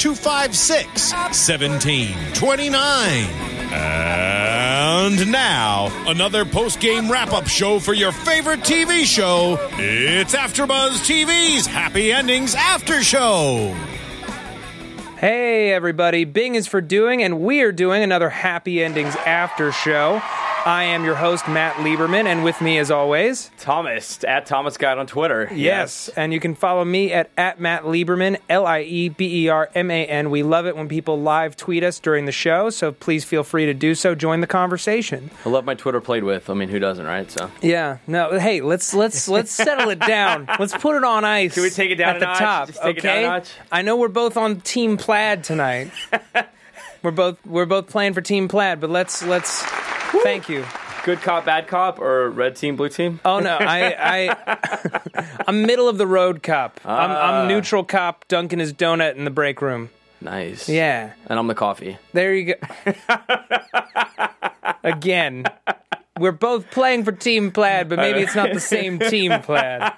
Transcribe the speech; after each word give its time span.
256 0.00 1.12
1729. 1.12 2.72
And 3.70 5.30
now, 5.30 5.90
another 6.08 6.46
post 6.46 6.80
game 6.80 7.12
wrap 7.12 7.34
up 7.34 7.46
show 7.46 7.78
for 7.78 7.92
your 7.92 8.10
favorite 8.10 8.60
TV 8.60 9.04
show. 9.04 9.58
It's 9.72 10.34
AfterBuzz 10.34 11.06
TV's 11.06 11.66
Happy 11.66 12.10
Endings 12.10 12.54
After 12.54 13.02
Show. 13.02 13.76
Hey, 15.18 15.70
everybody. 15.70 16.24
Bing 16.24 16.54
is 16.54 16.66
for 16.66 16.80
doing, 16.80 17.22
and 17.22 17.42
we 17.42 17.60
are 17.60 17.70
doing 17.70 18.02
another 18.02 18.30
Happy 18.30 18.82
Endings 18.82 19.14
after 19.16 19.70
show. 19.70 20.22
I 20.66 20.84
am 20.84 21.04
your 21.04 21.14
host, 21.14 21.48
Matt 21.48 21.76
Lieberman, 21.76 22.26
and 22.26 22.44
with 22.44 22.60
me, 22.60 22.76
as 22.76 22.90
always, 22.90 23.50
Thomas 23.58 24.22
at 24.24 24.44
Thomas 24.44 24.76
Guide 24.76 24.98
on 24.98 25.06
Twitter. 25.06 25.48
yes, 25.54 26.10
and 26.10 26.34
you 26.34 26.40
can 26.40 26.54
follow 26.54 26.84
me 26.84 27.12
at, 27.12 27.30
at 27.38 27.58
Matt 27.58 27.84
Lieberman, 27.84 28.38
L 28.48 28.66
I 28.66 28.82
E 28.82 29.08
B 29.08 29.44
E 29.44 29.48
R 29.48 29.70
M 29.74 29.90
A 29.90 30.04
N. 30.06 30.28
We 30.30 30.42
love 30.42 30.66
it 30.66 30.76
when 30.76 30.86
people 30.86 31.20
live 31.20 31.56
tweet 31.56 31.82
us 31.82 31.98
during 31.98 32.26
the 32.26 32.32
show, 32.32 32.68
so 32.68 32.92
please 32.92 33.24
feel 33.24 33.42
free 33.42 33.64
to 33.66 33.74
do 33.74 33.94
so. 33.94 34.14
Join 34.14 34.42
the 34.42 34.46
conversation. 34.46 35.30
I 35.46 35.48
love 35.48 35.64
my 35.64 35.74
Twitter 35.74 36.00
played 36.00 36.24
with. 36.24 36.50
I 36.50 36.54
mean, 36.54 36.68
who 36.68 36.78
doesn't, 36.78 37.06
right? 37.06 37.30
So 37.30 37.50
Yeah, 37.62 37.96
no, 38.06 38.38
hey, 38.38 38.60
let's 38.60 38.92
let's 38.92 39.28
let's 39.28 39.50
settle 39.52 39.88
it 39.88 40.00
down. 40.00 40.46
Let's 40.58 40.76
put 40.76 40.94
it 40.96 41.04
on 41.04 41.24
ice. 41.24 41.54
Can 41.54 41.62
we 41.62 41.70
take 41.70 41.90
it 41.90 41.94
down 41.96 42.10
at 42.10 42.16
a 42.16 42.20
the 42.20 42.26
notch? 42.26 42.38
top? 42.38 42.66
Just 42.68 42.82
take 42.82 42.98
it 42.98 43.00
okay, 43.00 43.22
down 43.22 43.32
a 43.32 43.36
notch? 43.38 43.50
I 43.72 43.80
know 43.82 43.96
we're 43.96 44.08
both 44.08 44.36
on 44.36 44.60
Team 44.60 44.98
Plaid 44.98 45.42
tonight. 45.42 45.90
we're 47.02 47.10
both 47.12 47.38
we're 47.46 47.66
both 47.66 47.88
playing 47.88 48.12
for 48.12 48.20
Team 48.20 48.46
Plaid, 48.46 48.78
but 48.80 48.90
let's 48.90 49.22
let's 49.22 49.64
thank 50.22 50.48
you. 50.48 50.64
good 51.04 51.20
cop, 51.20 51.44
bad 51.44 51.66
cop, 51.66 51.98
or 51.98 52.30
red 52.30 52.56
team, 52.56 52.76
blue 52.76 52.88
team? 52.88 53.20
Oh 53.24 53.38
no, 53.40 53.56
I 53.60 54.28
I 54.28 55.36
I'm 55.46 55.62
middle 55.62 55.88
of 55.88 55.98
the 55.98 56.06
road 56.06 56.42
cop. 56.42 56.80
I'm, 56.84 57.10
Ah. 57.10 57.40
I'm 57.42 57.48
neutral 57.48 57.84
cop 57.84 58.26
dunking 58.28 58.58
his 58.58 58.72
donut 58.72 59.14
in 59.16 59.24
the 59.24 59.30
break 59.30 59.60
room. 59.62 59.90
Nice. 60.22 60.68
Yeah, 60.68 61.12
And 61.28 61.38
I'm 61.38 61.46
the 61.46 61.54
coffee. 61.54 61.96
there 62.12 62.34
you 62.34 62.54
go. 62.54 62.84
Again, 64.84 65.44
we're 66.18 66.32
both 66.32 66.70
playing 66.70 67.04
for 67.04 67.12
Team 67.12 67.50
Plaid, 67.52 67.88
but 67.88 67.96
maybe 67.98 68.20
it's 68.20 68.34
not 68.34 68.52
the 68.52 68.60
same 68.60 68.98
Team 68.98 69.40
Plaid. 69.42 69.92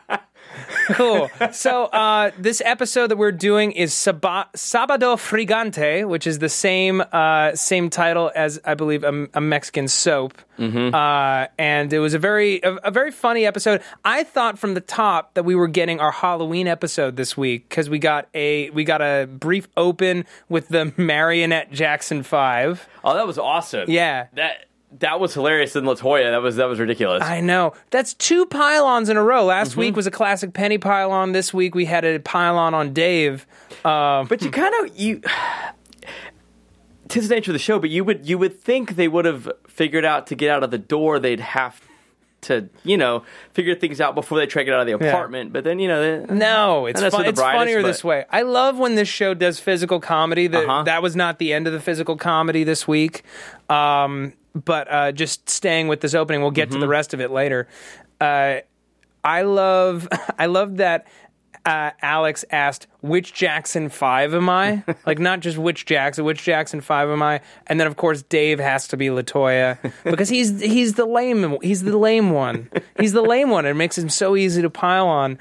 Cool. 0.93 1.31
So 1.53 1.85
uh, 1.87 2.31
this 2.39 2.61
episode 2.65 3.09
that 3.09 3.17
we're 3.17 3.33
doing 3.33 3.73
is 3.73 3.93
Saba- 3.95 4.49
Sabado 4.57 5.17
Frigante, 5.17 6.07
which 6.09 6.27
is 6.27 6.39
the 6.39 6.49
same 6.49 7.03
uh, 7.13 7.55
same 7.55 7.91
title 7.91 8.31
as 8.35 8.61
I 8.65 8.75
believe 8.75 9.05
a, 9.05 9.29
a 9.35 9.41
Mexican 9.41 9.89
soap, 9.89 10.35
Mm-hmm. 10.59 10.95
uh, 10.95 11.47
and 11.59 11.93
it 11.93 11.99
was 11.99 12.13
a 12.15 12.19
very 12.19 12.61
a, 12.63 12.75
a 12.77 12.91
very 12.91 13.11
funny 13.11 13.47
episode. 13.47 13.81
I 14.05 14.23
thought 14.23 14.59
from 14.59 14.75
the 14.75 14.81
top 14.83 15.35
that 15.35 15.45
we 15.45 15.55
were 15.55 15.67
getting 15.67 15.99
our 15.99 16.13
Halloween 16.13 16.69
episode 16.69 17.17
this 17.17 17.37
week 17.37 17.69
because 17.69 17.89
we 17.89 17.99
got 17.99 18.29
a 18.35 18.69
we 18.71 18.85
got 18.85 19.01
a 19.01 19.27
brief 19.27 19.67
open 19.77 20.27
with 20.49 20.69
the 20.69 20.93
Marionette 20.99 21.73
Jackson 21.73 22.23
Five. 22.23 22.87
Oh, 23.03 23.15
that 23.15 23.27
was 23.27 23.39
awesome. 23.39 23.91
Yeah. 23.91 24.27
That 24.35 24.67
that 24.99 25.19
was 25.21 25.35
hilarious 25.35 25.75
in 25.77 25.85
Latoya. 25.85 26.31
That 26.31 26.43
was 26.43 26.57
that 26.57 26.67
was 26.67 26.79
ridiculous. 26.79 27.23
I 27.23 27.41
know. 27.41 27.73
That's 27.91 28.15
two 28.15 28.47
pylons 28.47 29.09
in 29.09 29.17
a 29.17 29.23
row. 29.23 29.45
Last 29.45 29.77
week 29.77 29.97
was 29.97 30.07
a 30.07 30.11
classic 30.11 30.53
Penny 30.53 30.79
pylon. 30.79 31.33
This 31.33 31.53
week 31.55 31.75
we 31.75 31.85
had 31.87 32.05
a 32.05 32.19
pylon 32.19 32.75
on 32.75 32.93
Dave. 32.93 33.47
Um, 33.85 34.27
but 34.27 34.43
you 34.43 34.51
kind 34.51 34.75
of 34.85 34.97
you. 34.99 35.23
Tis 37.09 37.29
the 37.29 37.35
nature 37.35 37.51
of 37.51 37.55
the 37.55 37.59
show, 37.59 37.79
but 37.79 37.91
you 37.91 38.05
would 38.05 38.27
you 38.27 38.39
would 38.39 38.61
think 38.61 38.97
they 38.97 39.09
would 39.09 39.25
have 39.27 39.51
figured 39.69 40.05
out 40.05 40.27
to 40.29 40.35
get 40.35 40.51
out 40.51 40.63
of 40.63 40.71
the 40.71 40.79
door. 40.79 41.19
They'd 41.19 41.41
have 41.41 41.81
to 42.43 42.69
you 42.85 42.97
know 42.97 43.23
figure 43.53 43.75
things 43.75 44.01
out 44.01 44.15
before 44.15 44.39
they 44.39 44.47
try 44.47 44.63
to 44.63 44.65
get 44.65 44.75
out 44.75 44.81
of 44.81 44.87
the 44.99 45.05
Yeah. 45.05 45.11
apartment. 45.13 45.53
But 45.53 45.65
then 45.65 45.79
you 45.79 45.89
know 45.89 46.25
they, 46.27 46.35
no, 46.35 46.87
it's 46.87 47.01
fun, 47.01 47.27
it's 47.27 47.39
brightest, 47.39 47.59
funnier 47.59 47.83
but- 47.83 47.89
this 47.89 48.03
way. 48.03 48.25
I 48.31 48.43
love 48.43 48.79
when 48.79 48.95
this 48.95 49.09
show 49.09 49.35
does 49.35 49.61
physical 49.61 50.01
comedy. 50.01 50.47
That 50.47 50.65
Uh-huh. 50.65 50.85
that 50.85 51.03
was 51.03 51.15
not 51.15 51.39
the 51.39 51.53
end 51.53 51.67
of 51.67 51.73
the 51.75 51.81
physical 51.81 52.17
comedy 52.17 52.65
this 52.65 52.89
week. 52.89 53.23
Um, 53.69 54.33
but 54.55 54.91
uh, 54.91 55.13
just 55.13 55.49
staying 55.49 55.89
with 55.89 56.01
this 56.01 56.15
opening, 56.15 56.41
we'll 56.43 56.51
get 56.51 56.71
to 56.71 56.79
the 56.79 56.81
Mm-hmm. 56.85 56.91
rest 56.91 57.15
of 57.15 57.21
it 57.21 57.31
later. 57.31 57.69
Uh, 58.21 58.57
I 59.25 59.43
love 59.43 60.09
I 60.39 60.47
love 60.47 60.77
that 60.79 61.07
uh, 61.65 61.93
Alex 62.03 62.45
asked 62.51 62.89
which 63.03 63.33
Jackson 63.35 63.89
five 63.89 64.35
am 64.35 64.49
I? 64.49 64.83
like 65.07 65.19
not 65.21 65.41
just 65.41 65.59
which 65.59 65.87
Jackson, 65.87 66.25
which 66.25 66.43
Jackson 66.43 66.81
five 66.81 67.09
am 67.09 67.23
I? 67.23 67.41
And 67.69 67.79
then 67.79 67.87
of 67.87 67.97
course 67.97 68.23
Dave 68.23 68.59
has 68.59 68.89
to 68.89 68.97
be 68.97 69.07
Latoya 69.09 69.79
because 70.05 70.29
he's 70.29 70.61
he's 70.61 70.95
the 70.95 71.07
lame 71.07 71.59
he's 71.63 71.83
the 71.85 71.97
lame 71.97 72.31
one. 72.31 72.69
He's 72.99 73.13
the 73.13 73.23
lame 73.23 73.51
one. 73.51 73.65
It 73.67 73.75
makes 73.75 73.97
him 73.97 74.09
so 74.09 74.37
easy 74.37 74.63
to 74.63 74.71
pile 74.71 75.07
on. 75.07 75.39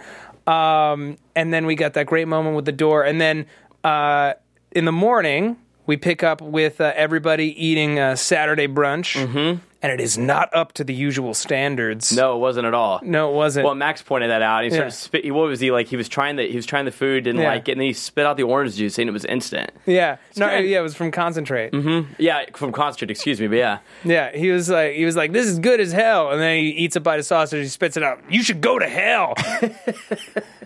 Um, 0.47 1.17
and 1.35 1.53
then 1.53 1.66
we 1.66 1.75
got 1.75 1.94
that 1.94 2.07
great 2.07 2.27
moment 2.27 2.55
with 2.55 2.66
the 2.66 2.71
door, 2.71 3.03
and 3.03 3.21
then 3.21 3.45
uh, 3.83 4.33
in 4.71 4.85
the 4.85 4.91
morning 4.91 5.55
we 5.86 5.97
pick 5.97 6.24
up 6.24 6.42
with 6.42 6.80
uh, 6.81 6.94
everybody 6.96 7.47
eating 7.66 8.00
uh, 8.00 8.16
Saturday 8.16 8.68
brunch, 8.68 9.19
mm-hmm. 9.19 9.59
and 9.81 9.92
it 9.92 10.00
is 10.00 10.18
not 10.18 10.50
up 10.53 10.74
to 10.74 10.84
the 10.84 10.94
usual 10.94 11.34
standards. 11.34 12.16
no, 12.16 12.36
it 12.36 12.40
wasn't 12.40 12.66
at 12.68 12.74
all. 12.74 13.00
no, 13.03 13.31
it 13.31 13.36
wasn't. 13.36 13.66
Well, 13.66 13.74
Max 13.75 14.02
pointed 14.02 14.30
that 14.30 14.42
out. 14.42 14.64
He 14.64 14.69
Yeah. 14.69 14.75
started 14.75 14.92
spit. 14.92 15.34
What 15.34 15.47
was 15.47 15.59
he 15.59 15.72
like? 15.72 15.88
He 15.88 15.97
was 15.97 16.08
trying 16.08 16.36
the 16.36 16.47
he 16.47 16.56
was 16.56 16.66
trying 16.66 16.86
the 16.86 16.92
food, 16.92 17.24
didn't 17.24 17.42
Yeah. 17.42 17.50
like 17.50 17.68
it, 17.68 17.74
and 17.74 17.81
then 17.81 17.88
he 17.88 17.94
spit 17.94 18.25
out 18.25 18.38
the 18.38 18.44
orange 18.44 18.75
juice, 18.75 18.94
saying 18.96 19.08
it 19.08 19.12
was 19.12 19.25
instant. 19.25 19.72
yeah, 19.86 20.18
no, 20.38 20.47
kinda- 20.50 20.68
yeah, 20.68 20.80
it 20.80 20.84
was 20.84 20.96
from 20.96 21.12
concentrate. 21.12 21.74
Yeah, 22.18 22.46
from 22.53 22.72
concentrate. 22.72 23.09
Excuse 23.12 23.42
me, 23.42 23.48
but 23.48 23.58
yeah, 23.58 23.80
Yeah, 24.03 24.36
he 24.36 24.52
was 24.52 24.69
like, 24.69 24.94
he 24.94 25.03
was 25.06 25.16
like, 25.16 25.31
this 25.31 25.48
is 25.48 25.59
good 25.59 25.80
as 25.80 25.92
hell, 25.92 26.31
and 26.31 26.40
then 26.40 26.58
he 26.59 26.69
eats 26.69 26.96
a 26.96 27.00
bite 27.00 27.19
of 27.19 27.25
sausage, 27.25 27.62
he 27.63 27.68
spits 27.69 27.98
it 27.98 28.03
out. 28.03 28.19
You 28.30 28.44
should 28.44 28.62
go 28.62 28.78
to 28.80 28.88
hell. 28.88 29.34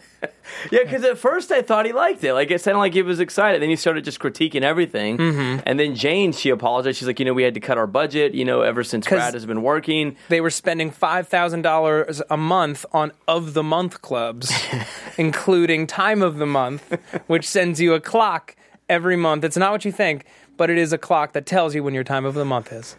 yeah. 0.72 0.84
Because 0.84 1.04
at 1.04 1.18
first 1.18 1.52
I 1.52 1.62
thought 1.62 1.86
he 1.86 1.94
liked 1.94 2.24
it. 2.24 2.34
Like 2.34 2.52
it 2.52 2.62
sounded 2.62 2.80
like 2.80 2.94
he 2.94 3.02
was 3.02 3.20
excited. 3.20 3.62
Then 3.62 3.70
he 3.70 3.76
started 3.76 4.04
just 4.04 4.20
critiquing 4.20 4.62
everything. 4.62 5.18
Mm-hmm. 5.18 5.62
And 5.66 5.80
then 5.80 5.96
Jane, 5.96 6.32
she 6.32 6.50
apologized. 6.50 6.98
She's 6.98 7.08
like, 7.08 7.20
you 7.20 7.26
know, 7.26 7.34
we 7.34 7.44
had 7.44 7.54
to 7.54 7.60
cut 7.60 7.78
our 7.78 7.88
budget. 7.88 8.34
You 8.34 8.46
know, 8.46 8.62
ever 8.62 8.84
since 8.84 9.08
Brad 9.08 9.34
has 9.34 9.46
been 9.46 9.62
working. 9.62 10.16
they 10.30 10.42
were 10.42 10.50
spending 10.50 10.92
five 10.92 11.28
thousand 11.28 11.62
dollars 11.62 12.22
a 12.30 12.38
month 12.38 12.86
on 12.92 13.12
of 13.28 13.54
the 13.54 13.64
month 13.64 14.02
clubs, 14.02 14.52
including 15.18 15.88
time 15.88 16.22
of 16.22 16.38
the 16.38 16.46
month, 16.46 16.98
which 17.28 17.48
sends 17.48 17.80
you 17.80 17.94
a 17.94 18.00
clock 18.00 18.56
every 18.90 19.16
month. 19.16 19.44
It's 19.44 19.58
not 19.58 19.72
what 19.72 19.86
you 19.86 19.92
think, 19.92 20.26
but 20.58 20.70
it 20.70 20.78
is 20.78 20.94
a 20.94 20.98
clock 20.98 21.34
that 21.34 21.46
tells 21.46 21.76
you 21.76 21.84
when 21.84 21.94
your 21.94 22.04
time 22.04 22.26
of 22.26 22.34
the 22.34 22.46
month 22.46 22.72
is, 22.72 22.94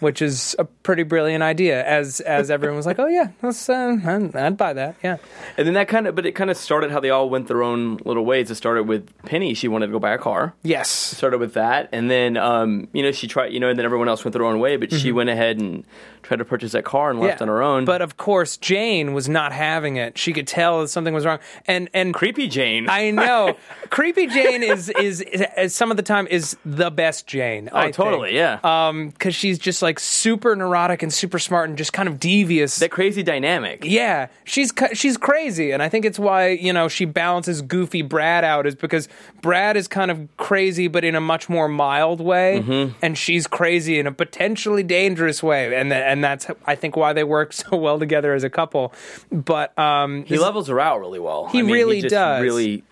which 0.00 0.22
is 0.22 0.56
a 0.58 0.64
pretty 0.64 1.02
brilliant 1.02 1.42
idea. 1.42 1.84
As 1.84 2.20
as 2.20 2.50
everyone 2.50 2.76
was 2.76 2.86
like, 2.86 2.98
oh 2.98 3.06
yeah, 3.06 3.28
that's 3.40 3.68
uh, 3.68 3.96
I'd, 4.04 4.34
I'd 4.36 4.56
buy 4.56 4.72
that. 4.72 4.96
Yeah, 5.02 5.18
And 5.56 5.66
then 5.66 5.74
that 5.74 5.88
kind 5.88 6.06
of, 6.06 6.14
but 6.14 6.26
it 6.26 6.32
kind 6.32 6.50
of 6.50 6.56
started 6.56 6.90
how 6.90 7.00
they 7.00 7.10
all 7.10 7.28
went 7.28 7.48
their 7.48 7.62
own 7.62 7.98
little 8.04 8.24
ways. 8.24 8.50
It 8.50 8.54
started 8.56 8.84
with 8.84 9.08
Penny. 9.24 9.54
She 9.54 9.68
wanted 9.68 9.86
to 9.86 9.92
go 9.92 9.98
buy 9.98 10.12
a 10.12 10.18
car. 10.18 10.54
yes, 10.62 10.88
started 10.90 11.38
with 11.38 11.54
that, 11.54 11.88
and 11.92 12.10
then 12.10 12.36
um, 12.36 12.88
you 12.92 13.02
know 13.02 13.12
she 13.12 13.26
tried, 13.26 13.52
you 13.52 13.60
know, 13.60 13.68
and 13.68 13.78
then 13.78 13.84
everyone 13.84 14.08
else 14.08 14.24
went 14.24 14.32
their 14.32 14.44
own 14.44 14.58
way, 14.58 14.76
but 14.76 14.92
she 14.92 15.12
went 15.12 15.30
ahead 15.30 15.58
and 15.58 15.84
tried 16.22 16.36
to 16.36 16.44
purchase 16.44 16.72
that 16.72 16.84
car 16.84 17.10
and 17.10 17.20
left 17.20 17.42
on 17.42 17.48
her 17.48 17.62
own. 17.62 17.80
Mm-hmm. 17.80 17.86
But 17.86 18.00
of 18.02 18.16
course, 18.16 18.56
Jane 18.56 19.12
was 19.12 19.28
not 19.28 19.52
having 19.52 19.96
it. 19.96 20.16
She 20.16 20.32
could 20.32 20.46
tell 20.46 20.80
that 20.80 20.88
something 20.88 21.14
was 21.14 21.24
wrong, 21.26 21.40
and 21.66 21.88
and 21.92 22.14
creepy 22.14 22.48
Jane, 22.48 22.88
I 22.88 23.10
know. 23.10 23.56
Creepy 23.90 24.26
Jane 24.26 24.62
is, 24.62 24.88
is 24.88 25.20
is 25.20 25.44
is 25.56 25.74
some 25.74 25.90
of 25.90 25.96
the 25.96 26.02
time 26.02 26.26
is 26.28 26.56
the 26.64 26.90
best 26.90 27.01
Jane. 27.22 27.68
Oh, 27.72 27.76
I 27.76 27.82
think. 27.84 27.96
totally, 27.96 28.34
yeah. 28.36 28.58
Um, 28.62 29.08
because 29.10 29.34
she's 29.34 29.58
just 29.58 29.82
like 29.82 29.98
super 29.98 30.54
neurotic 30.54 31.02
and 31.02 31.12
super 31.12 31.38
smart 31.38 31.68
and 31.68 31.76
just 31.76 31.92
kind 31.92 32.08
of 32.08 32.20
devious. 32.20 32.76
that 32.76 32.90
crazy 32.90 33.22
dynamic. 33.22 33.84
yeah, 33.84 34.28
she's 34.44 34.72
she's 34.92 35.16
crazy, 35.16 35.70
and 35.72 35.82
I 35.82 35.88
think 35.88 36.04
it's 36.04 36.18
why 36.18 36.48
you 36.50 36.72
know 36.72 36.88
she 36.88 37.04
balances 37.04 37.62
goofy 37.62 38.02
Brad 38.02 38.44
out 38.44 38.66
is 38.66 38.74
because 38.74 39.08
Brad 39.40 39.76
is 39.76 39.88
kind 39.88 40.10
of 40.10 40.28
crazy, 40.36 40.88
but 40.88 41.04
in 41.04 41.14
a 41.14 41.20
much 41.20 41.48
more 41.48 41.68
mild 41.68 42.20
way, 42.20 42.62
Mm-hmm. 42.64 42.96
and 43.02 43.16
she's 43.18 43.46
crazy 43.46 43.98
in 43.98 44.06
a 44.06 44.12
potentially 44.12 44.82
dangerous 44.82 45.42
way, 45.42 45.74
and 45.74 45.90
th- 45.90 46.02
and 46.04 46.22
that's 46.22 46.46
I 46.66 46.74
think 46.74 46.96
why 46.96 47.12
they 47.12 47.24
work 47.24 47.52
so 47.62 47.76
well 47.76 47.98
together 47.98 48.34
as 48.34 48.44
a 48.44 48.50
couple. 48.50 48.92
But 49.30 49.76
um, 49.78 50.24
He 50.24 50.38
levels 50.38 50.68
her 50.68 50.78
out 50.80 51.00
really 51.00 51.18
well. 51.18 51.48
He 51.48 51.60
I 51.60 51.62
mean, 51.62 51.72
really 51.72 51.96
he 51.96 52.02
just 52.02 52.12
does. 52.12 52.42
Really, 52.42 52.84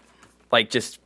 like 0.53 0.71
just. 0.71 1.00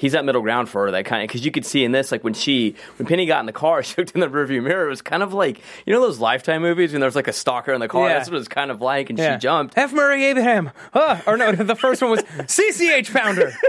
He's 0.00 0.12
that 0.12 0.24
middle 0.24 0.40
ground 0.40 0.70
for 0.70 0.86
her, 0.86 0.90
that 0.92 1.04
kind 1.04 1.22
of 1.22 1.28
because 1.28 1.44
you 1.44 1.50
could 1.50 1.66
see 1.66 1.84
in 1.84 1.92
this, 1.92 2.10
like 2.10 2.24
when 2.24 2.32
she, 2.32 2.74
when 2.96 3.06
Penny 3.06 3.26
got 3.26 3.40
in 3.40 3.46
the 3.46 3.52
car, 3.52 3.82
she 3.82 3.94
looked 3.98 4.12
in 4.12 4.20
the 4.20 4.28
rearview 4.28 4.62
mirror. 4.62 4.86
It 4.86 4.88
was 4.88 5.02
kind 5.02 5.22
of 5.22 5.34
like 5.34 5.60
you 5.84 5.92
know 5.92 6.00
those 6.00 6.18
Lifetime 6.18 6.62
movies 6.62 6.92
when 6.92 7.02
there's 7.02 7.14
like 7.14 7.28
a 7.28 7.34
stalker 7.34 7.74
in 7.74 7.80
the 7.80 7.88
car. 7.88 8.08
Yeah. 8.08 8.14
That's 8.14 8.30
what 8.30 8.36
it 8.36 8.38
was 8.38 8.48
kind 8.48 8.70
of 8.70 8.80
like, 8.80 9.10
and 9.10 9.18
yeah. 9.18 9.34
she 9.34 9.40
jumped. 9.40 9.76
F. 9.76 9.92
Murray 9.92 10.24
Abraham. 10.24 10.70
Ah, 10.94 11.22
or 11.26 11.36
no, 11.36 11.52
the 11.70 11.76
first 11.76 12.00
one 12.00 12.12
was 12.12 12.22
CCH 12.22 13.12
Pounder. 13.12 13.52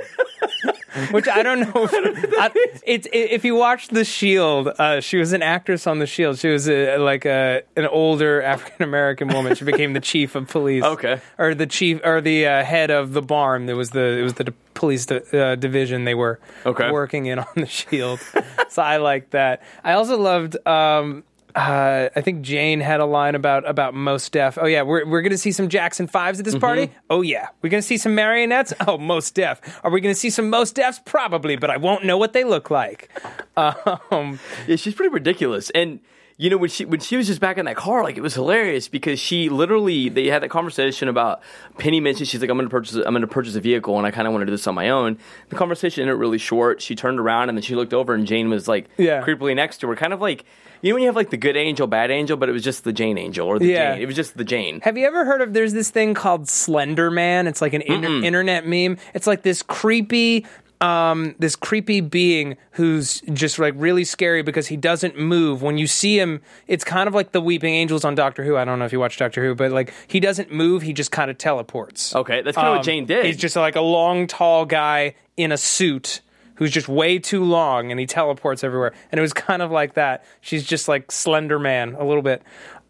Which 1.11 1.27
I 1.27 1.41
don't 1.43 1.61
know. 1.61 1.71
If, 1.85 2.33
I, 2.37 2.51
it's 2.85 3.07
if 3.13 3.45
you 3.45 3.55
watch 3.55 3.87
The 3.89 4.03
Shield, 4.03 4.67
uh, 4.67 4.99
she 5.01 5.17
was 5.17 5.31
an 5.33 5.41
actress 5.41 5.87
on 5.87 5.99
The 5.99 6.05
Shield. 6.07 6.37
She 6.39 6.49
was 6.49 6.67
a, 6.69 6.97
like 6.97 7.25
a 7.25 7.61
an 7.77 7.85
older 7.87 8.41
African 8.41 8.83
American 8.83 9.29
woman. 9.29 9.55
She 9.55 9.63
became 9.65 9.93
the 9.93 9.99
chief 10.01 10.35
of 10.35 10.47
police. 10.49 10.83
Okay. 10.83 11.21
or 11.37 11.55
the 11.55 11.67
chief 11.67 12.01
or 12.03 12.19
the 12.21 12.45
uh, 12.45 12.63
head 12.63 12.91
of 12.91 13.13
the 13.13 13.21
barn. 13.21 13.67
There 13.67 13.75
was 13.77 13.91
the 13.91 14.19
it 14.19 14.23
was 14.23 14.33
the 14.33 14.45
de- 14.45 14.53
police 14.73 15.05
di- 15.05 15.21
uh, 15.33 15.55
division 15.55 16.03
they 16.05 16.15
were 16.15 16.39
Okay. 16.65 16.91
working 16.91 17.25
in 17.27 17.39
on 17.39 17.47
The 17.55 17.65
Shield. 17.67 18.19
so 18.69 18.81
I 18.81 18.97
like 18.97 19.29
that. 19.31 19.61
I 19.83 19.93
also 19.93 20.17
loved. 20.17 20.55
Um, 20.67 21.23
uh, 21.55 22.09
I 22.15 22.21
think 22.21 22.41
Jane 22.41 22.79
had 22.79 22.99
a 22.99 23.05
line 23.05 23.35
about 23.35 23.67
about 23.69 23.93
Mos 23.93 24.29
Def. 24.29 24.57
Oh 24.61 24.65
yeah, 24.65 24.81
we're 24.81 25.05
we're 25.05 25.21
gonna 25.21 25.37
see 25.37 25.51
some 25.51 25.69
Jackson 25.69 26.07
fives 26.07 26.39
at 26.39 26.45
this 26.45 26.57
party. 26.57 26.91
Oh 27.09 27.21
yeah, 27.21 27.47
we're 27.61 27.69
gonna 27.69 27.81
see 27.81 27.97
some 27.97 28.15
marionettes. 28.15 28.73
Oh, 28.87 28.97
Mos 28.97 29.29
Def. 29.31 29.61
Are 29.83 29.91
we 29.91 30.01
gonna 30.01 30.15
see 30.15 30.29
some 30.29 30.49
Mos 30.49 30.71
Defs? 30.73 31.03
Probably, 31.05 31.55
but 31.55 31.69
I 31.69 31.77
won't 31.77 32.03
know 32.05 32.17
what 32.17 32.33
they 32.33 32.43
look 32.43 32.69
like. 32.71 33.09
Um, 33.57 34.39
Yeah, 34.67 34.75
she's 34.75 34.93
pretty 34.95 35.13
ridiculous. 35.13 35.69
And 35.71 35.99
you 36.37 36.49
know 36.49 36.57
when 36.57 36.69
she 36.71 36.85
when 36.85 36.99
she 36.99 37.17
was 37.17 37.27
just 37.27 37.39
back 37.39 37.59
in 37.59 37.65
that 37.65 37.75
car, 37.75 38.03
like 38.03 38.17
it 38.17 38.21
was 38.21 38.33
hilarious 38.33 38.87
because 38.87 39.19
she 39.19 39.49
literally 39.49 40.09
they 40.09 40.25
had 40.27 40.41
that 40.41 40.49
conversation 40.49 41.07
about 41.07 41.41
Penny 41.77 41.99
mentioned 41.99 42.27
she's 42.29 42.41
like 42.41 42.49
I'm 42.49 42.57
going 42.57 42.67
to 42.67 42.71
purchase 42.71 42.95
I'm 43.05 43.13
to 43.19 43.27
purchase 43.27 43.55
a 43.55 43.61
vehicle 43.61 43.97
and 43.99 44.07
I 44.07 44.11
kind 44.11 44.25
of 44.27 44.33
want 44.33 44.41
to 44.41 44.45
do 44.47 44.51
this 44.51 44.65
on 44.65 44.73
my 44.73 44.89
own. 44.89 45.19
The 45.49 45.55
conversation 45.55 46.01
ended 46.01 46.17
really 46.17 46.39
short. 46.39 46.81
She 46.81 46.95
turned 46.95 47.19
around 47.19 47.49
and 47.49 47.57
then 47.57 47.61
she 47.61 47.75
looked 47.75 47.93
over 47.93 48.15
and 48.15 48.25
Jane 48.25 48.49
was 48.49 48.67
like 48.67 48.89
Yeah. 48.97 49.21
creepily 49.21 49.55
next 49.55 49.77
to 49.79 49.87
her, 49.89 49.95
kind 49.95 50.13
of 50.13 50.21
like 50.21 50.43
you 50.81 50.89
know 50.89 50.95
when 50.95 51.01
you 51.03 51.07
have 51.07 51.15
like 51.15 51.29
the 51.29 51.37
good 51.37 51.55
angel, 51.57 51.87
bad 51.87 52.11
angel, 52.11 52.37
but 52.37 52.49
it 52.49 52.51
was 52.51 52.63
just 52.63 52.83
the 52.83 52.93
Jane 52.93 53.17
angel 53.17 53.47
or 53.47 53.59
the 53.59 53.65
Yeah. 53.67 53.93
Jane. 53.93 54.03
It 54.03 54.05
was 54.07 54.15
just 54.15 54.37
the 54.37 54.43
Jane. 54.43 54.81
Have 54.81 54.97
you 54.97 55.05
ever 55.05 55.25
heard 55.25 55.41
of? 55.41 55.53
There's 55.53 55.73
this 55.73 55.89
thing 55.89 56.13
called 56.13 56.47
Slender 56.49 57.11
Man. 57.11 57.47
It's 57.47 57.61
like 57.61 57.73
an 57.73 57.81
inter- 57.81 58.21
internet 58.25 58.65
meme. 58.67 58.97
It's 59.13 59.27
like 59.27 59.43
this 59.43 59.61
creepy, 59.63 60.45
um, 60.79 61.35
this 61.37 61.55
creepy 61.55 62.01
being 62.01 62.57
who's 62.71 63.21
just 63.33 63.59
like 63.59 63.75
really 63.77 64.03
scary 64.03 64.41
because 64.41 64.65
he 64.67 64.75
doesn't 64.77 65.15
move. 65.19 65.61
When 65.61 65.77
you 65.77 65.85
see 65.85 66.17
him, 66.19 66.41
it's 66.67 66.83
kind 66.83 67.07
of 67.07 67.13
like 67.13 67.33
the 67.33 67.41
Weeping 67.41 67.75
Angels 67.75 68.03
on 68.03 68.15
Doctor 68.15 68.43
Who. 68.43 68.57
I 68.57 68.65
don't 68.65 68.79
know 68.79 68.85
if 68.85 68.91
you 68.91 68.99
watch 68.99 69.17
Doctor 69.17 69.43
Who, 69.45 69.53
but 69.53 69.71
like 69.71 69.93
he 70.07 70.19
doesn't 70.19 70.51
move. 70.51 70.81
He 70.81 70.93
just 70.93 71.11
kind 71.11 71.29
of 71.29 71.37
teleports. 71.37 72.15
Okay, 72.15 72.41
that's 72.41 72.55
kind 72.55 72.67
of 72.67 72.71
Um, 72.71 72.77
what 72.79 72.85
Jane 72.85 73.05
did. 73.05 73.25
He's 73.25 73.37
just 73.37 73.55
like 73.55 73.75
a 73.75 73.81
long, 73.81 74.25
tall 74.25 74.65
guy 74.65 75.13
in 75.37 75.51
a 75.51 75.57
suit 75.57 76.21
who's 76.61 76.69
just 76.69 76.87
way 76.87 77.17
too 77.17 77.43
long 77.43 77.89
and 77.89 77.99
he 77.99 78.05
teleports 78.05 78.63
everywhere. 78.63 78.93
And 79.11 79.17
it 79.17 79.21
was 79.23 79.33
kind 79.33 79.63
of 79.63 79.71
like 79.71 79.95
that. 79.95 80.23
She's 80.41 80.63
just 80.63 80.87
like 80.87 81.11
Slender 81.11 81.57
Man 81.57 81.95
a 81.95 82.05
little 82.05 82.21
bit. 82.21 82.43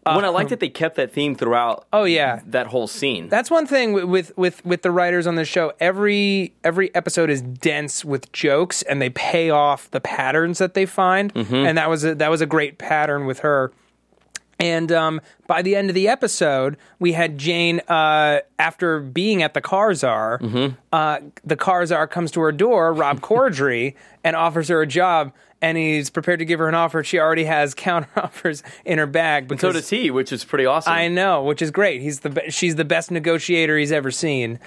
Uh, 0.04 0.12
when 0.12 0.26
I 0.26 0.28
like 0.28 0.44
um, 0.44 0.48
that 0.50 0.60
they 0.60 0.68
kept 0.68 0.96
that 0.96 1.10
theme 1.10 1.34
throughout. 1.34 1.86
Oh, 1.90 2.04
yeah. 2.04 2.40
that 2.48 2.66
whole 2.66 2.86
scene. 2.86 3.30
That's 3.30 3.50
one 3.50 3.66
thing 3.66 3.94
with, 3.94 4.36
with 4.36 4.62
with 4.66 4.82
the 4.82 4.90
writers 4.90 5.26
on 5.26 5.36
the 5.36 5.46
show. 5.46 5.72
Every 5.80 6.52
every 6.62 6.94
episode 6.94 7.30
is 7.30 7.40
dense 7.40 8.04
with 8.04 8.30
jokes, 8.32 8.82
and 8.82 9.00
they 9.00 9.08
pay 9.08 9.48
off 9.48 9.90
the 9.90 10.00
patterns 10.00 10.58
that 10.58 10.74
they 10.74 10.84
find. 10.84 11.32
Mm-hmm. 11.32 11.54
And 11.54 11.78
that 11.78 11.88
was 11.88 12.04
a, 12.04 12.14
that 12.16 12.30
was 12.30 12.42
a 12.42 12.46
great 12.46 12.76
pattern 12.76 13.24
with 13.24 13.38
her. 13.38 13.72
And 14.62 14.92
um, 14.92 15.20
by 15.48 15.60
the 15.62 15.74
end 15.76 15.90
of 15.90 15.94
the 15.94 16.08
episode, 16.08 16.76
we 17.00 17.12
had 17.12 17.36
Jane, 17.36 17.80
uh, 17.88 18.40
after 18.58 19.00
being 19.00 19.42
at 19.42 19.54
the 19.54 19.60
car 19.60 19.92
czar, 19.94 20.40
uh, 20.92 21.18
the 21.44 21.56
car 21.56 21.84
czar 21.84 22.06
comes 22.06 22.30
to 22.32 22.40
her 22.40 22.52
door, 22.52 22.92
Rob 22.92 23.20
Corddry, 23.28 23.94
and 24.22 24.36
offers 24.36 24.68
her 24.68 24.80
a 24.80 24.86
job. 24.86 25.32
And 25.60 25.78
he's 25.78 26.10
prepared 26.10 26.40
to 26.40 26.44
give 26.44 26.58
her 26.58 26.68
an 26.68 26.74
offer. 26.74 27.04
She 27.04 27.20
already 27.20 27.44
has 27.44 27.72
counter 27.88 28.08
offers 28.16 28.62
in 28.84 28.98
her 28.98 29.06
bag. 29.06 29.46
Because 29.48 29.60
so 29.60 29.72
does 29.72 29.90
he, 29.90 30.10
which 30.10 30.32
is 30.32 30.44
pretty 30.44 30.66
awesome. 30.66 30.92
I 30.92 31.06
know, 31.08 31.44
which 31.44 31.62
is 31.62 31.70
great. 31.70 32.00
He's 32.02 32.20
the 32.20 32.30
be- 32.30 32.50
she's 32.50 32.74
the 32.76 32.84
best 32.84 33.10
negotiator 33.12 33.78
he's 33.78 33.92
ever 33.92 34.10
seen. 34.10 34.58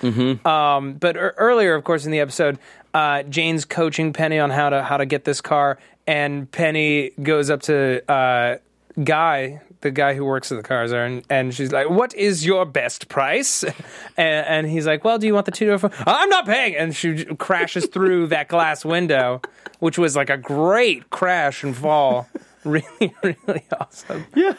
Um, 0.45 0.94
but 0.94 1.18
er- 1.18 1.33
earlier, 1.38 1.75
of 1.75 1.83
course, 1.83 2.06
in 2.06 2.12
the 2.12 2.19
episode, 2.21 2.59
uh, 2.94 3.24
Jane's 3.24 3.65
coaching 3.65 4.13
Penny 4.13 4.39
on 4.39 4.50
how 4.51 4.69
to 4.69 4.83
how 4.83 4.95
to 4.95 5.06
get 5.06 5.25
this 5.25 5.41
car, 5.41 5.80
and 6.07 6.50
Penny 6.50 7.12
goes 7.21 7.50
up 7.50 7.63
to 7.63 8.01
uh, 8.09 8.57
Guy, 9.03 9.59
the 9.81 9.92
guy 9.92 10.13
who 10.13 10.25
works 10.25 10.51
at 10.51 10.56
the 10.56 10.63
cars, 10.63 10.92
and 10.92 11.24
and 11.30 11.54
she's 11.54 11.72
like, 11.72 11.89
"What 11.89 12.13
is 12.16 12.45
your 12.45 12.66
best 12.66 13.07
price?" 13.07 13.63
and, 14.18 14.45
and 14.48 14.68
he's 14.68 14.86
like, 14.86 15.04
"Well, 15.04 15.18
do 15.18 15.27
you 15.27 15.33
want 15.33 15.45
the 15.45 15.51
two 15.51 15.66
door? 15.66 15.92
I'm 16.06 16.30
not 16.30 16.45
paying, 16.45 16.75
and 16.75 16.95
she 16.95 17.25
crashes 17.25 17.88
through 17.88 18.27
that 18.36 18.48
glass 18.48 18.83
window, 18.86 19.42
which 19.80 19.98
was 19.98 20.16
like 20.16 20.30
a 20.30 20.38
great 20.38 21.10
crash 21.10 21.63
and 21.63 21.75
fall. 21.75 22.27
Really, 22.66 23.13
really 23.22 23.63
awesome. 23.80 24.25
Yeah. 24.33 24.56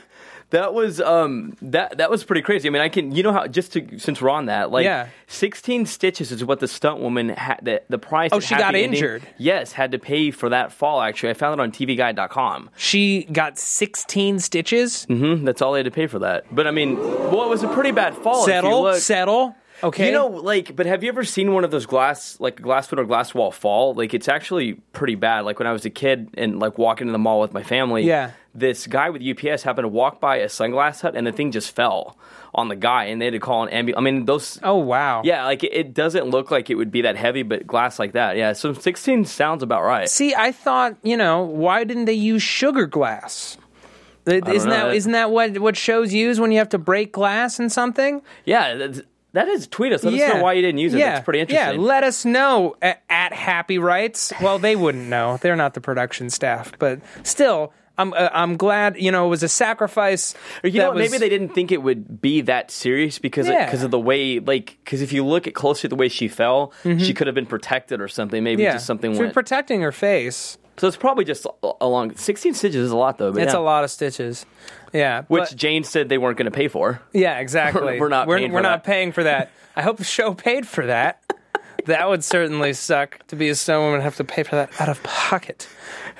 That 0.51 0.75
was 0.75 1.01
um 1.01 1.57
that 1.61 1.99
that 1.99 2.09
was 2.09 2.23
pretty 2.23 2.41
crazy. 2.43 2.69
I 2.69 2.71
mean, 2.71 2.81
I 2.83 2.89
can 2.89 3.11
you 3.13 3.23
know 3.25 3.33
how 3.33 3.49
just 3.49 3.73
to 3.73 3.99
since 3.99 4.23
we're 4.23 4.31
on 4.31 4.47
that 4.47 4.71
like 4.71 4.85
Yeah. 4.85 5.09
sixteen 5.27 5.87
stitches 5.87 6.31
is 6.31 6.45
what 6.45 6.61
the 6.61 6.69
stunt 6.69 7.01
woman 7.01 7.31
had 7.31 7.59
the 7.63 7.83
the 7.89 7.99
price. 7.99 8.31
Oh, 8.33 8.39
she 8.39 8.55
got 8.55 8.75
Ending- 8.77 8.93
injured. 8.93 9.23
Yes, 9.39 9.73
had 9.73 9.91
to 9.93 9.99
pay 9.99 10.31
for 10.31 10.49
that 10.51 10.71
fall. 10.73 11.01
Actually, 11.03 11.31
I 11.31 11.35
found 11.35 11.59
it 11.61 11.63
on 11.63 11.73
TVGuide.com. 11.73 12.71
She 12.77 13.25
got 13.25 13.59
16 13.59 14.39
stitches. 14.39 15.07
Mm, 15.11 15.45
That's 15.45 15.61
all 15.63 15.73
they 15.73 15.81
had 15.81 15.85
to 15.87 15.91
pay 15.91 16.07
for 16.07 16.21
that. 16.21 16.45
But 16.55 16.67
I 16.67 16.71
mean, 16.71 16.97
well, 16.99 17.43
it 17.43 17.49
was 17.49 17.63
a 17.65 17.69
pretty 17.69 17.91
bad 17.91 18.15
fall. 18.17 18.43
if 18.43 18.47
you 18.49 18.53
Settle, 18.55 18.83
look. 18.83 18.97
settle. 18.97 19.55
Okay. 19.83 20.07
You 20.07 20.13
know, 20.13 20.29
like, 20.29 20.75
but 20.75 20.87
have 20.87 21.03
you 21.03 21.11
ever 21.11 21.23
seen 21.23 21.53
one 21.53 21.63
of 21.63 21.71
those 21.71 21.85
glass, 21.85 22.41
like 22.41 22.63
glass 22.63 22.87
foot 22.87 22.99
or 22.99 23.05
glass 23.05 23.35
wall 23.35 23.51
fall? 23.51 23.93
Like, 23.93 24.15
it's 24.15 24.27
actually 24.27 24.75
pretty 24.95 25.17
bad. 25.17 25.41
Like 25.45 25.59
when 25.59 25.67
I 25.69 25.73
was 25.73 25.85
a 25.85 25.91
kid 25.91 26.31
and 26.35 26.59
like 26.59 26.79
walking 26.79 27.09
to 27.09 27.13
the 27.13 27.19
mall 27.19 27.41
with 27.41 27.53
my 27.53 27.63
family, 27.63 28.05
Yeah. 28.05 28.31
This 28.59 28.87
guy 28.87 29.11
with 29.11 29.23
UPS 29.23 29.63
happened 29.63 29.85
to 29.85 29.89
walk 29.89 30.21
by 30.21 30.37
a 30.37 30.47
sunglass 30.47 31.01
hut 31.01 31.15
and 31.15 31.27
the 31.27 31.33
thing 31.33 31.53
just 31.53 31.75
fell 31.75 32.17
on 32.55 32.69
the 32.69 32.77
guy, 32.77 33.05
and 33.05 33.21
they 33.21 33.27
had 33.27 33.35
to 33.35 33.39
call 33.39 33.65
an 33.65 33.69
ambulance. 33.69 33.99
I 33.99 34.03
mean, 34.03 34.25
those. 34.25 34.59
oh 34.63 34.77
wow. 34.77 35.23
Yeah, 35.25 35.45
like 35.45 35.63
it, 35.63 35.73
it 35.73 35.95
doesn't 35.95 36.25
look 36.25 36.51
like 36.51 36.71
it 36.71 36.75
would 36.75 36.91
be 36.91 37.03
that 37.03 37.17
heavy, 37.17 37.43
but 37.43 37.67
glass 37.67 37.99
like 37.99 38.13
that, 38.13 38.37
yeah. 38.37 38.55
So 38.55 38.73
sixteen 38.73 39.25
sounds 39.25 39.63
about 39.63 39.83
right. 39.83 40.09
See, 40.09 40.35
I 40.35 40.53
thought, 40.53 40.97
you 41.03 41.17
know, 41.17 41.43
why 41.43 41.85
didn't 41.85 42.07
they 42.07 42.15
use 42.15 42.43
sugar 42.43 42.87
glass? 42.87 43.59
Isn't 44.27 44.69
know. 44.69 44.89
that 44.89 44.95
isn't 44.95 45.13
that 45.13 45.31
what 45.31 45.59
what 45.59 45.77
shows 45.77 46.13
use 46.13 46.41
when 46.41 46.51
you 46.51 46.59
have 46.59 46.71
to 46.71 46.79
break 46.79 47.13
glass 47.13 47.61
in 47.61 47.71
something? 47.71 48.23
Yeah, 48.45 48.91
that's, 49.33 49.67
tweet 49.67 49.93
us. 49.93 50.03
Let 50.03 50.15
us 50.15 50.35
know 50.35 50.43
why 50.43 50.55
you 50.55 50.63
didn't 50.63 50.79
use 50.79 50.95
it. 50.95 50.99
Yeah. 50.99 51.13
That's 51.13 51.25
pretty 51.25 51.41
interesting. 51.41 51.81
Yeah, 51.81 51.87
let 51.87 52.03
us 52.03 52.25
know 52.25 52.75
at, 52.81 53.03
at 53.09 53.33
Happy 53.33 53.79
Rights. 53.79 54.33
Well, 54.41 54.59
they 54.59 54.75
wouldn't 54.75 55.09
know; 55.09 55.39
they're 55.43 55.57
not 55.57 55.75
the 55.75 55.81
production 55.81 56.31
staff. 56.31 56.73
But 56.79 57.01
still, 57.23 57.73
I'm 57.99 58.13
uh, 58.13 58.29
I'm 58.33 58.57
glad 58.57 58.97
you 58.99 59.11
know 59.11 59.27
it 59.27 59.31
was 59.31 59.43
a 59.43 59.49
sacrifice. 59.49 60.35
Or 60.63 60.69
you 60.69 60.79
know, 60.81 60.91
was- 60.93 60.99
maybe 61.11 61.19
they 61.19 61.29
didn't 61.29 61.51
think 61.51 61.73
it 61.73 61.83
would 61.83 62.21
be 62.21 62.41
that 62.43 62.71
serious 62.71 63.19
because 63.19 63.49
Yeah. 63.49 63.65
because 63.65 63.83
of 63.83 63.91
the 63.91 63.99
way, 64.01 64.39
like, 64.39 64.79
because 64.85 65.03
if 65.03 65.13
you 65.13 65.25
look 65.25 65.47
at 65.47 65.55
closely 65.55 65.87
at 65.89 65.91
the 65.91 65.97
way 65.97 66.09
she 66.09 66.29
fell, 66.29 66.73
she 66.83 67.15
could 67.15 67.27
have 67.27 67.35
been 67.35 67.47
protected 67.47 68.01
or 68.01 68.09
something. 68.09 68.43
Maybe 68.45 68.63
Mm-hmm. 68.63 68.67
yeah, 68.67 68.73
just 68.75 68.87
something 68.87 69.15
She 69.15 69.21
went. 69.21 69.35
protecting 69.35 69.81
her 69.83 69.93
face. 69.93 70.59
so 70.79 70.87
it's 70.87 70.97
probably 70.97 71.25
just 71.25 71.47
a- 71.63 71.73
along. 71.81 72.15
Sixteen 72.17 72.53
stitches 72.55 72.77
is 72.87 72.91
a 72.91 72.97
lot, 72.97 73.17
though. 73.19 73.33
But 73.33 73.43
It's 73.45 73.55
yeah. 73.55 73.59
a 73.59 73.61
lot 73.61 73.83
of 73.85 73.91
stitches. 73.91 74.45
Yeah, 74.93 75.23
Which 75.29 75.51
but- 75.51 75.57
Jane 75.57 75.85
said 75.85 76.09
they 76.09 76.19
weren't 76.19 76.37
going 76.39 76.51
to 76.51 76.57
pay 76.57 76.69
for. 76.69 77.01
Yeah, 77.13 77.39
exactly. 77.39 77.99
We're 78.01 78.09
not 78.09 78.27
We're, 78.29 78.39
paying 78.39 78.53
we're 78.53 78.61
not 78.61 78.85
that. 78.85 78.91
paying 78.91 79.13
for 79.13 79.25
that. 79.25 79.51
I 79.75 79.83
hope 79.83 79.97
the 79.99 80.05
show 80.05 80.33
paid 80.35 80.67
for 80.67 80.87
that. 80.87 81.23
that 81.87 82.09
would 82.09 82.23
certainly 82.23 82.73
suck 82.73 83.27
to 83.29 83.37
be 83.37 83.49
a 83.49 83.55
stone 83.55 83.81
woman 83.83 83.95
and 83.97 84.03
have 84.05 84.17
to 84.17 84.25
pay 84.25 84.43
for 84.43 84.57
that 84.57 84.71
out 84.81 84.89
of 84.89 85.03
pocket. 85.03 85.69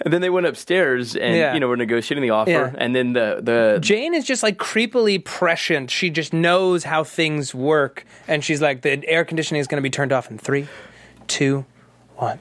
And 0.01 0.13
then 0.13 0.21
they 0.21 0.31
went 0.31 0.47
upstairs 0.47 1.15
and 1.17 1.37
Yeah. 1.37 1.55
you 1.55 1.61
know 1.61 1.69
were 1.69 1.77
negotiating 1.77 2.23
the 2.23 2.31
offer. 2.31 2.51
Yeah. 2.51 2.73
And 2.77 2.95
then 2.97 3.13
the 3.13 3.41
the 3.43 3.79
Jane 3.81 4.15
is 4.15 4.25
just 4.25 4.43
like 4.43 4.57
creepily 4.59 5.23
prescient. 5.25 5.91
She 5.91 6.11
just 6.11 6.33
knows 6.33 6.85
how 6.85 7.05
things 7.05 7.55
work, 7.55 8.05
and 8.27 8.43
she's 8.45 8.61
like, 8.61 8.83
the 8.83 9.07
air 9.09 9.25
conditioning 9.25 9.61
is 9.61 9.67
going 9.67 9.79
to 9.79 9.83
be 9.83 9.91
turned 9.91 10.13
off 10.13 10.31
in 10.31 10.39
three, 10.39 10.67
two, 11.29 11.65
one. 12.17 12.39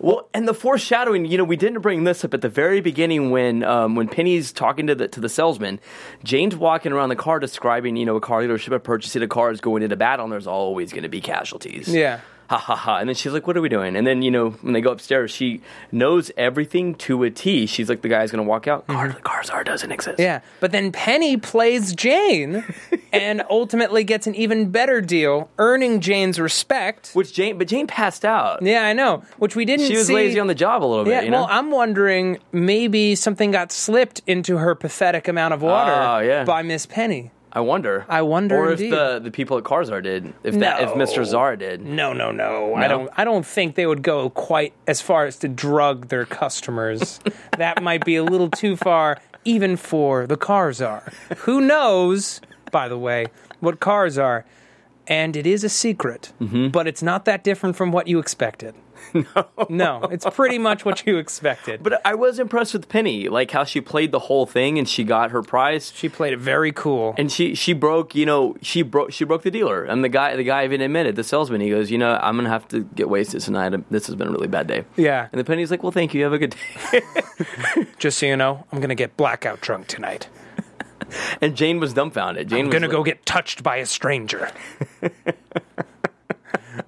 Well, 0.00 0.28
and 0.32 0.46
the 0.46 0.54
foreshadowing, 0.54 1.24
you 1.24 1.36
know, 1.36 1.42
we 1.42 1.56
didn't 1.56 1.80
bring 1.80 2.04
this 2.04 2.24
up 2.24 2.32
at 2.32 2.40
the 2.40 2.48
very 2.48 2.80
beginning 2.80 3.30
when 3.32 3.64
um, 3.64 3.96
when 3.96 4.06
Penny's 4.06 4.52
talking 4.52 4.86
to 4.86 4.94
the 4.94 5.08
to 5.08 5.18
the 5.20 5.28
salesman. 5.28 5.80
Jane's 6.22 6.54
walking 6.54 6.92
around 6.92 7.08
the 7.08 7.16
car 7.16 7.40
describing, 7.40 7.96
you 7.96 8.06
know, 8.06 8.14
a 8.14 8.20
car 8.20 8.42
dealership 8.42 8.72
of 8.72 8.84
purchasing 8.84 9.22
a 9.22 9.26
car 9.28 9.50
is 9.50 9.60
going 9.60 9.82
into 9.82 9.96
battle, 9.96 10.24
and 10.24 10.32
there's 10.32 10.46
always 10.46 10.92
going 10.92 11.02
to 11.02 11.08
be 11.08 11.20
casualties. 11.20 11.88
Yeah. 11.92 12.20
Ha 12.48 12.56
ha 12.58 12.74
ha. 12.76 12.96
And 12.98 13.08
then 13.08 13.14
she's 13.14 13.32
like, 13.32 13.46
what 13.46 13.56
are 13.56 13.60
we 13.60 13.68
doing? 13.68 13.94
And 13.96 14.06
then, 14.06 14.22
you 14.22 14.30
know, 14.30 14.50
when 14.50 14.72
they 14.72 14.80
go 14.80 14.90
upstairs, 14.90 15.30
she 15.30 15.60
knows 15.92 16.30
everything 16.36 16.94
to 16.96 17.22
a 17.24 17.30
T. 17.30 17.66
She's 17.66 17.88
like, 17.88 18.02
the 18.02 18.08
guy's 18.08 18.30
going 18.30 18.44
to 18.44 18.48
walk 18.48 18.66
out. 18.66 18.86
Mm-hmm. 18.86 19.20
Car- 19.22 19.42
Karzar 19.42 19.64
doesn't 19.64 19.92
exist. 19.92 20.18
Yeah, 20.18 20.40
but 20.60 20.72
then 20.72 20.90
Penny 20.92 21.36
plays 21.36 21.94
Jane 21.94 22.64
and 23.12 23.42
ultimately 23.50 24.02
gets 24.04 24.26
an 24.26 24.34
even 24.34 24.70
better 24.70 25.00
deal, 25.00 25.50
earning 25.58 26.00
Jane's 26.00 26.40
respect. 26.40 27.10
Which 27.12 27.32
Jane, 27.32 27.58
but 27.58 27.68
Jane 27.68 27.86
passed 27.86 28.24
out. 28.24 28.62
Yeah, 28.62 28.82
I 28.84 28.92
know. 28.92 29.22
Which 29.38 29.54
we 29.54 29.64
didn't 29.64 29.86
She 29.86 29.96
was 29.96 30.06
see. 30.06 30.14
lazy 30.14 30.40
on 30.40 30.46
the 30.46 30.54
job 30.54 30.82
a 30.82 30.86
little 30.86 31.04
bit, 31.04 31.10
Yeah, 31.12 31.20
you 31.22 31.30
know? 31.30 31.38
well, 31.40 31.48
I'm 31.50 31.70
wondering 31.70 32.38
maybe 32.52 33.14
something 33.14 33.50
got 33.50 33.72
slipped 33.72 34.22
into 34.26 34.56
her 34.56 34.74
pathetic 34.74 35.28
amount 35.28 35.54
of 35.54 35.62
water 35.62 35.92
Oh, 35.92 36.18
yeah. 36.20 36.44
by 36.44 36.62
Miss 36.62 36.86
Penny. 36.86 37.30
I 37.52 37.60
wonder. 37.60 38.04
I 38.08 38.22
wonder 38.22 38.56
Or 38.56 38.70
indeed. 38.72 38.86
if 38.86 38.90
the, 38.90 39.20
the 39.24 39.30
people 39.30 39.56
at 39.58 39.64
Carzar 39.64 40.02
did. 40.02 40.32
If 40.42 40.58
that 40.58 40.82
if 40.82 40.90
Mr. 40.90 41.24
Czar 41.24 41.56
did. 41.56 41.84
No, 41.84 42.12
no, 42.12 42.30
no, 42.30 42.74
I 42.74 42.88
don't. 42.88 43.10
I 43.16 43.24
don't 43.24 43.46
think 43.46 43.74
they 43.74 43.86
would 43.86 44.02
go 44.02 44.30
quite 44.30 44.74
as 44.86 45.00
far 45.00 45.24
as 45.26 45.38
to 45.38 45.48
drug 45.48 46.08
their 46.08 46.24
customers. 46.26 47.20
that 47.58 47.82
might 47.82 48.04
be 48.04 48.16
a 48.16 48.22
little 48.22 48.50
too 48.50 48.76
far, 48.76 49.18
even 49.44 49.76
for 49.76 50.26
the 50.26 50.36
Carzar. 50.36 51.12
Who 51.38 51.60
knows? 51.62 52.40
By 52.70 52.88
the 52.88 52.98
way, 52.98 53.26
what 53.60 53.80
cars 53.80 54.18
are, 54.18 54.44
and 55.06 55.34
it 55.34 55.46
is 55.46 55.64
a 55.64 55.70
secret, 55.70 56.32
Mm-hmm. 56.40 56.68
but 56.68 56.86
it's 56.86 57.02
not 57.02 57.24
that 57.24 57.42
different 57.44 57.76
from 57.76 57.92
what 57.92 58.08
you 58.08 58.18
expected. 58.18 58.74
No, 59.14 59.46
no, 59.70 60.02
it's 60.10 60.26
pretty 60.34 60.58
much 60.58 60.84
what 60.84 61.06
you 61.06 61.16
expected. 61.16 61.82
But 61.82 62.00
I 62.06 62.14
was 62.14 62.38
impressed 62.38 62.74
with 62.74 62.88
Penny, 62.90 63.28
like 63.28 63.50
how 63.50 63.64
she 63.64 63.80
played 63.80 64.12
the 64.12 64.18
whole 64.18 64.44
thing 64.44 64.78
and 64.78 64.86
she 64.88 65.02
got 65.02 65.30
her 65.30 65.42
prize. 65.42 65.92
she 65.94 66.08
played 66.10 66.34
it 66.34 66.38
very 66.38 66.72
cool. 66.72 67.14
And 67.16 67.32
she 67.32 67.54
she 67.54 67.72
broke, 67.72 68.14
you 68.14 68.26
know, 68.26 68.56
she 68.60 68.82
broke 68.82 69.12
she 69.12 69.24
broke 69.24 69.42
the 69.42 69.50
dealer. 69.50 69.82
And 69.84 70.04
the 70.04 70.08
guy 70.10 70.36
the 70.36 70.44
guy 70.44 70.64
even 70.64 70.80
admitted, 70.82 71.16
the 71.16 71.24
salesman, 71.24 71.60
he 71.62 71.70
goes, 71.70 71.90
you 71.90 71.96
know, 71.98 72.18
I'm 72.20 72.36
gonna 72.36 72.50
have 72.50 72.68
to 72.68 72.84
get 72.94 73.08
wasted 73.08 73.40
tonight. 73.40 73.72
This 73.90 74.06
has 74.08 74.14
been 74.16 74.28
a 74.28 74.30
really 74.30 74.46
bad 74.48 74.66
day. 74.66 74.84
Yeah. 74.96 75.28
And 75.32 75.38
the 75.40 75.44
Penny's 75.44 75.70
like, 75.70 75.82
well, 75.82 75.92
thank 75.92 76.12
you. 76.12 76.22
Have 76.24 76.34
a 76.34 76.38
good 76.38 76.54
day. 76.92 77.00
Just 77.98 78.18
so 78.18 78.26
you 78.26 78.36
know, 78.36 78.66
I'm 78.72 78.80
gonna 78.80 78.94
get 78.94 79.16
blackout 79.16 79.62
drunk 79.62 79.86
tonight. 79.86 80.28
and 81.40 81.56
Jane 81.56 81.80
was 81.80 81.94
dumbfounded. 81.94 82.48
Jane 82.48 82.60
I'm 82.60 82.66
was 82.66 82.72
gonna 82.74 82.86
like- 82.88 82.96
go 82.96 83.02
get 83.02 83.24
touched 83.24 83.62
by 83.62 83.76
a 83.76 83.86
stranger. 83.86 84.50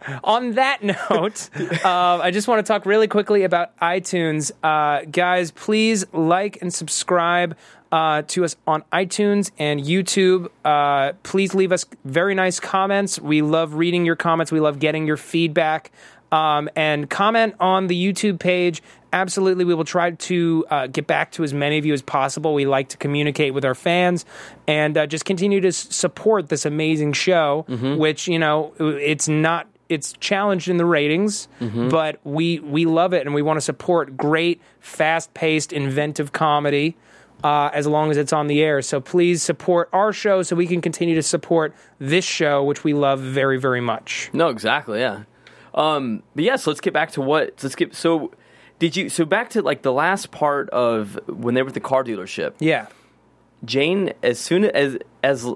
On 0.24 0.52
that 0.52 0.82
note, 0.82 1.50
uh, 1.84 2.18
I 2.22 2.30
just 2.30 2.48
want 2.48 2.64
to 2.64 2.72
talk 2.72 2.86
really 2.86 3.08
quickly 3.08 3.42
about 3.44 3.76
iTunes. 3.78 4.50
Uh, 4.62 5.04
guys, 5.10 5.50
please 5.50 6.04
like 6.12 6.60
and 6.62 6.72
subscribe 6.72 7.56
uh, 7.92 8.22
to 8.28 8.44
us 8.44 8.54
on 8.66 8.82
iTunes 8.92 9.50
and 9.58 9.80
YouTube. 9.80 10.48
Uh, 10.64 11.12
please 11.24 11.54
leave 11.54 11.72
us 11.72 11.84
very 12.04 12.34
nice 12.34 12.60
comments. 12.60 13.18
We 13.20 13.42
love 13.42 13.74
reading 13.74 14.06
your 14.06 14.16
comments, 14.16 14.52
we 14.52 14.60
love 14.60 14.78
getting 14.78 15.06
your 15.06 15.16
feedback. 15.16 15.90
Um, 16.32 16.68
and 16.76 17.10
comment 17.10 17.56
on 17.58 17.88
the 17.88 18.00
YouTube 18.00 18.38
page. 18.38 18.84
Absolutely, 19.12 19.64
we 19.64 19.74
will 19.74 19.84
try 19.84 20.12
to 20.12 20.64
uh, 20.70 20.86
get 20.86 21.08
back 21.08 21.32
to 21.32 21.42
as 21.42 21.52
many 21.52 21.76
of 21.76 21.84
you 21.84 21.92
as 21.92 22.02
possible. 22.02 22.54
We 22.54 22.66
like 22.66 22.88
to 22.90 22.96
communicate 22.96 23.52
with 23.52 23.64
our 23.64 23.74
fans 23.74 24.24
and 24.68 24.96
uh, 24.96 25.08
just 25.08 25.24
continue 25.24 25.60
to 25.60 25.66
s- 25.68 25.76
support 25.90 26.48
this 26.48 26.64
amazing 26.64 27.14
show, 27.14 27.64
which 27.98 28.28
you 28.28 28.38
know 28.38 28.72
it's 28.78 29.26
not 29.26 29.66
it's 29.90 30.14
challenged 30.14 30.68
in 30.68 30.78
the 30.78 30.86
ratings, 30.86 31.48
but 31.90 32.20
we 32.24 32.60
we 32.60 32.86
love 32.86 33.12
it 33.12 33.26
and 33.26 33.34
we 33.34 33.42
want 33.42 33.58
to 33.58 33.60
support 33.60 34.16
great, 34.16 34.62
fast 34.78 35.34
paced, 35.34 35.72
inventive 35.72 36.32
comedy. 36.32 36.96
Uh, 37.42 37.70
as 37.72 37.86
long 37.86 38.10
as 38.10 38.18
it's 38.18 38.34
on 38.34 38.48
the 38.48 38.62
air. 38.62 38.82
So 38.82 39.00
please 39.00 39.42
support 39.42 39.88
our 39.94 40.12
show 40.12 40.42
so 40.42 40.54
we 40.54 40.66
can 40.66 40.82
continue 40.82 41.14
to 41.14 41.22
support 41.22 41.74
this 41.98 42.22
show, 42.22 42.62
which 42.62 42.84
we 42.84 42.92
love 42.92 43.18
very, 43.18 43.58
very 43.58 43.80
much. 43.80 44.28
No, 44.34 44.50
exactly, 44.50 45.00
yeah. 45.00 45.22
Um, 45.74 46.22
but 46.34 46.44
yes, 46.44 46.66
let's 46.66 46.82
get 46.82 46.92
back 46.92 47.12
to 47.12 47.22
what. 47.22 47.54
Let's 47.62 47.74
get 47.74 47.94
so. 47.94 48.32
Did 48.78 48.94
you 48.94 49.08
so 49.08 49.24
back 49.24 49.48
to 49.50 49.62
like 49.62 49.80
the 49.80 49.92
last 49.92 50.30
part 50.30 50.68
of 50.68 51.18
when 51.28 51.54
they 51.54 51.62
were 51.62 51.68
at 51.68 51.74
the 51.74 51.80
car 51.80 52.04
dealership? 52.04 52.52
Yeah. 52.58 52.88
Jane, 53.64 54.12
as 54.22 54.38
soon 54.38 54.64
as 54.64 54.98
as 55.22 55.50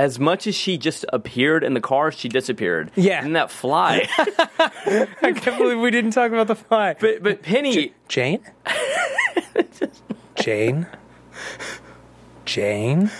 as 0.00 0.18
much 0.18 0.46
as 0.46 0.54
she 0.54 0.78
just 0.78 1.04
appeared 1.12 1.62
in 1.62 1.74
the 1.74 1.80
car, 1.80 2.10
she 2.10 2.26
disappeared. 2.28 2.90
Yeah. 2.96 3.22
and 3.22 3.36
that 3.36 3.50
fly. 3.50 4.08
I 4.18 5.32
can't 5.36 5.58
believe 5.58 5.78
we 5.78 5.90
didn't 5.90 6.12
talk 6.12 6.32
about 6.32 6.46
the 6.46 6.54
fly. 6.56 6.96
but 6.98 7.22
but 7.22 7.42
Penny, 7.42 7.92
Jane? 8.08 8.40
Jane? 10.36 10.86
Jane? 12.46 13.10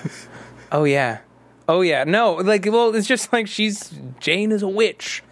Oh 0.72 0.84
yeah. 0.84 1.18
Oh 1.68 1.82
yeah. 1.82 2.04
No, 2.04 2.32
like 2.34 2.64
well, 2.66 2.94
it's 2.94 3.06
just 3.06 3.30
like 3.32 3.46
she's 3.46 3.92
Jane 4.18 4.50
is 4.50 4.62
a 4.62 4.68
witch. 4.68 5.22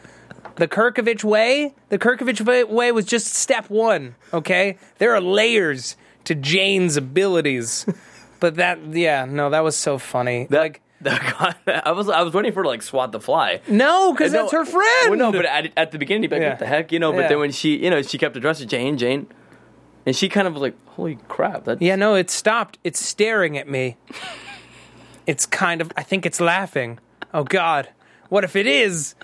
The 0.57 0.69
Kerkovich 0.69 1.25
way, 1.25 1.75
the 1.89 1.99
Kerkovich 1.99 2.41
way- 2.69 2.91
was 2.93 3.05
just 3.07 3.33
step 3.33 3.71
1, 3.71 4.17
okay? 4.35 4.77
There 4.99 5.15
are 5.15 5.21
layers 5.21 5.97
to 6.25 6.35
Jane's 6.35 6.97
abilities. 6.97 7.87
But 8.41 8.57
that 8.57 8.79
yeah, 8.95 9.25
no, 9.25 9.51
that 9.51 9.65
was 9.65 9.77
so 9.77 9.99
funny. 9.99 10.47
that, 10.51 10.59
like 10.61 10.81
I 11.05 11.93
was 11.93 12.09
I 12.09 12.23
was 12.23 12.33
waiting 12.35 12.53
for 12.53 12.63
to 12.63 12.69
like 12.69 12.83
swat 12.83 13.13
the 13.13 13.21
fly. 13.21 13.61
no, 13.69 14.15
cuz 14.15 14.33
No, 14.33 14.49
her 14.49 14.65
friend. 14.65 15.11
Well, 15.11 15.19
no, 15.19 15.33
but 15.33 15.45
at, 15.47 15.73
at 15.77 15.93
the 15.93 15.99
beginning, 15.99 16.29
like, 16.31 16.41
Yeah. 16.41 16.51
what 16.51 16.59
the 16.59 16.67
heck, 16.67 16.91
you 16.93 16.99
know? 16.99 17.13
But 17.13 17.23
Yeah. 17.23 17.29
then 17.29 17.39
when 17.39 17.53
she, 17.53 17.77
you 17.83 17.91
know, 17.91 18.03
she 18.03 18.19
kept 18.19 18.37
addressing 18.37 18.69
Jane, 18.69 18.97
Jane, 18.99 19.27
and 20.07 20.17
she 20.17 20.29
kind 20.29 20.49
of 20.49 20.55
was 20.55 20.63
like, 20.63 20.75
holy 20.89 21.19
crap, 21.29 21.65
that 21.65 21.81
Yeah, 21.81 21.95
no, 21.97 22.15
it 22.15 22.31
stopped. 22.31 22.79
It's 22.85 22.99
staring 23.05 23.57
at 23.59 23.69
me. 23.69 23.97
It's 25.27 25.45
kind 25.45 25.83
of, 25.83 25.93
I 25.95 26.03
think 26.03 26.25
it's 26.25 26.41
laughing. 26.41 26.99
Oh, 27.35 27.45
God. 27.45 27.91
What 28.31 28.45
if 28.45 28.57
it 28.57 28.67
is? 28.67 29.15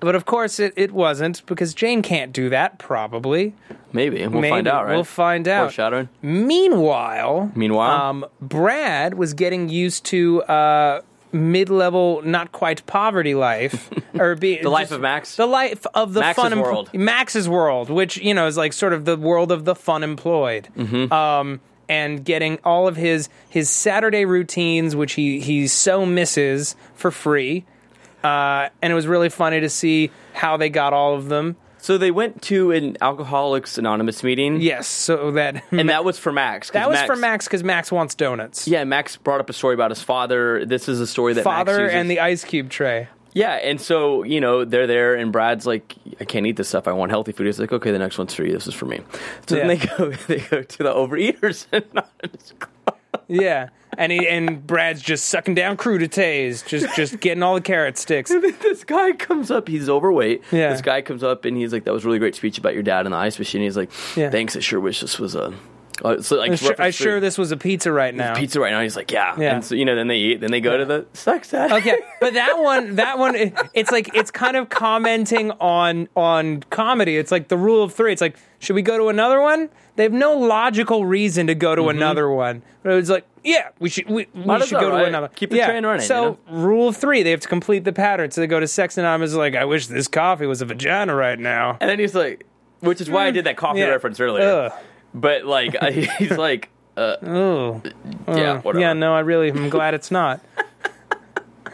But 0.00 0.16
of 0.16 0.24
course, 0.26 0.58
it, 0.58 0.72
it 0.76 0.90
wasn't 0.90 1.46
because 1.46 1.74
Jane 1.74 2.02
can't 2.02 2.32
do 2.32 2.48
that, 2.50 2.80
probably. 2.80 3.54
maybe 3.92 4.18
we'll 4.26 4.40
Maybe. 4.40 4.48
find 4.50 4.66
out, 4.66 4.84
right? 4.86 4.94
We'll 4.96 5.04
find 5.04 5.46
out. 5.46 5.66
Foreshadowing. 5.66 6.08
Meanwhile, 6.22 7.52
Meanwhile? 7.54 8.02
um, 8.02 8.26
Brad 8.40 9.14
was 9.14 9.32
getting 9.32 9.68
used 9.68 10.04
to 10.06 10.42
uh, 10.42 11.02
mid-level, 11.34 12.22
not 12.22 12.52
quite 12.52 12.86
poverty 12.86 13.34
life, 13.34 13.90
or 14.18 14.36
be 14.36 14.62
The 14.62 14.70
life 14.70 14.90
of 14.92 15.00
Max? 15.00 15.36
the 15.36 15.46
life 15.46 15.84
of 15.94 16.14
the 16.14 16.20
Max's 16.20 16.42
fun 16.42 16.60
world. 16.60 16.94
Max's 16.94 17.48
world, 17.48 17.90
which 17.90 18.16
you 18.16 18.32
know 18.32 18.46
is 18.46 18.56
like 18.56 18.72
sort 18.72 18.92
of 18.92 19.04
the 19.04 19.16
world 19.16 19.52
of 19.52 19.64
the 19.64 19.74
fun 19.74 20.02
employed. 20.02 20.68
Mm-hmm. 20.76 21.12
Um, 21.12 21.60
and 21.86 22.24
getting 22.24 22.58
all 22.64 22.88
of 22.88 22.96
his 22.96 23.28
his 23.48 23.68
Saturday 23.68 24.24
routines, 24.24 24.96
which 24.96 25.14
he 25.14 25.40
he 25.40 25.66
so 25.66 26.06
misses 26.06 26.76
for 26.94 27.10
free. 27.10 27.64
Uh, 28.22 28.70
and 28.80 28.90
it 28.90 28.94
was 28.94 29.06
really 29.06 29.28
funny 29.28 29.60
to 29.60 29.68
see 29.68 30.10
how 30.32 30.56
they 30.56 30.70
got 30.70 30.94
all 30.94 31.14
of 31.14 31.28
them. 31.28 31.56
So 31.84 31.98
they 31.98 32.10
went 32.10 32.40
to 32.44 32.70
an 32.70 32.96
Alcoholics 33.02 33.76
Anonymous 33.76 34.22
meeting. 34.22 34.58
Yes, 34.58 34.86
so 34.88 35.32
that 35.32 35.62
And 35.70 35.90
that 35.90 36.02
was 36.02 36.18
for 36.18 36.32
Max. 36.32 36.70
that 36.70 36.88
was 36.88 36.98
for 37.02 37.14
Max 37.14 37.44
because 37.44 37.62
Max 37.62 37.92
wants 37.92 38.14
donuts. 38.14 38.66
Yeah, 38.66 38.84
Max 38.84 39.18
brought 39.18 39.38
up 39.40 39.50
a 39.50 39.52
story 39.52 39.74
about 39.74 39.90
his 39.90 40.02
father. 40.02 40.64
This 40.64 40.88
is 40.88 40.98
a 40.98 41.06
story 41.06 41.34
that 41.34 41.44
Father 41.44 41.76
Max 41.76 41.92
and 41.92 42.10
the 42.10 42.20
ice 42.20 42.42
cube 42.42 42.70
tray. 42.70 43.08
yeah, 43.34 43.56
and 43.56 43.78
so 43.78 44.22
you 44.22 44.40
know 44.40 44.64
they're 44.64 44.86
there, 44.86 45.14
and 45.14 45.30
Brad's 45.30 45.66
like, 45.66 45.94
"I 46.18 46.24
can't 46.24 46.46
eat 46.46 46.56
this 46.56 46.70
stuff. 46.70 46.88
I 46.88 46.92
want 46.92 47.10
healthy 47.10 47.32
food." 47.32 47.44
He's 47.44 47.60
like, 47.60 47.70
"Okay, 47.70 47.90
the 47.90 47.98
next 47.98 48.16
one's 48.16 48.32
for 48.32 48.44
you. 48.44 48.52
This 48.52 48.66
is 48.66 48.72
for 48.72 48.86
me." 48.86 49.00
So 49.46 49.56
then 49.56 49.66
they 49.68 49.76
go, 49.76 50.08
they 50.26 50.38
go 50.38 50.62
to 50.62 50.78
the 50.78 50.90
Overeaters 50.90 51.66
Anonymous 51.72 52.54
Club. 52.58 52.70
Yeah, 53.28 53.68
and 53.96 54.10
he 54.12 54.26
and 54.28 54.66
Brad's 54.66 55.00
just 55.02 55.26
sucking 55.26 55.54
down 55.54 55.76
crudités, 55.76 56.66
just 56.66 56.94
just 56.96 57.20
getting 57.20 57.42
all 57.42 57.54
the 57.54 57.60
carrot 57.60 57.96
sticks. 57.98 58.30
this 58.30 58.84
guy 58.84 59.12
comes 59.12 59.50
up. 59.50 59.68
He's 59.68 59.88
overweight. 59.88 60.42
Yeah. 60.52 60.70
This 60.70 60.82
guy 60.82 61.02
comes 61.02 61.22
up 61.22 61.44
and 61.44 61.56
he's 61.56 61.72
like, 61.72 61.84
"That 61.84 61.92
was 61.92 62.04
a 62.04 62.06
really 62.06 62.18
great 62.18 62.34
speech 62.34 62.58
about 62.58 62.74
your 62.74 62.82
dad 62.82 63.06
in 63.06 63.12
the 63.12 63.18
ice 63.18 63.38
machine." 63.38 63.62
He's 63.62 63.76
like, 63.76 63.90
Yeah. 64.16 64.30
"Thanks. 64.30 64.56
I 64.56 64.60
sure 64.60 64.80
wish 64.80 65.00
this 65.00 65.18
was 65.18 65.34
a." 65.34 65.54
Uh, 66.04 66.20
so 66.20 66.34
like 66.36 66.50
I'm 66.50 66.56
sure, 66.56 66.66
I 66.70 66.70
reference 66.70 66.96
sure 66.96 67.14
to 67.14 67.20
this 67.20 67.38
was 67.38 67.52
a 67.52 67.56
pizza 67.56 67.92
right 67.92 68.12
now. 68.12 68.34
pizza 68.34 68.58
right 68.58 68.72
now. 68.72 68.80
He's 68.80 68.96
like, 68.96 69.12
"Yeah." 69.12 69.36
Yeah. 69.38 69.54
And 69.54 69.64
so 69.64 69.76
you 69.76 69.84
know, 69.84 69.94
then 69.94 70.08
they 70.08 70.16
eat. 70.16 70.40
Then 70.40 70.50
they 70.50 70.60
go 70.60 70.76
to 70.76 70.84
the 70.84 71.06
sex 71.12 71.54
ed. 71.54 71.70
Okay, 71.70 71.94
but 72.20 72.34
that 72.34 72.58
one, 72.58 72.96
that 72.96 73.16
one, 73.16 73.36
it- 73.36 73.54
it's 73.74 73.92
like 73.92 74.10
it's 74.12 74.32
kind 74.32 74.56
of 74.56 74.68
commenting 74.70 75.52
on 75.60 76.08
on 76.16 76.64
comedy. 76.70 77.16
It's 77.16 77.30
like 77.30 77.46
the 77.46 77.56
rule 77.56 77.84
of 77.84 77.94
three. 77.94 78.12
It's 78.12 78.20
like, 78.20 78.36
should 78.64 78.74
we 78.74 78.82
go 78.82 78.98
to 78.98 79.08
another 79.08 79.40
one? 79.40 79.68
They 79.96 80.02
have 80.02 80.12
no 80.12 80.34
logical 80.36 81.06
reason 81.06 81.46
to 81.46 81.54
go 81.54 81.74
to 81.74 81.88
another 81.88 82.28
one. 82.28 82.62
But 82.82 82.94
was 82.94 83.10
like, 83.10 83.24
yeah, 83.44 83.68
we 83.78 83.88
should 83.88 84.06
we, 84.06 84.26
we 84.34 84.42
Mm-hmm. 84.42 84.62
Should 84.62 84.70
go 84.72 84.80
well, 84.80 84.90
to 84.90 84.94
right? 84.96 85.08
another. 85.08 85.28
Keep 85.28 85.50
the 85.50 85.56
yeah. 85.56 85.66
train 85.68 85.84
running, 85.86 86.04
So 86.06 86.38
you 86.50 86.56
rule 86.56 86.92
three, 86.92 87.22
they 87.22 87.30
have 87.30 87.40
to 87.40 87.48
complete 87.48 87.84
the 87.84 87.92
pattern. 87.92 88.30
So 88.30 88.40
they 88.40 88.46
go 88.46 88.58
to 88.60 88.66
Sex 88.66 88.98
and 88.98 89.06
I'm 89.06 89.22
Like, 89.22 89.54
I 89.54 89.64
wish 89.64 89.86
this 89.86 90.08
coffee 90.08 90.46
was 90.46 90.62
a 90.62 90.64
vagina 90.66 91.14
right 91.14 91.38
now. 91.38 91.76
And 91.80 91.88
then 91.88 91.98
he's 91.98 92.14
like, 92.14 92.46
which 92.80 93.00
is 93.00 93.08
why 93.08 93.26
I 93.26 93.30
did 93.30 93.44
that 93.46 93.56
coffee 93.56 93.78
Yeah. 93.80 93.86
reference 93.86 94.18
earlier. 94.20 94.44
Ugh. 94.44 94.72
But 95.14 95.44
like, 95.44 95.76
he's 96.18 96.36
like, 96.36 96.70
uh, 96.96 97.16
Oh, 97.22 97.82
yeah, 98.28 98.60
whatever. 98.60 98.80
yeah. 98.80 98.92
No, 98.94 99.14
I 99.14 99.20
really, 99.20 99.50
I'm 99.50 99.68
glad 99.70 99.94
it's 99.94 100.10
not. 100.10 100.40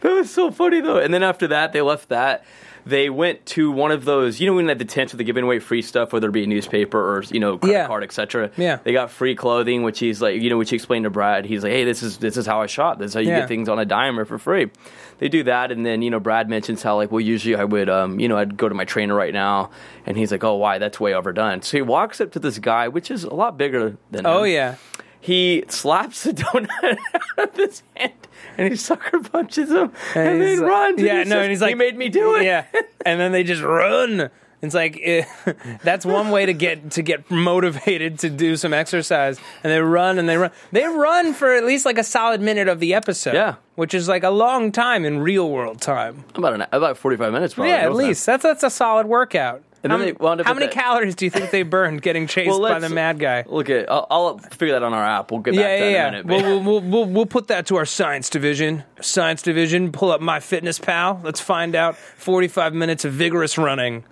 that 0.00 0.04
was 0.04 0.30
so 0.30 0.50
funny 0.50 0.80
though. 0.80 0.98
And 0.98 1.12
then 1.12 1.22
after 1.22 1.46
that, 1.48 1.72
they 1.72 1.80
left 1.80 2.08
that. 2.08 2.44
They 2.86 3.10
went 3.10 3.44
to 3.46 3.70
one 3.70 3.90
of 3.90 4.04
those, 4.04 4.40
you 4.40 4.46
know, 4.46 4.54
when 4.54 4.66
they 4.66 4.70
had 4.70 4.78
the 4.78 4.84
tents 4.84 5.12
where 5.12 5.18
they're 5.18 5.26
giving 5.26 5.44
away 5.44 5.58
free 5.58 5.82
stuff, 5.82 6.12
whether 6.12 6.28
it 6.28 6.32
be 6.32 6.44
a 6.44 6.46
newspaper 6.46 6.98
or 6.98 7.22
you 7.30 7.40
know, 7.40 7.58
credit 7.58 7.74
Yeah. 7.74 7.86
card, 7.86 8.02
etc. 8.04 8.50
Yeah. 8.56 8.78
they 8.84 8.92
got 8.92 9.10
free 9.10 9.34
clothing, 9.34 9.82
which 9.82 9.98
he's 9.98 10.20
like, 10.22 10.40
you 10.40 10.50
know, 10.50 10.58
which 10.58 10.70
he 10.70 10.76
explained 10.76 11.04
to 11.04 11.10
Brad. 11.10 11.44
He's 11.44 11.62
like, 11.62 11.72
hey, 11.72 11.84
this 11.84 12.02
is 12.02 12.18
this 12.18 12.36
is 12.36 12.46
how 12.46 12.62
I 12.62 12.66
shop. 12.66 12.98
This 12.98 13.10
is 13.10 13.14
how 13.14 13.20
you 13.20 13.28
Yeah. 13.28 13.40
get 13.40 13.48
things 13.48 13.68
on 13.68 13.78
a 13.78 13.84
dime 13.84 14.18
or 14.18 14.24
for 14.24 14.38
free. 14.38 14.70
They 15.18 15.28
do 15.28 15.42
that, 15.44 15.70
and 15.70 15.84
then 15.84 16.00
you 16.02 16.10
know, 16.10 16.20
Brad 16.20 16.48
mentions 16.48 16.82
how 16.82 16.96
like, 16.96 17.10
well, 17.12 17.20
usually 17.20 17.54
I 17.54 17.64
would, 17.64 17.90
um, 17.90 18.18
you 18.18 18.28
know, 18.28 18.38
I'd 18.38 18.56
go 18.56 18.68
to 18.68 18.74
my 18.74 18.84
trainer 18.86 19.14
right 19.14 19.34
now, 19.34 19.70
and 20.06 20.16
he's 20.16 20.32
like, 20.32 20.42
oh, 20.44 20.54
why? 20.56 20.78
That's 20.78 20.98
way 20.98 21.12
overdone. 21.14 21.60
So 21.62 21.76
he 21.76 21.82
walks 21.82 22.20
up 22.20 22.32
to 22.32 22.38
this 22.38 22.58
guy, 22.58 22.88
which 22.88 23.10
is 23.10 23.24
a 23.24 23.34
lot 23.34 23.58
bigger 23.58 23.96
than 24.10 24.26
Oh 24.26 24.44
him 24.44 24.52
yeah. 24.52 24.74
He 25.20 25.64
slaps 25.68 26.24
the 26.24 26.32
donut 26.34 26.98
out 27.38 27.50
of 27.50 27.56
his 27.56 27.82
hand 27.96 28.12
and 28.58 28.68
he 28.70 28.76
sucker 28.76 29.20
punches 29.20 29.70
him 29.70 29.92
and, 30.14 30.42
he's 30.42 30.58
then 30.58 30.60
like- 30.60 30.68
runs. 30.70 31.02
Yeah, 31.02 31.20
and 31.20 31.28
no, 31.30 31.36
says, 31.36 31.42
and 31.42 31.50
he's 31.50 31.60
like, 31.60 31.68
he 31.70 31.74
made 31.74 31.96
me 31.96 32.08
do 32.08 32.36
it. 32.36 32.44
Yeah, 32.44 32.66
and 33.06 33.20
then 33.20 33.32
they 33.32 33.42
just 33.44 33.62
run. 33.62 34.30
It's 34.62 34.74
like 34.74 35.00
eh, 35.02 35.24
that's 35.82 36.04
one 36.04 36.28
way 36.30 36.44
to 36.44 36.52
get 36.52 36.90
to 36.92 37.02
get 37.02 37.30
motivated 37.30 38.18
to 38.18 38.28
do 38.28 38.56
some 38.56 38.74
exercise, 38.74 39.38
and 39.64 39.72
they 39.72 39.80
run 39.80 40.18
and 40.18 40.28
they 40.28 40.36
run. 40.36 40.50
They 40.70 40.84
run 40.84 41.32
for 41.32 41.54
at 41.54 41.64
least 41.64 41.86
like 41.86 41.96
a 41.96 42.04
solid 42.04 42.42
minute 42.42 42.68
of 42.68 42.78
the 42.78 42.92
episode. 42.92 43.32
Yeah. 43.32 43.54
which 43.76 43.94
is 43.94 44.06
like 44.06 44.22
a 44.22 44.28
long 44.28 44.70
time 44.70 45.06
in 45.06 45.20
real 45.20 45.48
world 45.50 45.80
time. 45.80 46.24
about 46.34 46.52
an, 46.52 46.66
about 46.72 46.98
forty 46.98 47.16
five 47.16 47.32
minutes. 47.32 47.54
Probably. 47.54 47.70
yeah, 47.70 47.76
at 47.78 47.88
Real 47.88 47.98
time. 48.00 48.06
least 48.08 48.26
that's 48.26 48.42
that's 48.42 48.62
a 48.62 48.68
solid 48.68 49.06
workout. 49.06 49.62
And 49.82 49.90
how 49.92 49.98
then 49.98 50.08
they 50.08 50.12
wound 50.12 50.40
up 50.40 50.46
how 50.46 50.52
many 50.54 50.66
that- 50.66 50.74
calories 50.74 51.14
do 51.14 51.24
you 51.24 51.30
think 51.30 51.50
they 51.50 51.62
burned 51.62 52.02
getting 52.02 52.26
chased 52.28 52.48
Well, 52.50 52.60
by 52.60 52.78
the 52.78 52.88
mad 52.90 53.18
guy? 53.18 53.44
Look 53.46 53.70
at. 53.70 53.90
I'll, 53.90 54.06
I'll 54.10 54.38
figure 54.38 54.74
that 54.74 54.82
on 54.82 54.92
our 54.92 55.04
app. 55.04 55.30
We'll 55.30 55.40
get 55.40 55.54
back 55.54 55.60
Yeah, 55.60 55.76
to 55.78 55.84
that 55.84 55.90
yeah, 55.90 56.08
in 56.08 56.14
a 56.14 56.16
yeah. 56.18 56.22
minute. 56.22 56.46
We'll, 56.46 56.62
we'll, 56.62 56.80
we'll, 56.80 57.06
we'll 57.06 57.26
put 57.26 57.48
that 57.48 57.66
to 57.66 57.76
our 57.76 57.86
science 57.86 58.28
division. 58.28 58.84
Science 59.00 59.40
division, 59.42 59.90
pull 59.92 60.10
up 60.10 60.20
My 60.20 60.38
Fitness 60.40 60.78
Pal. 60.78 61.20
Let's 61.24 61.40
find 61.40 61.74
out 61.74 61.96
45 61.96 62.74
minutes 62.74 63.04
of 63.04 63.12
vigorous 63.14 63.56
running. 63.56 64.04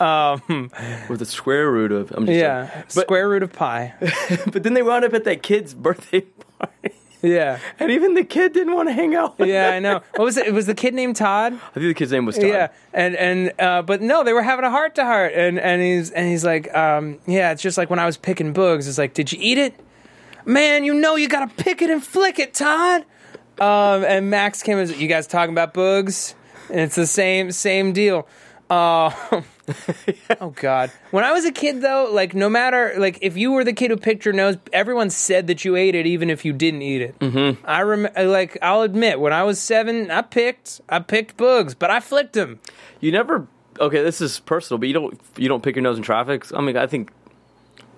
Um, 0.00 0.70
with 1.08 1.18
the 1.18 1.26
square 1.26 1.70
root 1.70 1.90
of. 1.90 2.12
I'm 2.12 2.24
just 2.26 2.38
Yeah, 2.38 2.68
saying. 2.70 2.84
But, 2.94 3.02
square 3.06 3.28
root 3.28 3.42
of 3.42 3.52
pi. 3.52 3.94
but 4.52 4.62
then 4.62 4.74
they 4.74 4.82
wound 4.82 5.04
up 5.04 5.14
at 5.14 5.24
that 5.24 5.42
kid's 5.42 5.74
birthday 5.74 6.20
party, 6.58 6.94
Yeah, 7.22 7.58
and 7.78 7.90
even 7.90 8.14
the 8.14 8.24
kid 8.24 8.52
didn't 8.52 8.74
want 8.74 8.88
to 8.88 8.92
hang 8.92 9.14
out. 9.14 9.38
With 9.38 9.48
yeah, 9.48 9.70
them. 9.70 9.74
I 9.74 9.78
know. 9.80 10.02
What 10.16 10.24
was 10.24 10.36
it? 10.36 10.46
It 10.46 10.54
was 10.54 10.66
the 10.66 10.74
kid 10.74 10.94
named 10.94 11.16
Todd. 11.16 11.54
I 11.54 11.58
think 11.74 11.86
the 11.86 11.94
kid's 11.94 12.12
name 12.12 12.26
was 12.26 12.36
Todd. 12.36 12.46
Yeah, 12.46 12.68
and 12.92 13.16
and 13.16 13.52
uh, 13.58 13.82
but 13.82 14.00
no, 14.00 14.24
they 14.24 14.32
were 14.32 14.42
having 14.42 14.64
a 14.64 14.70
heart 14.70 14.94
to 14.96 15.04
heart, 15.04 15.32
and 15.34 15.58
and 15.58 15.82
he's 15.82 16.10
and 16.10 16.28
he's 16.28 16.44
like, 16.44 16.72
um, 16.74 17.18
yeah, 17.26 17.52
it's 17.52 17.62
just 17.62 17.78
like 17.78 17.90
when 17.90 17.98
I 17.98 18.06
was 18.06 18.16
picking 18.16 18.52
bugs. 18.52 18.86
It's 18.88 18.98
like, 18.98 19.14
did 19.14 19.32
you 19.32 19.38
eat 19.40 19.58
it? 19.58 19.74
Man, 20.44 20.84
you 20.84 20.94
know 20.94 21.16
you 21.16 21.28
gotta 21.28 21.52
pick 21.56 21.82
it 21.82 21.90
and 21.90 22.02
flick 22.02 22.38
it, 22.38 22.54
Todd. 22.54 23.04
Um, 23.60 24.04
and 24.04 24.30
Max 24.30 24.62
came 24.62 24.78
as 24.78 24.98
you 25.00 25.08
guys 25.08 25.26
talking 25.26 25.52
about 25.52 25.74
bugs, 25.74 26.34
and 26.70 26.80
it's 26.80 26.94
the 26.94 27.06
same 27.06 27.50
same 27.50 27.92
deal. 27.92 28.28
Uh, 28.70 29.10
oh 30.40 30.50
God! 30.50 30.90
When 31.10 31.24
I 31.24 31.32
was 31.32 31.44
a 31.44 31.52
kid, 31.52 31.82
though, 31.82 32.10
like 32.12 32.34
no 32.34 32.48
matter 32.48 32.94
like 32.98 33.18
if 33.22 33.36
you 33.36 33.52
were 33.52 33.64
the 33.64 33.72
kid 33.72 33.90
who 33.90 33.96
picked 33.96 34.24
your 34.24 34.34
nose, 34.34 34.56
everyone 34.72 35.10
said 35.10 35.46
that 35.48 35.64
you 35.64 35.76
ate 35.76 35.94
it, 35.94 36.06
even 36.06 36.30
if 36.30 36.44
you 36.44 36.52
didn't 36.52 36.82
eat 36.82 37.02
it. 37.02 37.18
Mm-hmm. 37.18 37.64
I 37.66 37.82
rem- 37.82 38.08
like 38.28 38.58
I'll 38.62 38.82
admit 38.82 39.20
when 39.20 39.32
I 39.32 39.42
was 39.44 39.60
seven, 39.60 40.10
I 40.10 40.22
picked 40.22 40.80
I 40.88 41.00
picked 41.00 41.36
bugs, 41.36 41.74
but 41.74 41.90
I 41.90 42.00
flicked 42.00 42.32
them. 42.32 42.60
You 43.00 43.12
never. 43.12 43.46
Okay, 43.80 44.02
this 44.02 44.20
is 44.20 44.40
personal, 44.40 44.78
but 44.78 44.88
you 44.88 44.94
don't. 44.94 45.20
You 45.36 45.48
don't 45.48 45.62
pick 45.62 45.76
your 45.76 45.82
nose 45.82 45.96
in 45.96 46.02
traffic. 46.02 46.44
I 46.52 46.60
mean, 46.60 46.76
I 46.76 46.86
think 46.86 47.12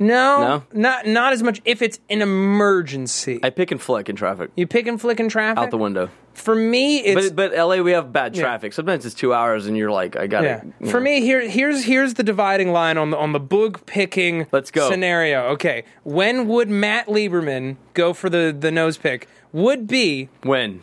No, 0.03 0.39
No? 0.41 0.63
not 0.73 1.07
not 1.07 1.33
as 1.35 1.43
much. 1.43 1.61
If 1.65 1.83
it's 1.83 2.01
an 2.09 2.23
emergency, 2.23 3.39
I 3.43 3.51
pick 3.51 3.71
and 3.71 3.81
flick 3.81 4.09
in 4.09 4.17
traffic 4.17 4.51
you 4.57 4.67
pick 4.67 4.87
and 4.87 5.01
flick 5.01 5.21
in 5.21 5.29
traffic. 5.29 5.63
out 5.63 5.71
the 5.71 5.77
window. 5.79 6.09
For 6.33 6.55
me, 6.55 6.99
it's 7.01 7.31
But 7.31 7.53
but 7.53 7.57
LA 7.59 7.83
we 7.83 7.91
have 7.93 8.13
bad 8.13 8.35
traffic. 8.35 8.73
Sometimes 8.73 9.05
it's 9.05 9.15
two 9.15 9.35
hours 9.35 9.67
and 9.67 9.77
you're 9.77 9.91
like 9.91 10.17
I 10.17 10.27
got 10.27 10.45
Yeah. 10.45 10.63
to 10.81 10.87
For 10.91 11.01
me, 11.01 11.21
here 11.21 11.47
here's 11.47 11.85
here's 11.85 12.15
the 12.15 12.23
dividing 12.23 12.73
line 12.73 12.97
on 12.97 13.11
the 13.11 13.19
on 13.19 13.33
the 13.33 13.41
boog 13.41 13.85
picking 13.85 14.47
Let's 14.53 14.71
go. 14.71 14.89
scenario. 14.91 15.49
Okay. 15.49 15.85
When 16.05 16.49
would 16.49 16.71
Matt 16.71 17.07
Lieberman 17.07 17.77
go 17.93 18.15
for 18.15 18.31
the, 18.31 18.57
the 18.59 18.71
nose 18.71 18.97
pick? 18.97 19.29
Would 19.53 19.87
be 19.87 20.29
when 20.43 20.83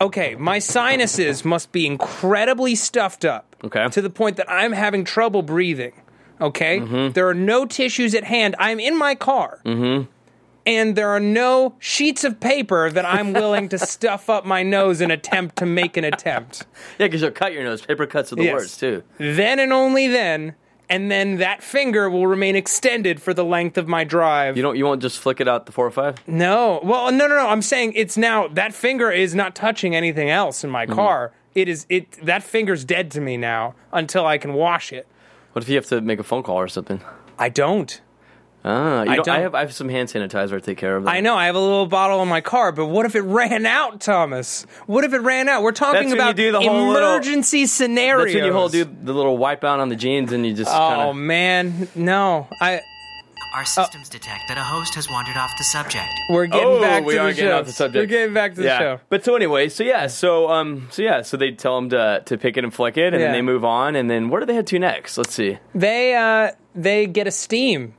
okay, 0.00 0.36
my 0.36 0.58
sinuses 0.58 1.44
must 1.44 1.70
be 1.72 1.86
incredibly 1.86 2.74
stuffed 2.74 3.24
up. 3.26 3.56
Okay. 3.64 3.86
To 3.88 4.00
the 4.00 4.10
point 4.10 4.36
that 4.36 4.50
I'm 4.50 4.72
having 4.72 5.04
trouble 5.04 5.42
breathing. 5.42 5.92
Okay? 6.40 6.78
There 7.10 7.28
are 7.28 7.34
no 7.34 7.64
tissues 7.66 8.14
at 8.14 8.24
hand. 8.24 8.56
I'm 8.58 8.80
in 8.80 8.96
my 8.96 9.14
car. 9.14 9.60
Mm-hmm. 9.64 10.10
And 10.66 10.96
there 10.96 11.10
are 11.10 11.20
no 11.20 11.74
sheets 11.78 12.24
of 12.24 12.40
paper 12.40 12.90
that 12.90 13.04
I'm 13.04 13.34
willing 13.34 13.68
to 13.68 13.78
stuff 13.94 14.30
up 14.30 14.46
my 14.46 14.62
nose 14.62 15.00
and 15.02 15.12
attempt 15.12 15.56
to 15.56 15.66
make 15.66 15.96
an 15.98 16.04
attempt. 16.04 16.64
yeah, 16.98 17.06
because 17.06 17.20
you'll 17.20 17.32
cut 17.32 17.52
your 17.52 17.64
nose. 17.64 17.84
Paper 17.84 18.06
cuts 18.06 18.32
are 18.32 18.36
the 18.36 18.44
Yes. 18.44 18.52
worst 18.54 18.80
too. 18.80 19.02
then 19.18 19.58
and 19.58 19.72
only 19.74 20.06
then, 20.08 20.54
and 20.88 21.10
then 21.10 21.36
that 21.36 21.62
finger 21.62 22.08
will 22.08 22.26
remain 22.26 22.56
extended 22.56 23.20
for 23.20 23.34
the 23.34 23.44
length 23.44 23.76
of 23.76 23.88
my 23.88 24.04
drive. 24.04 24.56
You 24.56 24.62
don't. 24.62 24.76
You 24.76 24.86
won't 24.86 25.02
just 25.02 25.18
flick 25.18 25.38
it 25.40 25.48
out 25.48 25.66
the 25.66 25.72
four 25.72 25.86
or 25.86 25.90
five. 25.90 26.16
no, 26.26 26.80
well, 26.82 27.12
no, 27.12 27.26
no, 27.26 27.34
no. 27.36 27.46
I'm 27.48 27.62
saying 27.62 27.92
it's 27.94 28.16
now 28.16 28.48
that 28.48 28.72
finger 28.74 29.10
is 29.10 29.34
not 29.34 29.54
touching 29.54 29.94
anything 29.94 30.30
else 30.30 30.64
in 30.64 30.70
my 30.70 30.86
Mm-hmm. 30.86 30.94
car. 30.94 31.32
It 31.54 31.68
is 31.68 31.84
it 31.90 32.10
that 32.24 32.42
finger's 32.42 32.84
dead 32.86 33.10
to 33.12 33.20
me 33.20 33.36
now 33.36 33.74
until 33.92 34.26
I 34.26 34.38
can 34.38 34.54
wash 34.54 34.92
it. 34.94 35.06
What 35.54 35.62
if 35.62 35.68
you 35.68 35.76
have 35.76 35.86
to 35.86 36.00
make 36.00 36.18
a 36.18 36.24
phone 36.24 36.42
call 36.42 36.56
or 36.56 36.66
something? 36.68 37.00
I 37.38 37.48
don't. 37.48 38.00
Ah, 38.64 39.02
you 39.04 39.10
I 39.10 39.16
don't, 39.16 39.24
don't. 39.26 39.40
have 39.40 39.54
I 39.54 39.60
have 39.60 39.72
some 39.74 39.88
hand 39.88 40.08
sanitizer 40.08 40.50
to 40.50 40.60
take 40.60 40.78
care 40.78 40.96
of. 40.96 41.04
That. 41.04 41.10
I 41.10 41.20
know 41.20 41.36
I 41.36 41.46
have 41.46 41.54
a 41.54 41.60
little 41.60 41.86
bottle 41.86 42.22
in 42.22 42.28
my 42.28 42.40
car, 42.40 42.72
but 42.72 42.86
what 42.86 43.04
if 43.06 43.14
it 43.14 43.20
ran 43.20 43.66
out, 43.66 44.00
Thomas? 44.00 44.66
What 44.86 45.04
if 45.04 45.12
it 45.12 45.18
ran 45.18 45.48
out? 45.48 45.62
We're 45.62 45.72
talking 45.72 45.94
That's 45.94 46.04
when 46.06 46.16
you 46.16 46.22
about 46.22 46.36
do 46.36 46.50
the 46.52 46.60
whole 46.60 46.88
little- 46.88 47.10
emergency 47.12 47.66
scenarios. 47.66 48.24
That's 48.32 48.34
when 48.36 48.44
you 48.46 48.52
hold 48.52 48.72
do 48.72 48.84
the 48.84 49.12
little 49.12 49.36
wipe 49.36 49.62
out 49.64 49.80
on 49.80 49.90
the 49.90 49.96
jeans 49.96 50.32
and 50.32 50.44
you 50.46 50.54
just. 50.54 50.72
Oh 50.74 50.88
kinda, 50.88 51.14
man, 51.14 51.88
no. 51.94 52.48
I 52.60 52.80
Our 53.54 53.64
systems 53.64 54.08
detect 54.08 54.48
that 54.48 54.58
a 54.58 54.62
host 54.64 54.96
has 54.96 55.08
wandered 55.08 55.36
off 55.36 55.56
the 55.56 55.62
subject. 55.64 56.12
we're 56.28 56.46
getting 56.46 56.66
Oh, 56.66 56.80
back 56.80 57.02
to 57.02 57.06
we 57.06 57.14
the 57.14 57.20
are 57.20 57.30
show. 57.30 57.36
getting 57.36 57.52
off 57.52 57.66
the 57.66 57.72
subject. 57.72 58.02
We're 58.02 58.06
getting 58.18 58.34
back 58.34 58.54
to 58.54 58.60
the 58.62 58.66
yeah. 58.66 58.78
show. 58.78 59.00
But 59.08 59.24
so 59.24 59.36
anyway, 59.36 59.68
so 59.68 59.84
yeah, 59.84 60.08
so 60.08 60.50
um, 60.50 60.88
so 60.90 61.02
yeah, 61.02 61.22
so 61.22 61.36
they 61.36 61.52
tell 61.52 61.78
him 61.78 61.88
to 61.90 62.22
to 62.26 62.36
pick 62.36 62.56
it 62.56 62.64
and 62.64 62.74
flick 62.74 62.96
it, 62.96 63.14
and 63.14 63.20
Yeah. 63.20 63.28
then 63.28 63.32
they 63.32 63.42
move 63.42 63.64
on, 63.64 63.94
and 63.94 64.10
then 64.10 64.28
where 64.28 64.40
do 64.40 64.46
they 64.46 64.54
head 64.54 64.66
to 64.68 64.78
next? 64.80 65.16
Let's 65.16 65.34
see. 65.34 65.58
They 65.74 66.14
uh 66.16 66.50
they 66.74 67.06
get 67.06 67.28
a 67.28 67.30
steam. 67.30 67.94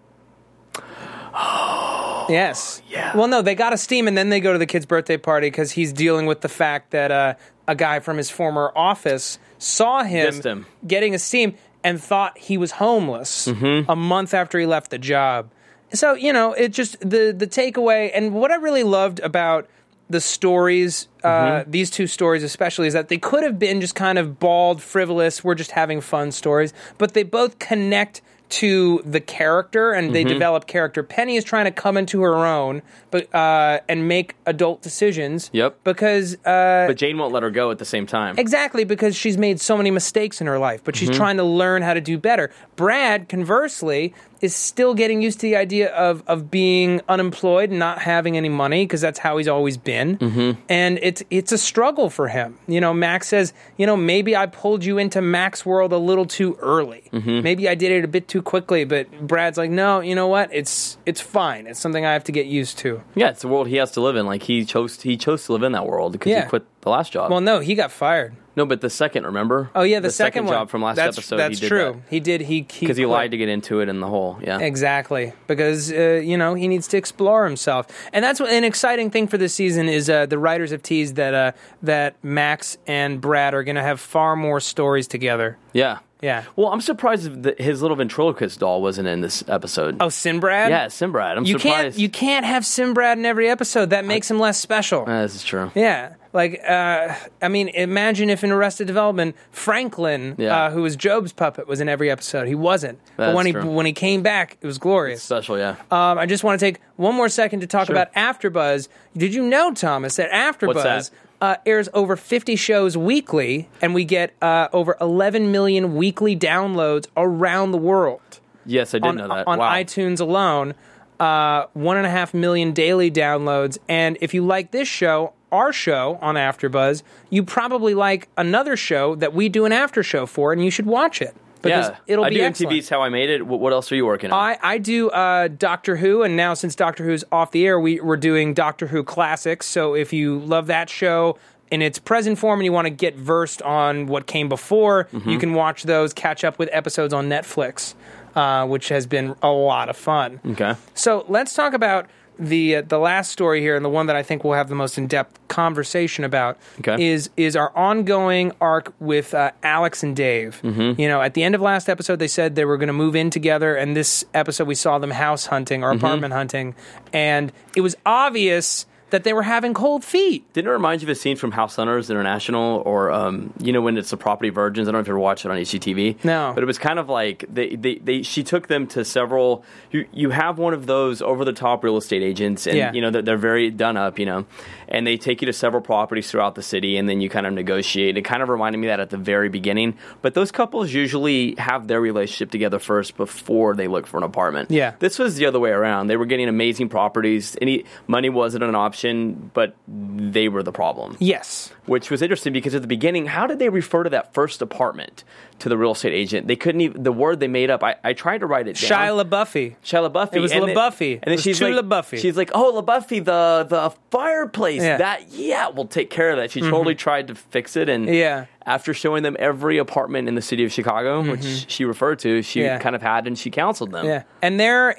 Oh 1.33 2.25
yes. 2.29 2.81
yeah. 2.89 3.15
Well, 3.15 3.27
no, 3.27 3.41
they 3.41 3.55
got 3.55 3.71
a 3.73 3.77
steam, 3.77 4.07
and 4.07 4.17
then 4.17 4.29
they 4.29 4.39
go 4.39 4.51
to 4.53 4.59
the 4.59 4.65
kid's 4.65 4.85
birthday 4.85 5.17
party 5.17 5.47
because 5.47 5.71
he's 5.71 5.93
dealing 5.93 6.25
with 6.25 6.41
the 6.41 6.49
fact 6.49 6.91
that 6.91 7.11
uh, 7.11 7.35
a 7.67 7.75
guy 7.75 7.99
from 7.99 8.17
his 8.17 8.29
former 8.29 8.71
office 8.75 9.37
saw 9.57 10.03
him, 10.03 10.33
Dissed 10.33 10.43
him. 10.45 10.65
getting 10.85 11.15
a 11.15 11.19
steam 11.19 11.55
and 11.85 12.01
thought 12.01 12.37
he 12.49 12.57
was 12.57 12.71
homeless 12.71 13.47
Mm-hmm. 13.47 13.89
a 13.89 13.95
month 13.95 14.33
after 14.33 14.59
he 14.59 14.65
left 14.65 14.89
the 14.91 14.97
job. 14.97 15.49
So 15.93 16.13
you 16.15 16.33
know, 16.33 16.51
it 16.53 16.69
just 16.73 16.99
the 16.99 17.33
the 17.37 17.47
takeaway, 17.47 18.11
and 18.13 18.33
what 18.33 18.51
I 18.51 18.55
really 18.55 18.83
loved 18.83 19.19
about 19.21 19.69
the 20.09 20.19
stories, 20.21 21.07
uh, 21.23 21.29
Mm-hmm. 21.29 21.71
these 21.71 21.89
two 21.89 22.07
stories 22.07 22.43
especially, 22.43 22.87
is 22.87 22.93
that 22.93 23.07
they 23.07 23.17
could 23.17 23.43
have 23.43 23.57
been 23.57 23.81
just 23.81 23.95
kind 23.95 24.17
of 24.19 24.39
bald, 24.39 24.81
frivolous, 24.81 25.43
we're 25.43 25.55
just 25.55 25.71
having 25.71 26.01
fun 26.01 26.31
stories, 26.31 26.73
but 26.97 27.13
they 27.13 27.23
both 27.23 27.57
connect 27.59 28.21
to 28.47 29.01
the 29.05 29.19
character 29.19 29.91
and 29.91 30.05
Mm-hmm. 30.08 30.13
they 30.13 30.23
develop 30.23 30.67
character. 30.67 31.01
Penny 31.03 31.36
is 31.36 31.43
trying 31.43 31.65
to 31.65 31.71
come 31.71 31.97
into 31.97 32.21
her 32.21 32.45
own, 32.45 32.81
but 33.12 33.34
uh, 33.34 33.79
and 33.89 34.08
make 34.08 34.36
adult 34.45 34.81
decisions. 34.81 35.49
Yep. 35.51 35.79
Because 35.84 36.36
uh, 36.45 36.86
But 36.88 36.97
Jane 36.97 37.17
won't 37.17 37.34
let 37.34 37.41
her 37.43 37.49
go 37.51 37.71
at 37.71 37.79
the 37.79 37.86
same 37.86 38.05
time. 38.05 38.38
Exactly, 38.38 38.84
because 38.84 39.15
she's 39.15 39.38
made 39.38 39.60
so 39.60 39.75
many 39.75 39.89
mistakes 39.91 40.41
in 40.41 40.47
her 40.47 40.60
life, 40.60 40.81
but 40.84 40.93
Mm-hmm. 40.95 41.08
she's 41.08 41.15
trying 41.17 41.38
to 41.38 41.43
learn 41.43 41.81
how 41.81 41.93
to 41.93 42.01
do 42.01 42.17
better. 42.17 42.51
Brad, 42.75 43.29
conversely, 43.29 44.13
is 44.41 44.55
still 44.55 44.93
getting 44.93 45.21
used 45.21 45.39
to 45.39 45.47
the 45.47 45.55
idea 45.55 45.91
of, 45.95 46.21
of 46.27 46.51
being 46.51 47.01
unemployed 47.07 47.69
and 47.69 47.79
not 47.79 47.99
having 48.01 48.35
any 48.38 48.49
money 48.49 48.83
because 48.85 49.01
that's 49.01 49.17
how 49.17 49.38
he's 49.38 49.47
always 49.47 49.77
been. 49.77 50.17
Mm-hmm. 50.17 50.61
And 50.69 50.99
it's 51.01 51.23
it's 51.29 51.51
a 51.51 51.57
struggle 51.57 52.09
for 52.09 52.27
him. 52.27 52.57
You 52.67 52.81
know, 52.81 52.93
Max 52.93 53.27
says, 53.29 53.53
you 53.77 53.85
know, 53.85 53.95
maybe 53.97 54.35
I 54.35 54.45
pulled 54.45 54.83
you 54.83 54.97
into 54.97 55.21
Max 55.21 55.65
world 55.65 55.93
a 55.93 55.97
little 55.97 56.25
too 56.25 56.57
early. 56.61 57.03
Mm-hmm. 57.11 57.41
Maybe 57.41 57.69
I 57.69 57.75
did 57.75 57.91
it 57.91 58.03
a 58.03 58.07
bit 58.07 58.27
too 58.27 58.41
quickly, 58.41 58.83
but 58.83 59.09
Brad's 59.25 59.57
like, 59.57 59.71
no, 59.71 60.01
you 60.01 60.13
know 60.15 60.27
what? 60.27 60.49
It's 60.53 60.97
it's 61.05 61.21
fine. 61.21 61.65
It's 61.67 61.79
something 61.79 62.05
I 62.05 62.13
have 62.13 62.25
to 62.25 62.31
get 62.31 62.45
used 62.45 62.77
to. 62.79 63.01
Yeah, 63.15 63.29
it's 63.29 63.41
the 63.41 63.47
world 63.47 63.67
he 63.67 63.77
has 63.77 63.91
to 63.91 64.01
live 64.01 64.15
in. 64.15 64.25
Like 64.25 64.43
he 64.43 64.65
chose, 64.65 65.01
he 65.01 65.17
chose 65.17 65.45
to 65.45 65.53
live 65.53 65.63
in 65.63 65.71
that 65.71 65.88
world 65.88 66.11
because 66.11 66.31
Yeah. 66.31 66.43
he 66.43 66.49
quit 66.49 66.65
the 66.85 66.91
last 66.91 67.11
job. 67.11 67.31
Well, 67.31 67.41
no, 67.41 67.59
he 67.59 67.73
got 67.75 67.91
fired. 67.91 68.35
no, 68.55 68.65
but 68.65 68.79
the 68.79 68.91
second, 68.91 69.25
remember? 69.25 69.71
Oh 69.75 69.81
yeah, 69.81 69.99
the, 69.99 70.11
second, 70.11 70.45
one. 70.45 70.53
job 70.53 70.69
from 70.69 70.83
last 70.83 70.95
that's, 70.95 71.17
episode. 71.17 71.37
That's 71.37 71.57
he 71.57 71.61
did 71.61 71.67
true. 71.67 72.03
He 72.09 72.19
did. 72.19 72.41
He 72.41 72.61
because 72.61 72.95
he, 72.95 73.03
quit. 73.03 73.09
lied 73.09 73.31
to 73.31 73.37
get 73.37 73.49
into 73.49 73.81
it 73.81 73.89
in 73.89 73.99
the 73.99 74.07
hole. 74.07 74.37
Yeah, 74.41 74.59
Exactly, 74.59 75.33
because 75.47 75.91
uh, 75.91 76.21
you 76.23 76.37
know 76.37 76.53
he 76.53 76.67
needs 76.67 76.87
to 76.89 76.97
explore 76.97 77.45
himself, 77.45 77.87
and 78.13 78.23
that's 78.23 78.39
what, 78.39 78.51
an 78.51 78.63
exciting 78.63 79.09
thing 79.09 79.27
for 79.27 79.37
this 79.37 79.53
season 79.53 79.89
is. 79.89 80.09
Uh, 80.09 80.27
the 80.27 80.37
writers 80.37 80.69
have 80.71 80.83
teased 80.83 81.15
that 81.15 81.33
uh, 81.33 81.51
that 81.81 82.23
Max 82.23 82.77
and 82.85 83.19
Brad 83.19 83.55
are 83.55 83.63
going 83.63 83.75
to 83.75 83.83
have 83.83 83.99
far 83.99 84.35
more 84.35 84.59
stories 84.59 85.07
together. 85.07 85.57
yeah. 85.73 85.99
Yeah. 86.21 86.43
Well, 86.56 86.69
I'm 86.69 86.82
surprised 86.82 87.43
that 87.43 87.60
his 87.60 87.82
little 87.82 87.97
ventriloquist 87.97 88.60
doll 88.60 88.82
wasn't 88.82 89.08
in 89.08 89.21
this 89.21 89.43
episode. 89.47 89.97
Oh, 89.99 90.08
Sinbrad. 90.08 90.69
yeah, 90.69 90.86
Sinbrad. 90.88 91.38
I'm 91.38 91.45
You 91.45 91.60
surprised. 91.60 91.95
can't 91.95 91.97
you 91.99 92.10
can't 92.10 92.45
have 92.45 92.63
Sinbrad 92.63 93.13
in 93.17 93.25
every 93.25 93.49
episode. 93.49 93.89
That 93.91 94.06
makes 94.06 94.32
him 94.32 94.39
less 94.39 94.58
special. 94.60 95.01
Uh, 95.08 95.21
this 95.23 95.36
is 95.36 95.43
true. 95.43 95.71
Yeah, 95.75 96.13
like 96.34 96.62
uh, 96.67 97.13
I 97.41 97.47
mean, 97.49 97.67
imagine 97.67 98.30
if 98.30 98.43
in 98.43 98.51
Arrested 98.51 98.88
Development, 98.88 99.36
Franklin, 99.51 100.36
Yeah. 100.38 100.65
uh, 100.65 100.71
who 100.71 100.82
was 100.84 100.95
Gob's 100.95 101.34
puppet, 101.34 101.67
was 101.67 101.82
in 101.82 101.89
every 101.89 102.10
episode. 102.10 102.47
He 102.47 102.56
wasn't, 102.56 102.99
but 103.17 103.28
That's 103.28 103.36
when 103.36 103.45
he 103.45 103.51
when 103.51 103.86
he 103.86 103.93
came 103.93 104.23
back, 104.23 104.58
it 104.62 104.65
was 104.65 104.78
glorious. 104.78 105.21
Special, 105.21 105.58
yeah. 105.58 105.75
Um, 105.91 106.17
I 106.17 106.25
just 106.25 106.43
want 106.43 106.60
to 106.60 106.65
take 106.65 106.80
one 106.95 107.13
more 107.13 107.30
second 107.30 107.60
to 107.60 107.67
talk 107.67 107.88
Sure. 107.88 107.95
about 107.95 108.13
AfterBuzz. 108.13 108.88
Did 109.17 109.34
you 109.34 109.43
know, 109.43 109.73
Thomas, 109.73 110.15
that 110.15 110.32
AfterBuzz? 110.32 111.12
Uh, 111.41 111.57
airs 111.65 111.89
over 111.93 112.15
50 112.15 112.55
shows 112.55 112.97
weekly, 112.97 113.69
and 113.81 113.93
we 113.93 114.05
get 114.05 114.33
uh, 114.41 114.67
over 114.73 114.95
11 114.99 115.51
million 115.51 115.95
weekly 115.95 116.35
downloads 116.35 117.07
around 117.15 117.71
the 117.71 117.77
world 117.77 118.21
yes, 118.65 118.93
I 118.93 118.99
did 118.99 119.07
on, 119.07 119.15
know 119.15 119.27
that. 119.27 119.47
on 119.47 119.59
wow. 119.59 119.73
iTunes 119.73 120.19
alone. 120.19 120.73
Uh, 121.19 121.67
one 121.73 121.97
and 121.97 122.05
a 122.05 122.09
half 122.09 122.33
million 122.33 122.73
daily 122.73 123.09
downloads. 123.09 123.77
And 123.87 124.17
if 124.19 124.33
you 124.33 124.45
like 124.45 124.71
this 124.71 124.87
show, 124.87 125.33
our 125.51 125.71
show 125.71 126.19
on 126.21 126.35
AfterBuzz, 126.35 127.03
you 127.29 127.43
probably 127.43 127.93
like 127.93 128.27
another 128.37 128.75
show 128.75 129.15
that 129.15 129.33
we 129.33 129.47
do 129.47 129.63
an 129.63 129.71
after 129.71 130.03
show 130.03 130.25
for, 130.25 130.51
and 130.51 130.63
you 130.63 130.69
should 130.69 130.85
watch 130.85 131.21
it 131.21 131.35
because 131.65 131.89
yeah, 131.89 131.97
it'll 132.08 132.23
I 132.25 132.30
be 132.30 132.36
do 132.36 132.41
excellent. 132.43 132.73
MTV's 132.73 132.88
How 132.89 133.01
I 133.01 133.10
Made 133.10 133.30
It. 133.30 133.45
What, 133.45 133.60
what 133.60 133.73
else 133.73 133.91
are 133.91 133.95
you 133.95 134.06
working 134.06 134.32
on? 134.32 134.39
I, 134.39 134.58
I 134.63 134.78
do 134.78 135.10
uh, 135.10 135.49
Doctor 135.49 135.97
Who, 135.97 136.23
and 136.23 136.38
now 136.38 136.54
since 136.54 136.75
Doctor 136.75 137.04
Who's 137.04 137.23
off 137.32 137.51
the 137.51 137.65
air, 137.65 137.80
we, 137.80 137.99
we're 137.99 138.15
doing 138.17 138.54
Doctor 138.54 138.88
Who 138.88 139.04
classics. 139.04 139.65
So 139.65 139.93
if 139.95 140.13
you 140.13 140.39
love 140.39 140.67
that 140.67 140.89
show 140.89 141.38
in 141.71 141.82
its 141.82 141.97
present 141.99 142.38
form 142.38 142.60
and 142.60 142.65
you 142.65 142.71
want 142.71 142.86
to 142.86 142.91
get 142.91 143.15
versed 143.15 143.62
on 143.63 144.06
what 144.08 144.28
came 144.28 144.47
before, 144.47 145.06
Mm-hmm. 145.12 145.30
you 145.30 145.39
can 145.39 145.54
watch 145.54 145.84
those, 145.84 146.13
catch 146.13 146.43
up 146.43 146.58
with 146.60 146.69
episodes 146.71 147.13
on 147.13 147.28
Netflix, 147.28 147.95
uh, 148.36 148.65
which 148.67 148.89
has 148.89 149.08
been 149.08 149.36
a 149.41 149.49
lot 149.49 149.89
of 149.89 149.97
fun. 149.97 150.39
okay. 150.45 150.75
So 150.93 151.25
let's 151.28 151.54
talk 151.54 151.73
about 151.73 152.08
the 152.39 152.77
uh, 152.77 152.81
the 152.81 152.97
last 152.99 153.31
story 153.31 153.61
here, 153.61 153.75
and 153.75 153.83
the 153.85 153.89
one 153.89 154.07
that 154.07 154.15
I 154.15 154.23
think 154.23 154.43
we'll 154.43 154.53
have 154.53 154.69
the 154.69 154.75
most 154.75 154.97
in 154.97 155.07
depth 155.07 155.39
conversation 155.47 156.23
about 156.23 156.57
Okay. 156.79 157.03
is 157.11 157.29
is 157.37 157.55
our 157.55 157.71
ongoing 157.77 158.51
arc 158.59 158.93
with 158.99 159.33
uh, 159.33 159.51
Alex 159.63 160.03
and 160.03 160.15
Dave. 160.15 160.61
Mm-hmm. 160.63 160.99
You 160.99 161.07
know, 161.07 161.21
at 161.21 161.33
the 161.33 161.43
end 161.43 161.55
of 161.55 161.61
last 161.61 161.87
episode, 161.89 162.17
they 162.19 162.27
said 162.27 162.55
they 162.55 162.65
were 162.65 162.77
going 162.77 162.87
to 162.87 162.93
move 162.93 163.15
in 163.15 163.29
together, 163.29 163.75
and 163.75 163.95
this 163.95 164.25
episode 164.33 164.67
we 164.67 164.75
saw 164.75 164.97
them 164.99 165.11
house 165.11 165.45
hunting 165.47 165.83
or 165.83 165.91
Mm-hmm. 165.93 166.05
apartment 166.05 166.33
hunting, 166.33 166.75
and 167.13 167.51
it 167.75 167.81
was 167.81 167.95
obvious 168.05 168.85
that 169.15 169.23
they 169.23 169.32
were 169.32 169.43
having 169.43 169.73
cold 169.73 170.04
feet. 170.04 170.43
Didn't 170.51 170.67
it 170.69 170.73
remind 170.73 171.01
you 171.01 171.06
of 171.06 171.10
a 171.10 171.15
scene 171.15 171.38
from 171.38 171.54
House 171.54 171.78
Hunters 171.78 172.10
International, 172.10 172.84
or 172.86 173.12
um, 173.12 173.54
you 173.62 173.71
know 173.71 173.80
when 173.80 173.97
it's 173.97 174.10
the 174.10 174.17
Property 174.17 174.49
Virgins? 174.49 174.89
I 174.89 174.91
don't 174.91 174.99
know 174.99 175.01
if 175.04 175.08
you 175.08 175.13
ever 175.13 175.19
watched 175.19 175.45
it 175.45 175.51
on 175.51 175.58
HGTV. 175.58 176.25
No. 176.25 176.51
but 176.54 176.62
it 176.62 176.65
was 176.65 176.78
kind 176.78 176.99
of 176.99 177.08
like 177.08 177.45
they, 177.47 177.78
they, 177.78 177.95
they 177.95 178.21
she 178.23 178.43
took 178.43 178.67
them 178.67 178.88
to 178.88 179.06
several. 179.06 179.63
You 179.91 180.06
you 180.12 180.32
have 180.32 180.58
one 180.60 180.73
of 180.73 180.86
those 180.86 181.21
over 181.21 181.45
the 181.45 181.54
top 181.54 181.82
real 181.86 181.95
estate 181.95 182.23
agents, 182.23 182.67
and 182.67 182.75
Yeah. 182.78 182.91
you 182.91 182.99
know 182.99 183.10
they're, 183.10 183.21
they're 183.21 183.38
very 183.38 183.69
done 183.71 183.95
up, 183.95 184.19
you 184.19 184.25
know, 184.25 184.45
and 184.89 185.08
they 185.08 185.15
take 185.15 185.41
you 185.41 185.45
to 185.45 185.54
several 185.54 185.82
properties 185.82 186.30
throughout 186.30 186.56
the 186.56 186.62
city, 186.63 186.97
and 186.97 187.08
then 187.08 187.21
you 187.21 187.30
kind 187.30 187.47
of 187.47 187.54
negotiate. 187.54 188.17
It 188.17 188.23
kind 188.23 188.43
of 188.43 188.49
reminded 188.49 188.80
me 188.80 188.88
that 188.88 188.99
at 188.99 189.12
the 189.12 189.17
very 189.17 189.47
beginning, 189.47 189.97
but 190.21 190.34
those 190.34 190.51
couples 190.51 190.91
usually 190.91 191.56
have 191.58 191.88
their 191.88 192.01
relationship 192.01 192.51
together 192.51 192.80
first 192.80 193.15
before 193.15 193.75
they 193.75 193.88
look 193.88 194.08
for 194.08 194.17
an 194.17 194.23
apartment. 194.23 194.71
Yeah. 194.71 194.95
This 194.99 195.17
was 195.19 195.38
the 195.38 195.45
other 195.45 195.60
way 195.62 195.69
around. 195.71 196.08
They 196.08 196.17
were 196.17 196.25
getting 196.25 196.49
amazing 196.49 196.89
properties. 196.89 197.56
Any 197.62 197.86
money 198.08 198.30
wasn't 198.30 198.63
an 198.65 198.75
option, 198.75 199.04
but 199.53 199.75
they 199.87 200.49
were 200.49 200.63
the 200.63 200.71
problem. 200.71 201.17
Yes. 201.19 201.71
Which 201.85 202.09
was 202.09 202.21
interesting 202.21 202.53
because 202.53 202.75
at 202.75 202.81
the 202.81 202.87
beginning, 202.87 203.25
how 203.27 203.47
did 203.47 203.59
they 203.59 203.69
refer 203.69 204.03
to 204.03 204.09
that 204.09 204.33
first 204.33 204.61
apartment 204.61 205.23
to 205.59 205.69
the 205.69 205.77
real 205.77 205.91
estate 205.91 206.13
agent? 206.13 206.47
They 206.47 206.55
couldn't 206.55 206.81
even 206.81 207.03
the 207.03 207.11
word 207.11 207.39
they 207.39 207.47
made 207.47 207.69
up. 207.69 207.83
I, 207.83 207.95
I 208.03 208.13
tried 208.13 208.39
to 208.39 208.45
write 208.47 208.67
it 208.67 208.75
down. 208.77 208.89
Shia 208.91 209.23
LaBeoufy. 209.23 209.75
Shia. 209.83 210.33
It 210.35 210.39
was 210.39 210.51
and 210.51 210.63
then- 210.67 210.75
And 210.75 211.21
then 211.31 211.37
she's 211.37 211.61
like, 211.61 212.05
she's 212.19 212.37
like, 212.37 212.51
oh, 212.53 212.81
LaBeoufy, 212.81 213.23
the 213.25 213.65
the 213.69 213.93
fireplace. 214.11 214.81
Yeah. 214.81 214.93
Mm-hmm. 214.93 214.97
That 214.99 215.31
yeah, 215.31 215.69
we'll 215.69 215.87
take 215.87 216.09
care 216.09 216.31
of 216.31 216.37
that. 216.37 216.51
She 216.51 216.61
totally 216.61 216.95
tried 216.95 217.27
to 217.27 217.35
fix 217.35 217.75
it, 217.75 217.89
and 217.89 218.07
Yeah. 218.07 218.45
after 218.65 218.93
showing 218.93 219.23
them 219.23 219.35
every 219.39 219.77
apartment 219.77 220.27
in 220.27 220.35
the 220.35 220.41
city 220.41 220.63
of 220.65 220.71
Chicago, 220.71 221.21
which 221.21 221.65
she 221.69 221.85
referred 221.85 222.19
to, 222.19 222.41
she 222.41 222.59
Mm-hmm. 222.59 222.65
Yeah. 222.65 222.79
kind 222.79 222.95
of 222.95 223.01
had, 223.01 223.27
and 223.27 223.37
she 223.37 223.49
counseled 223.51 223.91
them. 223.91 224.05
Yeah, 224.05 224.23
and 224.41 224.59
there, 224.59 224.95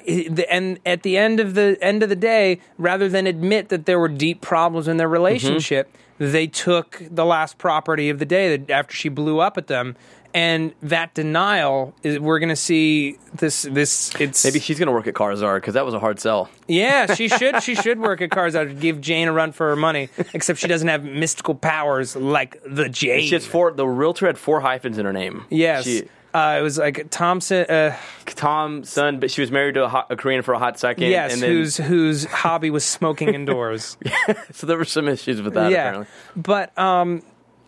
and 0.49 0.79
at 0.85 1.03
the 1.03 1.17
end 1.17 1.39
of 1.39 1.53
the 1.55 1.77
end 1.81 2.03
of 2.03 2.09
the 2.09 2.15
day, 2.15 2.59
rather 2.77 3.09
than 3.09 3.27
admit 3.27 3.69
that 3.69 3.85
there 3.85 3.99
were 3.99 4.07
deep 4.09 4.41
problems 4.41 4.87
in 4.87 4.97
their 4.97 5.09
relationship, 5.09 5.93
they 6.17 6.47
took 6.47 7.01
the 7.09 7.25
last 7.25 7.57
property 7.57 8.09
of 8.09 8.19
the 8.19 8.25
day 8.25 8.63
after 8.69 8.95
she 8.95 9.09
blew 9.09 9.39
up 9.39 9.57
at 9.57 9.67
them, 9.67 9.95
and 10.33 10.73
that 10.81 11.13
denial 11.13 11.95
is 12.03 12.19
we're 12.19 12.39
going 12.39 12.49
to 12.49 12.55
see 12.55 13.17
this. 13.33 13.63
This 13.63 14.13
it's 14.19 14.43
Maybe 14.43 14.59
she's 14.59 14.77
gonna 14.77 14.91
work 14.91 15.07
at 15.07 15.13
Carzar 15.13 15.55
because 15.57 15.73
that 15.73 15.85
was 15.85 15.93
a 15.93 15.99
hard 15.99 16.19
sell. 16.19 16.49
yeah, 16.67 17.13
she 17.13 17.27
should 17.39 17.63
she 17.63 17.75
should 17.75 17.99
work 17.99 18.21
at 18.21 18.29
Carzar 18.29 18.69
Out 18.69 18.79
give 18.79 18.99
Jane 19.01 19.27
a 19.27 19.33
run 19.33 19.51
for 19.51 19.69
her 19.69 19.75
money. 19.75 20.09
Except 20.33 20.59
she 20.59 20.67
doesn't 20.67 20.87
have 20.87 21.03
mystical 21.03 21.55
powers 21.55 22.15
like 22.15 22.61
the 22.65 22.89
Jane. 22.89 23.27
She 23.27 23.33
has 23.35 23.45
four. 23.45 23.71
The 23.71 23.87
realtor 23.87 24.27
had 24.27 24.37
four 24.37 24.59
hyphens 24.59 24.97
in 24.97 25.05
her 25.05 25.13
name. 25.13 25.45
yes. 25.49 25.85
She, 25.85 26.07
uh, 26.37 26.59
it 26.59 26.61
was 26.61 26.77
like 26.77 27.09
Thompson. 27.09 27.65
Uh, 27.69 27.95
son, 28.83 29.19
but 29.19 29.31
she 29.31 29.41
was 29.41 29.51
married 29.51 29.75
to 29.75 29.85
a, 29.85 29.87
hot, 29.89 30.07
a 30.11 30.15
Korean 30.15 30.41
for 30.43 30.53
a 30.53 30.59
hot 30.59 30.77
second. 30.79 31.09
yes, 31.09 31.33
and 31.33 31.41
then, 31.41 31.49
whose 31.49 31.77
whose 31.77 32.25
hobby 32.25 32.69
was 32.69 32.85
smoking 32.85 33.33
indoors. 33.33 33.97
so 34.51 34.67
there 34.67 34.77
were 34.77 34.85
some 34.85 35.07
issues 35.07 35.41
with 35.41 35.53
that. 35.55 35.71
yeah, 35.71 35.87
Apparently, 35.89 36.07
but 36.35 36.77
um, 36.77 37.23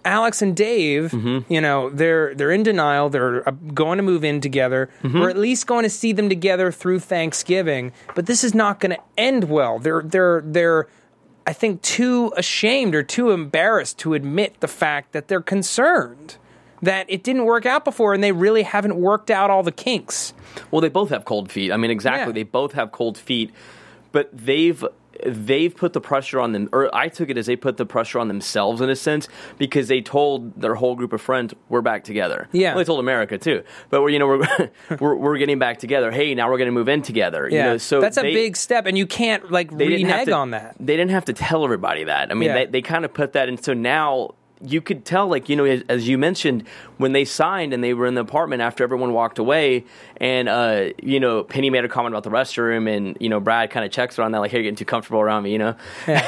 Alex 0.06 0.42
and 0.42 0.56
Dave, 0.56 1.12
Mm-hmm. 1.12 1.52
you 1.52 1.62
know, 1.62 1.90
they're 1.90 2.36
they're 2.36 2.52
in 2.52 2.64
denial. 2.64 3.10
They're 3.10 3.48
uh, 3.48 3.52
going 3.74 3.98
to 3.98 4.04
move 4.04 4.24
in 4.24 4.42
together. 4.42 4.90
Mm-hmm. 5.04 5.20
We're 5.20 5.30
at 5.30 5.38
least 5.38 5.68
going 5.68 5.84
to 5.84 5.90
see 5.90 6.14
them 6.14 6.30
together 6.30 6.72
through 6.72 7.00
Thanksgiving. 7.00 7.92
But 8.16 8.26
this 8.28 8.44
is 8.44 8.54
not 8.54 8.80
going 8.80 8.96
to 8.96 9.02
end 9.18 9.46
well. 9.46 9.80
They're 9.80 10.02
they're 10.04 10.42
they're. 10.46 10.88
I 11.48 11.54
think 11.54 11.82
too 11.82 12.32
ashamed 12.38 12.94
or 12.94 13.02
too 13.02 13.32
embarrassed 13.32 13.98
to 14.00 14.14
admit 14.14 14.60
the 14.60 14.68
fact 14.68 15.14
that 15.14 15.28
they're 15.30 15.42
concerned 15.42 16.38
that 16.82 17.06
it 17.10 17.24
didn't 17.24 17.46
work 17.46 17.66
out 17.66 17.84
before 17.86 18.14
and 18.14 18.24
they 18.24 18.32
really 18.32 18.64
haven't 18.64 18.96
worked 18.96 19.30
out 19.32 19.50
all 19.50 19.64
the 19.64 19.72
kinks. 19.72 20.34
well, 20.72 20.82
they 20.82 20.90
both 20.90 21.10
have 21.10 21.26
cold 21.26 21.52
feet. 21.52 21.72
I 21.72 21.78
mean, 21.78 21.92
exactly. 21.92 22.28
Yeah. 22.32 22.34
They 22.34 22.44
both 22.44 22.74
have 22.74 22.92
cold 22.92 23.18
feet, 23.18 23.52
but 24.12 24.30
they've 24.34 24.84
they've 25.26 25.76
put 25.76 25.92
the 25.92 26.00
pressure 26.00 26.40
on 26.40 26.54
them. 26.54 26.70
Or 26.72 26.94
I 26.96 27.10
took 27.10 27.30
it 27.30 27.38
as 27.38 27.46
they 27.46 27.58
put 27.58 27.76
the 27.76 27.86
pressure 27.86 28.20
on 28.20 28.30
themselves 28.30 28.80
in 28.80 28.90
a 28.90 28.96
sense 28.96 29.28
because 29.58 29.90
they 29.90 30.00
told 30.00 30.60
their 30.62 30.76
whole 30.76 30.96
group 30.96 31.12
of 31.12 31.20
friends, 31.22 31.54
"We're 31.68 31.82
back 31.82 32.06
together." 32.06 32.48
Yeah. 32.54 32.70
well, 32.70 32.78
they 32.78 32.86
told 32.86 33.02
America 33.02 33.38
too. 33.38 33.64
But 33.90 34.02
we're 34.02 34.10
you 34.12 34.20
know 34.20 34.28
we're 34.28 34.70
we're, 35.00 35.16
we're 35.16 35.38
getting 35.38 35.60
back 35.60 35.80
together. 35.80 36.10
Hey, 36.10 36.34
now 36.36 36.50
we're 36.50 36.58
going 36.58 36.68
to 36.70 36.72
move 36.72 36.88
in 36.88 37.02
together. 37.02 37.50
You 37.50 37.58
Yeah, 37.58 37.66
know, 37.72 37.78
so 37.78 38.00
that's 38.00 38.18
a 38.18 38.22
they- 38.22 38.34
big 38.34 38.56
step, 38.56 38.86
and 38.86 38.98
you 38.98 39.06
can't 39.06 39.52
like 39.52 39.78
they 39.78 39.90
didn't 39.90 40.06
have 40.08 40.20
renege 40.20 40.26
to, 40.28 40.34
on 40.36 40.52
that. 40.52 40.76
They 40.80 40.96
didn't 40.96 41.12
have 41.12 41.26
to 41.26 41.34
tell 41.34 41.66
everybody 41.66 42.06
that. 42.06 42.32
I 42.32 42.34
mean, 42.34 42.48
Yeah. 42.48 42.54
they, 42.54 42.66
they 42.68 42.82
kind 42.82 43.04
of 43.04 43.14
put 43.14 43.34
that, 43.34 43.50
and 43.50 43.62
so 43.62 43.74
now 43.74 44.36
you 44.62 44.82
could 44.82 45.06
tell, 45.06 45.28
like 45.28 45.50
you 45.50 45.56
know, 45.56 45.66
as, 45.66 45.84
as 45.88 46.08
you 46.08 46.18
mentioned, 46.18 46.66
when 46.98 47.14
they 47.14 47.26
signed 47.26 47.74
and 47.74 47.84
they 47.84 47.94
were 47.94 48.06
in 48.06 48.16
the 48.16 48.22
apartment 48.22 48.62
after 48.62 48.84
everyone 48.84 49.14
walked 49.14 49.40
away, 49.40 49.86
and 50.18 50.50
uh, 50.50 50.90
you 51.02 51.20
know, 51.20 51.44
Penny 51.44 51.70
made 51.70 51.86
a 51.86 51.90
comment 51.90 52.14
about 52.14 52.24
the 52.24 52.30
restroom, 52.30 52.94
and 52.94 53.18
you 53.20 53.30
know, 53.30 53.40
Brad 53.40 53.70
kind 53.72 53.86
of 53.86 53.92
checks 53.92 54.18
her 54.18 54.24
on 54.24 54.32
that, 54.32 54.40
like, 54.40 54.52
"Hey, 54.52 54.58
you're 54.58 54.64
getting 54.64 54.76
too 54.76 54.86
comfortable 54.86 55.22
around 55.22 55.44
me," 55.44 55.52
you 55.52 55.58
know. 55.58 55.76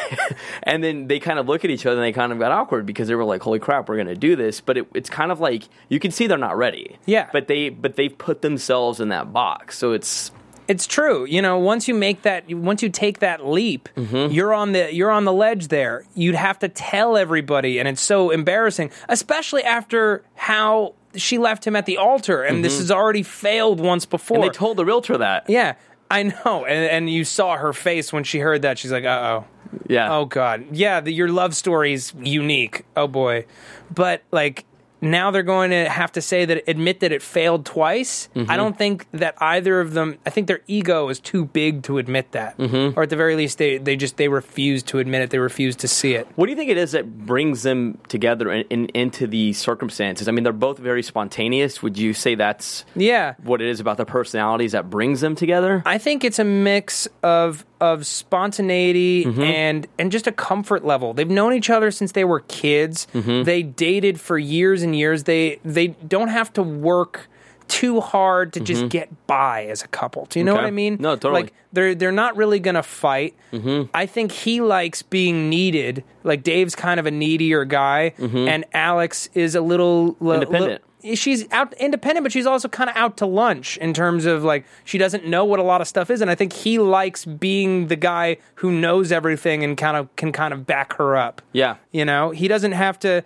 and 0.64 0.84
then 0.84 1.08
they 1.08 1.20
kind 1.20 1.40
of 1.40 1.48
look 1.48 1.66
at 1.66 1.72
each 1.72 1.86
other, 1.86 1.98
and 1.98 2.04
they 2.04 2.14
kind 2.14 2.32
of 2.32 2.40
got 2.40 2.52
awkward 2.52 2.86
because 2.86 3.08
they 3.08 3.16
were 3.16 3.26
like, 3.26 3.42
"Holy 3.42 3.60
crap, 3.60 3.90
we're 3.90 3.98
gonna 3.98 4.16
do 4.16 4.36
this!" 4.36 4.62
But 4.62 4.78
it, 4.78 4.88
it's 4.94 5.10
kind 5.10 5.32
of 5.32 5.40
like 5.40 5.64
you 5.90 6.00
can 6.00 6.12
see 6.12 6.28
they're 6.28 6.38
not 6.38 6.58
ready. 6.58 6.98
Yeah. 7.06 7.30
But 7.34 7.48
they 7.48 7.70
but 7.70 7.96
they've 7.96 8.18
put 8.18 8.42
themselves 8.42 9.00
in 9.00 9.10
that 9.10 9.34
box, 9.34 9.78
so 9.78 9.92
it's 9.92 10.32
It's 10.72 10.88
true. 10.88 11.26
You 11.26 11.42
know, 11.42 11.58
once 11.58 11.88
you 11.88 11.94
make 11.94 12.22
that, 12.24 12.52
once 12.54 12.82
you 12.82 12.90
take 12.90 13.20
that 13.20 13.46
leap, 13.46 13.90
Mm-hmm. 13.96 14.32
you're 14.34 14.54
on 14.54 14.72
the 14.72 14.94
you're 14.94 15.12
on 15.12 15.26
the 15.26 15.34
ledge 15.34 15.68
there. 15.68 16.06
You'd 16.16 16.36
have 16.36 16.58
to 16.60 16.70
tell 16.70 17.18
everybody, 17.18 17.78
and 17.80 17.88
it's 17.88 18.02
so 18.02 18.30
embarrassing, 18.30 18.92
especially 19.10 19.64
after 19.64 20.24
how 20.36 20.94
she 21.16 21.38
left 21.38 21.66
him 21.68 21.76
at 21.76 21.86
the 21.86 21.98
altar, 21.98 22.42
and 22.44 22.64
this 22.64 22.78
has 22.80 22.90
already 22.90 23.24
failed 23.24 23.80
once 23.82 24.06
before. 24.06 24.38
Mm-hmm. 24.38 24.44
and 24.46 24.54
they 24.54 24.58
told 24.58 24.78
the 24.78 24.86
realtor 24.86 25.18
that. 25.18 25.50
yeah, 25.50 25.76
I 26.10 26.24
know, 26.24 26.66
and, 26.66 26.90
and 26.90 27.10
you 27.10 27.24
saw 27.26 27.58
her 27.58 27.74
face 27.74 28.14
when 28.14 28.24
she 28.24 28.40
heard 28.40 28.62
that. 28.64 28.78
She's 28.80 28.92
like, 28.92 29.04
"Uh 29.06 29.42
oh." 29.42 29.46
Yeah. 29.88 30.14
Oh 30.14 30.26
God, 30.26 30.66
yeah, 30.72 31.00
the, 31.02 31.12
your 31.14 31.30
love 31.30 31.56
story's 31.56 32.14
unique. 32.20 32.86
Oh 32.96 33.08
boy, 33.08 33.46
but 33.94 34.22
like 34.32 34.66
now 35.02 35.32
they're 35.32 35.44
going 35.44 35.72
to 35.72 35.90
have 35.90 36.12
to 36.14 36.22
say 36.22 36.46
that 36.46 36.64
admit 36.70 37.00
that 37.02 37.12
it 37.12 37.22
failed 37.22 37.66
twice. 37.66 38.30
Mm-hmm. 38.36 38.52
I 38.52 38.56
don't 38.58 38.78
think 38.78 39.08
that 39.12 39.36
either 39.42 39.80
of 39.82 39.94
them. 39.94 40.18
I 40.26 40.30
think 40.30 40.48
their 40.48 40.62
ego 40.68 41.10
is 41.10 41.20
too 41.20 41.46
big 41.46 41.84
to 41.84 41.98
admit 41.98 42.32
that, 42.34 42.58
Mm-hmm. 42.58 42.98
or 43.00 43.04
at 43.04 43.10
the 43.10 43.16
very 43.16 43.36
least, 43.36 43.58
they 43.58 43.78
they 43.78 43.96
just 43.96 44.18
they 44.18 44.28
refuse 44.28 44.84
to 44.84 45.00
admit 45.00 45.22
it. 45.24 45.30
They 45.32 45.40
refuse 45.40 45.76
to 45.78 45.88
see 45.88 46.14
it. 46.14 46.28
What 46.36 46.46
do 46.46 46.52
you 46.52 46.56
think 46.58 46.70
it 46.70 46.78
is 46.78 46.92
that 46.92 47.26
brings 47.26 47.64
them 47.64 47.98
together 48.08 48.52
in, 48.52 48.66
in, 48.70 48.86
into 48.94 49.28
these 49.28 49.58
circumstances? 49.58 50.28
I 50.28 50.32
mean, 50.32 50.44
they're 50.44 50.54
both 50.54 50.78
very 50.78 51.04
spontaneous. 51.04 51.82
Would 51.82 51.98
you 51.98 52.14
say 52.14 52.36
that's 52.36 52.86
Yeah, 52.96 53.34
what 53.44 53.62
it 53.62 53.68
is 53.68 53.80
about 53.80 53.98
their 53.98 54.06
personalities 54.06 54.74
that 54.74 54.90
brings 54.90 55.22
them 55.22 55.36
together? 55.36 55.82
I 55.86 55.98
think 55.98 56.24
it's 56.24 56.40
a 56.40 56.44
mix 56.44 57.08
of 57.24 57.66
of 57.80 58.06
spontaneity 58.06 59.26
Mm-hmm. 59.26 59.42
and 59.42 59.88
and 60.00 60.12
just 60.12 60.28
a 60.28 60.32
comfort 60.32 60.84
level. 60.86 61.14
They've 61.14 61.30
known 61.30 61.54
each 61.54 61.70
other 61.70 61.92
since 61.92 62.12
they 62.14 62.24
were 62.26 62.40
kids. 62.42 63.08
Mm-hmm. 63.14 63.44
They 63.44 63.64
dated 63.64 64.20
for 64.20 64.38
years 64.38 64.82
and 64.84 64.91
and 64.92 64.96
years, 65.00 65.24
they 65.24 65.60
they 65.64 65.88
don't 65.88 66.28
have 66.30 66.52
to 66.54 66.64
work 66.64 67.28
too 67.68 68.02
hard 68.02 68.52
to 68.52 68.60
just 68.60 68.90
get 68.90 69.08
by 69.28 69.66
as 69.68 69.82
a 69.82 69.88
couple. 69.88 70.26
Do 70.26 70.40
you 70.40 70.44
know 70.46 70.52
Mm-hmm. 70.52 70.58
Okay. 70.58 70.64
what 70.66 70.68
I 70.68 70.72
mean? 70.72 70.98
No, 71.00 71.16
totally. 71.16 71.44
Like 71.44 71.54
they're 71.72 71.96
they're 71.96 72.12
not 72.12 72.36
really 72.36 72.60
gonna 72.60 72.84
fight. 72.84 73.34
Mm-hmm. 73.54 73.90
I 73.94 74.06
think 74.06 74.32
he 74.34 74.60
likes 74.62 75.02
being 75.02 75.50
needed. 75.50 76.04
Like 76.24 76.44
Dave's 76.44 76.76
kind 76.76 77.00
of 77.00 77.06
a 77.06 77.12
needier 77.12 77.64
guy, 77.64 78.14
and 78.20 78.66
Alex 78.74 79.30
is 79.34 79.56
a 79.56 79.62
little 79.62 80.18
li- 80.20 80.38
Mm-hmm. 80.38 80.42
Independent. 80.44 80.82
li- 81.04 81.16
she's 81.16 81.50
out 81.52 81.74
independent, 81.76 82.24
but 82.26 82.32
she's 82.34 82.46
also 82.46 82.68
kind 82.68 82.90
of 82.90 82.96
out 82.98 83.16
to 83.18 83.26
lunch 83.26 83.78
in 83.78 83.94
terms 83.94 84.26
of 84.26 84.44
like 84.44 84.66
she 84.84 84.98
doesn't 84.98 85.26
know 85.26 85.46
what 85.46 85.60
a 85.60 85.64
lot 85.64 85.80
of 85.80 85.88
stuff 85.88 86.10
is, 86.12 86.20
and 86.20 86.30
I 86.30 86.36
think 86.36 86.52
he 86.52 86.78
likes 86.78 87.24
being 87.24 87.88
the 87.88 87.96
guy 87.96 88.36
who 88.56 88.70
knows 88.72 89.14
everything 89.14 89.64
and 89.64 89.78
kind 89.78 89.96
of 89.96 90.14
can 90.18 90.34
kind 90.34 90.54
of 90.54 90.68
back 90.68 90.94
her 90.98 91.16
up. 91.16 91.42
Yeah. 91.54 91.78
You 91.94 92.04
know, 92.04 92.32
he 92.32 92.50
doesn't 92.50 92.74
have 92.74 93.00
to. 93.00 93.24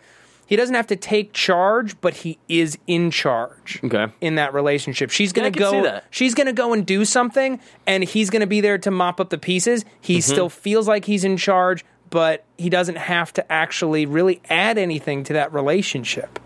He 0.47 0.55
doesn't 0.55 0.75
have 0.75 0.87
to 0.87 0.95
take 0.95 1.33
charge, 1.33 1.99
but 2.01 2.13
he 2.17 2.37
is 2.47 2.77
in 2.87 3.09
charge 3.11 3.79
Okay. 3.83 4.07
in 4.21 4.35
that 4.35 4.53
relationship. 4.53 5.09
She's 5.09 5.31
Yeah, 5.31 5.49
gonna 5.49 5.51
can 5.51 5.83
go. 5.83 5.99
She's 6.11 6.33
gonna 6.35 6.53
go 6.53 6.71
and 6.73 6.85
do 6.85 7.03
something, 7.05 7.59
and 7.87 8.03
he's 8.03 8.29
gonna 8.29 8.45
be 8.47 8.61
there 8.61 8.77
to 8.77 8.91
mop 8.91 9.19
up 9.19 9.29
the 9.29 9.37
pieces. 9.39 9.85
He 10.01 10.17
Mm-hmm. 10.19 10.31
still 10.31 10.49
feels 10.49 10.87
like 10.87 11.05
he's 11.05 11.23
in 11.23 11.37
charge, 11.37 11.83
but 12.11 12.43
he 12.57 12.69
doesn't 12.69 12.97
have 12.97 13.33
to 13.33 13.51
actually 13.51 14.05
really 14.05 14.41
add 14.49 14.77
anything 14.77 15.23
to 15.25 15.33
that 15.33 15.51
relationship. 15.51 16.39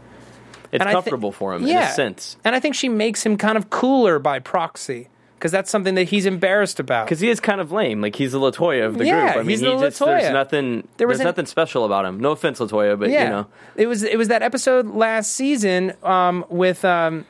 It's 0.71 0.81
And 0.83 0.91
comfortable 0.91 1.31
for 1.31 1.53
him 1.55 1.65
yeah. 1.67 1.85
in 1.87 1.91
a 1.91 1.93
sense. 1.93 2.37
And 2.45 2.55
I 2.55 2.59
think 2.59 2.75
she 2.75 2.89
makes 2.89 3.25
him 3.25 3.37
kind 3.37 3.57
of 3.57 3.69
cooler 3.69 4.19
by 4.19 4.39
proxy 4.39 5.09
because 5.39 5.51
that's 5.53 5.71
something 5.71 5.95
that 5.95 6.09
he's 6.09 6.25
embarrassed 6.25 6.79
about. 6.81 7.05
Because 7.05 7.21
he 7.21 7.29
is 7.29 7.39
kind 7.39 7.61
of 7.61 7.71
lame. 7.71 8.01
Like 8.01 8.15
he's 8.15 8.33
the 8.33 8.39
Latoya 8.39 8.85
of 8.85 8.97
the 8.97 9.05
Yeah, 9.05 9.21
group. 9.23 9.35
I 9.35 9.37
mean, 9.39 9.49
he's 9.49 9.59
he 9.61 9.65
the 9.67 9.79
just, 9.79 9.99
there's 9.99 10.33
nothing. 10.33 10.85
There 10.97 11.07
was 11.07 11.17
there's 11.17 11.21
an- 11.21 11.25
nothing 11.29 11.45
special 11.45 11.85
about 11.85 12.05
him. 12.05 12.19
No 12.19 12.31
offense, 12.31 12.59
Latoya, 12.59 12.99
but 12.99 13.09
yeah, 13.09 13.23
you 13.23 13.29
know, 13.29 13.47
it 13.75 13.87
was 13.87 14.03
it 14.03 14.17
was 14.17 14.27
that 14.27 14.41
episode 14.43 14.87
last 14.87 15.31
season 15.33 15.93
um, 16.03 16.43
with 16.49 16.83
um, 16.83 17.25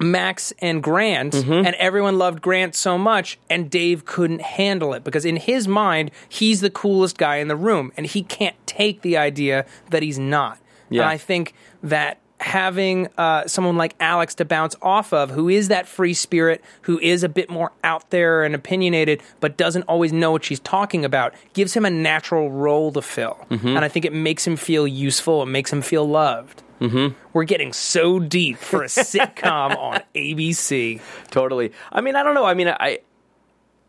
Max 0.00 0.52
and 0.60 0.82
Grant, 0.82 1.34
Mm-hmm. 1.34 1.66
and 1.66 1.74
everyone 1.76 2.18
loved 2.18 2.40
Grant 2.42 2.74
so 2.74 2.98
much, 2.98 3.38
and 3.50 3.70
Dave 3.70 4.04
couldn't 4.04 4.40
handle 4.42 4.92
it 4.94 5.04
because 5.04 5.24
in 5.24 5.36
his 5.36 5.66
mind 5.68 6.10
he's 6.28 6.60
the 6.60 6.70
coolest 6.70 7.16
guy 7.18 7.36
in 7.36 7.48
the 7.48 7.56
room, 7.56 7.92
and 7.96 8.06
he 8.06 8.22
can't 8.22 8.56
take 8.66 9.02
the 9.02 9.16
idea 9.16 9.66
that 9.90 10.02
he's 10.02 10.18
not. 10.18 10.58
Yeah. 10.90 11.02
And 11.02 11.10
I 11.10 11.16
think 11.16 11.54
that 11.82 12.18
having 12.44 13.08
uh, 13.16 13.46
someone 13.46 13.78
like 13.78 13.94
Alex 14.00 14.34
to 14.34 14.44
bounce 14.44 14.76
off 14.82 15.14
of, 15.14 15.30
who 15.30 15.48
is 15.48 15.68
that 15.68 15.88
free 15.88 16.12
spirit, 16.12 16.62
who 16.82 16.98
is 17.00 17.24
a 17.24 17.28
bit 17.28 17.48
more 17.48 17.72
out 17.82 18.10
there 18.10 18.44
and 18.44 18.54
opinionated, 18.54 19.22
but 19.40 19.56
doesn't 19.56 19.84
always 19.84 20.12
know 20.12 20.30
what 20.30 20.44
she's 20.44 20.60
talking 20.60 21.06
about, 21.06 21.34
gives 21.54 21.72
him 21.74 21.86
a 21.86 21.90
natural 21.90 22.50
role 22.50 22.92
to 22.92 23.00
fill. 23.00 23.46
Mm-hmm. 23.50 23.68
And 23.68 23.78
I 23.78 23.88
think 23.88 24.04
it 24.04 24.12
makes 24.12 24.46
him 24.46 24.56
feel 24.56 24.86
useful. 24.86 25.42
It 25.42 25.46
makes 25.46 25.72
him 25.72 25.80
feel 25.80 26.06
loved. 26.06 26.62
Mm-hmm. 26.80 27.14
We're 27.32 27.44
getting 27.44 27.72
so 27.72 28.18
deep 28.18 28.58
for 28.58 28.82
a 28.82 28.86
sitcom 28.88 29.76
on 29.78 30.02
ABC. 30.14 31.00
totally. 31.30 31.72
I 31.90 32.02
mean, 32.02 32.14
I 32.14 32.22
don't 32.22 32.34
know. 32.34 32.44
I 32.44 32.52
mean, 32.52 32.68
I. 32.68 33.00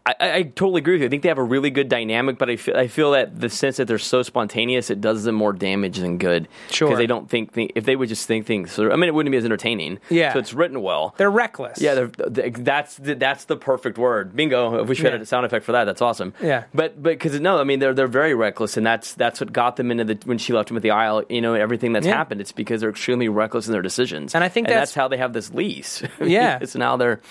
I, 0.08 0.16
I 0.20 0.44
totally 0.44 0.80
agree 0.82 0.94
with 0.94 1.02
you. 1.02 1.08
I 1.08 1.10
think 1.10 1.24
they 1.24 1.30
have 1.30 1.40
a 1.40 1.44
really 1.44 1.72
good 1.72 1.90
dynamic, 1.90 2.38
but 2.38 2.48
I 2.50 2.58
feel 2.58 2.78
I 2.78 2.88
feel 2.88 3.12
that 3.12 3.40
the 3.40 3.50
sense 3.50 3.78
that 3.78 3.88
they're 3.88 3.98
so 3.98 4.22
spontaneous, 4.22 4.92
it 4.92 5.02
does 5.02 5.24
them 5.24 5.34
more 5.34 5.52
damage 5.52 5.98
than 5.98 6.20
good. 6.20 6.48
Sure. 6.70 6.88
because 6.90 7.00
they 7.00 7.08
don't 7.08 7.28
think, 7.28 7.52
if 7.56 7.86
they 7.86 7.96
would 7.96 8.10
just 8.10 8.28
think 8.28 8.46
things 8.46 8.72
through. 8.76 8.92
I 8.92 8.98
mean, 8.98 9.08
it 9.08 9.16
wouldn't 9.16 9.32
be 9.32 9.38
as 9.38 9.46
entertaining. 9.46 10.00
Yeah. 10.10 10.34
so 10.34 10.40
it's 10.40 10.54
written 10.54 10.82
well. 10.84 11.16
They're 11.18 11.32
reckless. 11.32 11.82
Yeah, 11.82 11.96
they're, 11.96 12.08
they 12.08 12.50
that's 12.52 12.98
the, 12.98 13.16
that's 13.16 13.46
the 13.46 13.56
perfect 13.58 13.98
word. 13.98 14.36
Bingo! 14.36 14.82
If 14.84 14.88
we 14.90 14.94
should 14.94 15.06
Yeah. 15.06 15.12
have 15.14 15.22
a 15.22 15.26
sound 15.26 15.46
effect 15.48 15.66
for 15.66 15.72
that, 15.72 15.86
that's 15.86 16.04
awesome. 16.04 16.34
Yeah. 16.42 16.66
but 16.74 17.02
but 17.02 17.10
because 17.18 17.40
no, 17.40 17.58
I 17.58 17.64
mean 17.64 17.80
they're 17.80 17.96
they're 17.96 18.06
very 18.08 18.36
reckless, 18.36 18.78
and 18.78 18.86
that's 18.86 19.16
that's 19.16 19.40
what 19.40 19.52
got 19.52 19.76
them 19.76 19.90
into 19.90 20.04
the 20.04 20.20
when 20.26 20.38
she 20.38 20.54
left 20.54 20.70
him 20.70 20.78
at 20.78 20.84
the 20.84 20.92
aisle. 20.92 21.24
You 21.30 21.42
know, 21.42 21.56
everything 21.56 21.94
that's 21.94 22.06
Yeah. 22.06 22.16
happened. 22.16 22.42
It's 22.42 22.52
because 22.52 22.82
they're 22.82 22.92
extremely 22.92 23.28
reckless 23.28 23.66
in 23.66 23.72
their 23.74 23.82
decisions, 23.82 24.36
And 24.36 24.44
I 24.44 24.50
think 24.50 24.68
that's- 24.68 24.90
that's 24.90 24.94
how 24.94 25.08
they 25.08 25.18
have 25.18 25.34
this 25.34 25.52
lease. 25.52 26.04
Yeah. 26.22 26.64
so 26.66 26.78
now 26.78 26.96
they're 26.98 27.22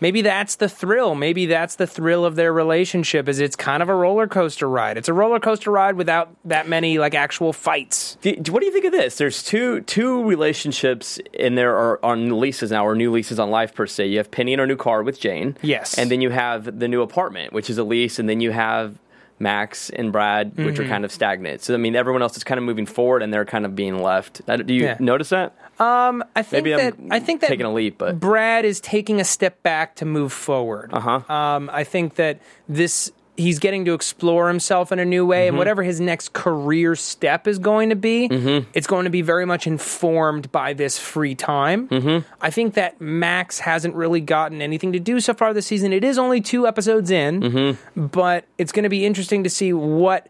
Maybe 0.00 0.22
that's 0.22 0.56
the 0.56 0.68
thrill. 0.68 1.14
Maybe 1.14 1.46
that's 1.46 1.76
the 1.76 1.86
thrill 1.86 2.24
of 2.24 2.36
their 2.36 2.52
relationship 2.52 3.28
is 3.28 3.38
it's 3.40 3.56
kind 3.56 3.82
of 3.82 3.88
a 3.88 3.94
roller 3.94 4.26
coaster 4.26 4.68
ride. 4.68 4.96
It's 4.96 5.08
a 5.08 5.12
roller 5.12 5.38
coaster 5.40 5.70
ride 5.70 5.96
without 5.96 6.34
that 6.46 6.68
many 6.68 6.98
like 6.98 7.14
actual 7.14 7.52
fights. 7.52 8.16
Do- 8.22 8.34
what 8.50 8.60
do 8.60 8.66
you 8.66 8.72
think 8.72 8.86
of 8.86 8.92
this? 8.92 9.18
There's 9.18 9.42
two 9.42 9.82
two 9.82 10.24
relationships 10.24 11.18
in 11.32 11.54
there 11.54 11.76
are 11.76 12.04
on 12.04 12.40
leases 12.40 12.70
now, 12.70 12.86
or 12.86 12.94
new 12.94 13.10
leases 13.10 13.38
on 13.38 13.50
life 13.50 13.74
per 13.74 13.86
se. 13.86 14.06
You 14.06 14.18
have 14.18 14.30
Penny 14.30 14.52
in 14.52 14.58
her 14.58 14.66
new 14.66 14.76
car 14.76 15.02
with 15.02 15.20
Jane, 15.20 15.56
Yes. 15.62 15.98
and 15.98 16.10
then 16.10 16.20
you 16.20 16.30
have 16.30 16.78
the 16.80 16.88
new 16.88 17.02
apartment, 17.02 17.52
which 17.52 17.68
is 17.70 17.78
a 17.78 17.84
lease, 17.84 18.18
and 18.18 18.28
then 18.28 18.40
you 18.40 18.50
have 18.52 18.98
Max 19.38 19.88
and 19.90 20.12
Brad, 20.12 20.54
which 20.56 20.74
Mm-hmm. 20.74 20.82
are 20.84 20.88
kind 20.88 21.04
of 21.04 21.10
stagnant. 21.12 21.62
So 21.62 21.72
I 21.74 21.78
mean, 21.78 21.96
everyone 21.96 22.20
else 22.22 22.36
is 22.36 22.44
kind 22.44 22.58
of 22.58 22.64
moving 22.64 22.84
forward, 22.86 23.22
and 23.22 23.32
they're 23.32 23.44
kind 23.46 23.64
of 23.64 23.74
being 23.74 24.02
left. 24.02 24.42
Do 24.46 24.74
you 24.74 24.82
Yeah. 24.84 24.96
notice 25.00 25.30
that? 25.30 25.54
I 25.80 26.42
think 26.42 26.64
Maybe 26.64 26.76
that 26.76 26.94
I'm 26.98 27.12
I 27.12 27.20
think 27.20 27.40
that 27.40 27.48
taking 27.48 27.66
a 27.66 27.72
leap, 27.72 27.98
but- 27.98 28.20
Brad 28.20 28.64
is 28.64 28.80
taking 28.80 29.20
a 29.20 29.24
step 29.24 29.62
back 29.62 29.96
to 29.96 30.04
move 30.04 30.32
forward. 30.32 30.90
Uh-huh. 30.92 31.32
Um, 31.32 31.70
I 31.72 31.84
think 31.84 32.16
that 32.16 32.40
this 32.68 33.10
he's 33.36 33.58
getting 33.58 33.86
to 33.86 33.94
explore 33.94 34.48
himself 34.48 34.92
in 34.92 34.98
a 34.98 35.04
new 35.04 35.24
way, 35.24 35.46
and 35.46 35.52
Mm-hmm. 35.54 35.58
whatever 35.58 35.82
his 35.82 35.98
next 35.98 36.34
career 36.34 36.94
step 36.94 37.46
is 37.48 37.58
going 37.58 37.88
to 37.88 37.96
be, 37.96 38.28
Mm-hmm. 38.28 38.68
it's 38.74 38.86
going 38.86 39.04
to 39.04 39.10
be 39.10 39.22
very 39.22 39.46
much 39.46 39.66
informed 39.66 40.52
by 40.52 40.74
this 40.74 40.98
free 40.98 41.34
time. 41.34 41.88
Mm-hmm. 41.88 42.28
I 42.42 42.50
think 42.50 42.74
that 42.74 43.00
Max 43.00 43.60
hasn't 43.60 43.94
really 43.94 44.20
gotten 44.20 44.60
anything 44.60 44.92
to 44.92 45.00
do 45.00 45.20
so 45.20 45.32
far 45.32 45.54
this 45.54 45.64
season. 45.66 45.94
It 45.94 46.04
is 46.04 46.18
only 46.18 46.42
two 46.42 46.66
episodes 46.66 47.10
in, 47.10 47.40
Mm-hmm. 47.40 48.06
but 48.08 48.44
it's 48.58 48.72
going 48.72 48.82
to 48.82 48.90
be 48.90 49.06
interesting 49.06 49.42
to 49.44 49.50
see 49.50 49.72
what 49.72 50.26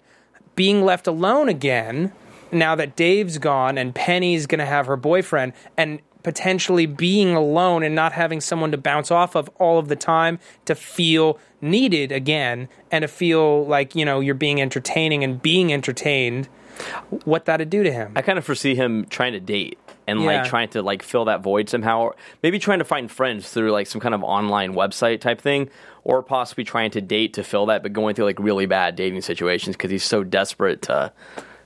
being 0.54 0.84
left 0.84 1.08
alone 1.08 1.48
again 1.48 2.12
now 2.52 2.74
that 2.74 2.96
Dave's 2.96 3.38
gone 3.38 3.78
and 3.78 3.94
Penny's 3.94 4.46
going 4.46 4.58
to 4.58 4.66
have 4.66 4.86
her 4.86 4.96
boyfriend 4.96 5.52
and 5.76 6.00
potentially 6.22 6.84
being 6.84 7.34
alone 7.34 7.82
and 7.82 7.94
not 7.94 8.12
having 8.12 8.40
someone 8.40 8.70
to 8.70 8.76
bounce 8.76 9.10
off 9.10 9.34
of 9.34 9.48
all 9.58 9.78
of 9.78 9.88
the 9.88 9.96
time 9.96 10.38
to 10.66 10.74
feel 10.74 11.38
needed 11.62 12.12
again 12.12 12.68
and 12.90 13.02
to 13.02 13.08
feel 13.08 13.64
like, 13.66 13.94
you 13.94 14.04
know, 14.04 14.20
you're 14.20 14.34
being 14.34 14.60
entertaining 14.60 15.24
and 15.24 15.40
being 15.40 15.72
entertained, 15.72 16.46
what 17.24 17.46
that'd 17.46 17.70
do 17.70 17.82
to 17.82 17.90
him. 17.92 18.12
I 18.16 18.22
kind 18.22 18.38
of 18.38 18.44
foresee 18.44 18.74
him 18.74 19.06
trying 19.06 19.32
to 19.32 19.40
date 19.40 19.78
and 20.06 20.20
Yeah. 20.20 20.26
like 20.26 20.44
trying 20.44 20.68
to 20.70 20.82
like 20.82 21.02
fill 21.02 21.24
that 21.26 21.42
void 21.42 21.68
somehow, 21.70 22.00
or 22.00 22.16
maybe 22.42 22.58
trying 22.58 22.80
to 22.80 22.84
find 22.84 23.10
friends 23.10 23.50
through 23.50 23.70
like 23.72 23.86
some 23.86 24.00
kind 24.00 24.14
of 24.14 24.22
online 24.22 24.74
website 24.74 25.20
type 25.22 25.40
thing, 25.40 25.70
or 26.04 26.22
possibly 26.22 26.64
trying 26.64 26.90
to 26.90 27.00
date 27.00 27.32
to 27.34 27.42
fill 27.44 27.66
that, 27.66 27.82
but 27.82 27.92
going 27.94 28.14
through 28.14 28.24
like 28.26 28.38
really 28.38 28.66
bad 28.66 28.94
dating 28.96 29.20
situations 29.22 29.74
because 29.76 29.90
he's 29.90 30.04
so 30.04 30.22
desperate 30.24 30.82
to. 30.82 31.12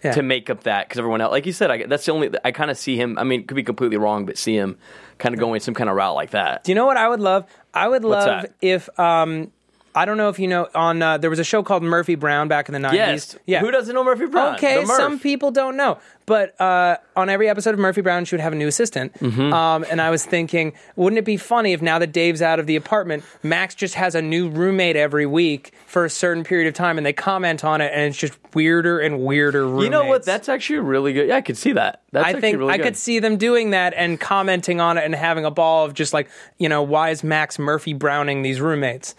Yeah. 0.04 0.12
To 0.12 0.22
make 0.22 0.50
up 0.50 0.64
that, 0.64 0.86
because 0.86 0.98
everyone 0.98 1.22
else, 1.22 1.32
like 1.32 1.46
you 1.46 1.52
said, 1.54 1.70
I, 1.70 1.86
that's 1.86 2.04
the 2.04 2.12
only. 2.12 2.30
I 2.44 2.52
kind 2.52 2.70
of 2.70 2.76
see 2.76 2.96
him. 2.96 3.18
I 3.18 3.24
mean, 3.24 3.46
could 3.46 3.54
be 3.54 3.62
completely 3.62 3.96
wrong, 3.96 4.26
but 4.26 4.36
see 4.36 4.54
him 4.54 4.76
kind 5.18 5.34
of 5.34 5.40
going 5.40 5.60
some 5.60 5.72
kind 5.72 5.88
of 5.88 5.96
route 5.96 6.14
like 6.14 6.30
that. 6.30 6.62
Do 6.64 6.72
you 6.72 6.76
know 6.76 6.84
what 6.84 6.98
I 6.98 7.08
would 7.08 7.20
love? 7.20 7.46
I 7.72 7.88
would 7.88 8.04
love 8.04 8.44
if 8.60 8.88
um 9.00 9.50
I 9.94 10.04
don't 10.04 10.16
know 10.16 10.28
if 10.28 10.38
you 10.38 10.48
know 10.48 10.68
on 10.74 11.00
uh, 11.02 11.18
there 11.18 11.30
was 11.30 11.38
a 11.38 11.44
show 11.44 11.62
called 11.62 11.82
Murphy 11.82 12.16
Brown 12.16 12.48
back 12.48 12.68
in 12.68 12.72
the 12.72 12.80
90s. 12.80 12.94
Yes. 12.94 13.38
Yeah. 13.46 13.60
Who 13.60 13.70
doesn't 13.70 13.94
know 13.94 14.02
Murphy 14.02 14.26
Brown? 14.26 14.56
Okay, 14.56 14.84
some 14.86 15.18
people 15.20 15.52
don't 15.52 15.76
know, 15.76 15.98
but 16.26 16.58
uh, 16.60 16.96
on 17.16 17.28
every 17.28 17.48
episode 17.48 17.74
of 17.74 17.80
Murphy 17.80 18.00
Brown, 18.00 18.24
she 18.24 18.34
would 18.34 18.40
have 18.40 18.52
a 18.52 18.56
new 18.56 18.68
assistant. 18.68 19.12
Mm-hmm. 19.14 19.52
Um, 19.52 19.84
and 19.90 20.00
I 20.00 20.10
was 20.10 20.24
thinking, 20.24 20.72
wouldn't 20.96 21.18
it 21.18 21.24
be 21.24 21.36
funny 21.36 21.72
if 21.72 21.82
now 21.82 21.98
that 21.98 22.12
Dave's 22.12 22.42
out 22.42 22.58
of 22.58 22.66
the 22.66 22.76
apartment, 22.76 23.24
Max 23.42 23.74
just 23.74 23.94
has 23.94 24.14
a 24.14 24.22
new 24.22 24.48
roommate 24.48 24.96
every 24.96 25.26
week 25.26 25.74
for 25.86 26.04
a 26.04 26.10
certain 26.10 26.44
period 26.44 26.68
of 26.68 26.74
time, 26.74 26.98
and 26.98 27.06
they 27.06 27.12
comment 27.12 27.64
on 27.64 27.80
it, 27.80 27.92
and 27.94 28.02
it's 28.02 28.18
just 28.18 28.34
weirder 28.54 29.00
and 29.00 29.20
weirder. 29.20 29.66
Roommates. 29.66 29.84
You 29.84 29.90
know 29.90 30.04
what? 30.06 30.24
That's 30.24 30.48
actually 30.48 30.80
really 30.80 31.12
good. 31.12 31.28
Yeah, 31.28 31.36
I 31.36 31.40
could 31.40 31.56
see 31.56 31.72
that. 31.72 32.02
That's 32.12 32.26
I 32.26 32.28
actually 32.30 32.40
think 32.42 32.58
really 32.58 32.72
I 32.72 32.78
could 32.78 32.96
see 32.96 33.18
them 33.18 33.36
doing 33.36 33.70
that 33.70 33.92
and 33.96 34.20
commenting 34.20 34.80
on 34.80 34.98
it 34.98 35.04
and 35.04 35.14
having 35.14 35.44
a 35.44 35.50
ball 35.50 35.84
of 35.84 35.94
just 35.94 36.12
like, 36.12 36.28
you 36.58 36.68
know, 36.68 36.82
why 36.82 37.10
is 37.10 37.24
Max 37.24 37.58
Murphy 37.58 37.92
Browning 37.92 38.42
these 38.42 38.60
roommates? 38.60 39.16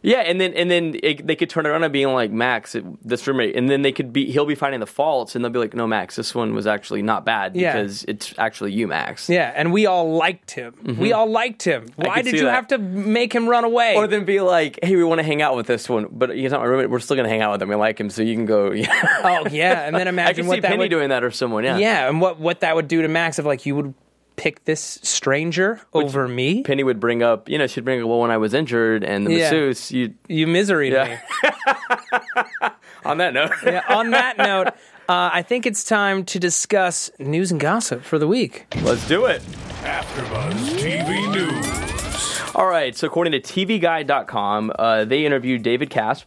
Yeah, 0.00 0.20
and 0.20 0.40
then 0.40 0.54
and 0.54 0.70
then 0.70 0.98
it, 1.02 1.26
they 1.26 1.36
could 1.36 1.50
turn 1.50 1.66
around 1.66 1.82
and 1.82 1.92
being 1.92 2.08
like 2.08 2.30
Max, 2.30 2.74
it, 2.74 2.84
this 3.06 3.26
roommate, 3.26 3.56
and 3.56 3.68
then 3.68 3.82
they 3.82 3.92
could 3.92 4.12
be 4.12 4.30
he'll 4.30 4.46
be 4.46 4.54
finding 4.54 4.80
the 4.80 4.86
faults, 4.86 5.34
and 5.34 5.44
they'll 5.44 5.52
be 5.52 5.58
like, 5.58 5.74
no, 5.74 5.86
Max, 5.86 6.16
this 6.16 6.34
one 6.34 6.47
was 6.54 6.66
actually 6.66 7.02
not 7.02 7.24
bad 7.24 7.56
Yeah. 7.56 7.72
because 7.72 8.04
it's 8.04 8.34
actually 8.38 8.72
you, 8.72 8.86
Max. 8.86 9.28
Yeah, 9.28 9.52
and 9.54 9.72
we 9.72 9.86
all 9.86 10.16
liked 10.16 10.50
him. 10.52 10.74
We 10.82 10.92
mm-hmm. 10.92 11.14
all 11.14 11.30
liked 11.30 11.62
him. 11.62 11.86
Why 11.96 12.16
could 12.16 12.24
did 12.24 12.30
see 12.32 12.36
you 12.38 12.44
that. 12.44 12.54
have 12.54 12.68
to 12.68 12.78
make 12.78 13.32
him 13.32 13.48
run 13.48 13.64
away? 13.64 13.96
Or 13.96 14.06
then 14.06 14.24
be 14.24 14.40
like, 14.40 14.78
hey, 14.82 14.96
we 14.96 15.04
want 15.04 15.18
to 15.18 15.24
hang 15.24 15.42
out 15.42 15.56
with 15.56 15.66
this 15.66 15.88
one, 15.88 16.06
but 16.10 16.34
he's 16.34 16.50
not 16.50 16.60
my 16.60 16.66
roommate. 16.66 16.90
We're 16.90 17.00
still 17.00 17.16
gonna 17.16 17.28
hang 17.28 17.42
out 17.42 17.52
with 17.52 17.62
him. 17.62 17.68
We 17.68 17.74
like 17.74 17.98
him, 18.00 18.10
so 18.10 18.22
you 18.22 18.34
can 18.34 18.46
go. 18.46 18.72
Yeah. 18.78 19.20
oh 19.24 19.48
yeah, 19.50 19.86
and 19.86 19.96
then 19.96 20.06
I 20.06 20.10
imagine 20.10 20.42
can 20.42 20.46
what 20.46 20.54
see 20.56 20.60
that 20.60 20.68
Penny 20.68 20.78
would 20.80 20.90
doing 20.90 21.08
that 21.08 21.24
or 21.24 21.30
someone. 21.30 21.64
Yeah. 21.64 21.78
Yeah, 21.78 22.08
and 22.08 22.20
what 22.20 22.38
what 22.38 22.60
that 22.60 22.76
would 22.76 22.86
do 22.86 23.02
to 23.02 23.08
Max 23.08 23.38
if 23.38 23.44
like 23.44 23.66
you 23.66 23.74
would 23.74 23.94
pick 24.38 24.64
this 24.64 24.98
stranger 25.02 25.80
over 25.92 26.26
me? 26.26 26.62
Penny 26.62 26.84
would 26.84 27.00
bring 27.00 27.22
up, 27.22 27.48
you 27.48 27.58
know, 27.58 27.66
she'd 27.66 27.84
bring 27.84 28.00
up, 28.00 28.08
well, 28.08 28.20
when 28.20 28.30
I 28.30 28.38
was 28.38 28.54
injured 28.54 29.04
and 29.04 29.26
the 29.26 29.34
Yeah. 29.34 29.50
masseuse, 29.50 29.90
you. 29.92 30.14
You 30.28 30.46
misery 30.46 30.90
me. 30.90 31.18
On 33.04 33.18
that 33.18 33.34
note, 33.34 33.52
Yeah, 33.64 33.82
on 33.88 34.10
that 34.10 34.38
note, 34.38 34.74
uh, 35.08 35.30
I 35.32 35.42
think 35.42 35.64
it's 35.66 35.84
time 35.84 36.24
to 36.26 36.38
discuss 36.38 37.10
news 37.18 37.50
and 37.50 37.58
gossip 37.60 38.02
for 38.02 38.18
the 38.18 38.28
week. 38.28 38.66
let's 38.82 39.06
do 39.08 39.24
it. 39.24 39.40
AfterBuzz 39.82 40.52
TV 40.78 41.32
News. 41.32 42.54
All 42.54 42.66
right. 42.66 42.96
So 42.96 43.06
according 43.06 43.32
to 43.32 43.40
TVGuide.com, 43.40 44.72
uh, 44.78 45.04
they 45.04 45.24
interviewed 45.24 45.62
David 45.62 45.90
Caspe. 45.90 46.24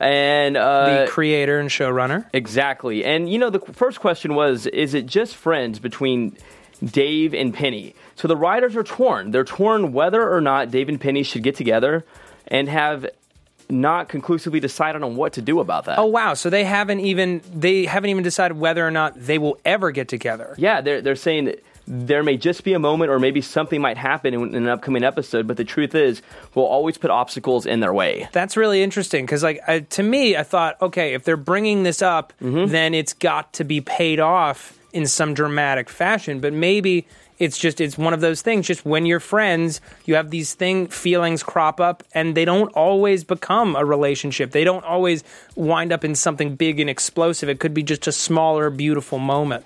And 0.00 0.56
uh, 0.56 1.02
the 1.04 1.10
creator 1.10 1.60
and 1.60 1.68
showrunner. 1.68 2.26
Exactly. 2.32 3.04
And 3.04 3.30
you 3.30 3.38
know, 3.38 3.50
the 3.50 3.60
first 3.60 4.00
question 4.00 4.34
was 4.34 4.66
is 4.66 4.94
it 4.94 5.06
just 5.06 5.36
friends 5.36 5.78
between 5.78 6.36
Dave 6.84 7.34
and 7.34 7.52
Penny? 7.52 7.94
So 8.16 8.26
the 8.26 8.36
writers 8.36 8.74
are 8.76 8.82
torn. 8.82 9.30
They're 9.30 9.44
torn 9.44 9.92
whether 9.92 10.28
or 10.28 10.40
not 10.40 10.70
Dave 10.70 10.88
and 10.88 11.00
Penny 11.00 11.22
should 11.22 11.42
get 11.42 11.54
together 11.54 12.04
and 12.48 12.68
have 12.68 13.06
not 13.72 14.08
conclusively 14.08 14.60
decided 14.60 15.02
on 15.02 15.16
what 15.16 15.32
to 15.32 15.42
do 15.42 15.58
about 15.58 15.86
that. 15.86 15.98
Oh 15.98 16.06
wow! 16.06 16.34
So 16.34 16.50
they 16.50 16.62
haven't 16.64 17.00
even 17.00 17.40
they 17.52 17.86
haven't 17.86 18.10
even 18.10 18.22
decided 18.22 18.56
whether 18.58 18.86
or 18.86 18.90
not 18.90 19.14
they 19.16 19.38
will 19.38 19.58
ever 19.64 19.90
get 19.90 20.06
together. 20.08 20.54
Yeah, 20.58 20.80
they're 20.80 21.00
they're 21.00 21.16
saying 21.16 21.46
that 21.46 21.64
there 21.88 22.22
may 22.22 22.36
just 22.36 22.62
be 22.62 22.74
a 22.74 22.78
moment 22.78 23.10
or 23.10 23.18
maybe 23.18 23.40
something 23.40 23.80
might 23.80 23.96
happen 23.96 24.32
in, 24.34 24.40
in 24.50 24.54
an 24.54 24.68
upcoming 24.68 25.02
episode, 25.02 25.48
but 25.48 25.56
the 25.56 25.64
truth 25.64 25.96
is, 25.96 26.22
we'll 26.54 26.64
always 26.64 26.96
put 26.96 27.10
obstacles 27.10 27.66
in 27.66 27.80
their 27.80 27.92
way. 27.92 28.28
That's 28.30 28.56
really 28.56 28.84
interesting 28.84 29.26
because, 29.26 29.42
like, 29.42 29.60
I, 29.66 29.80
to 29.80 30.02
me, 30.04 30.36
I 30.36 30.44
thought, 30.44 30.80
okay, 30.80 31.14
if 31.14 31.24
they're 31.24 31.36
bringing 31.36 31.82
this 31.82 32.00
up, 32.00 32.32
Mm-hmm. 32.40 32.70
then 32.70 32.94
it's 32.94 33.12
got 33.14 33.52
to 33.54 33.64
be 33.64 33.80
paid 33.80 34.20
off 34.20 34.78
in 34.92 35.06
some 35.08 35.34
dramatic 35.34 35.88
fashion. 35.88 36.38
But 36.38 36.52
maybe 36.52 37.04
it's 37.38 37.58
just 37.58 37.80
it's 37.80 37.98
one 37.98 38.14
of 38.14 38.20
those 38.20 38.42
things. 38.42 38.66
Just 38.66 38.84
when 38.84 39.06
you're 39.06 39.20
friends, 39.20 39.80
you 40.04 40.14
have 40.14 40.30
these 40.30 40.54
thing 40.54 40.86
feelings 40.86 41.42
crop 41.42 41.80
up, 41.80 42.02
and 42.14 42.36
they 42.36 42.44
don't 42.44 42.72
always 42.74 43.24
become 43.24 43.76
a 43.76 43.84
relationship. 43.84 44.52
They 44.52 44.64
don't 44.64 44.84
always 44.84 45.24
wind 45.56 45.92
up 45.92 46.04
in 46.04 46.14
something 46.14 46.56
big 46.56 46.80
and 46.80 46.88
explosive. 46.88 47.48
It 47.48 47.60
could 47.60 47.74
be 47.74 47.82
just 47.82 48.06
a 48.06 48.12
smaller, 48.12 48.70
beautiful 48.70 49.18
moment. 49.18 49.64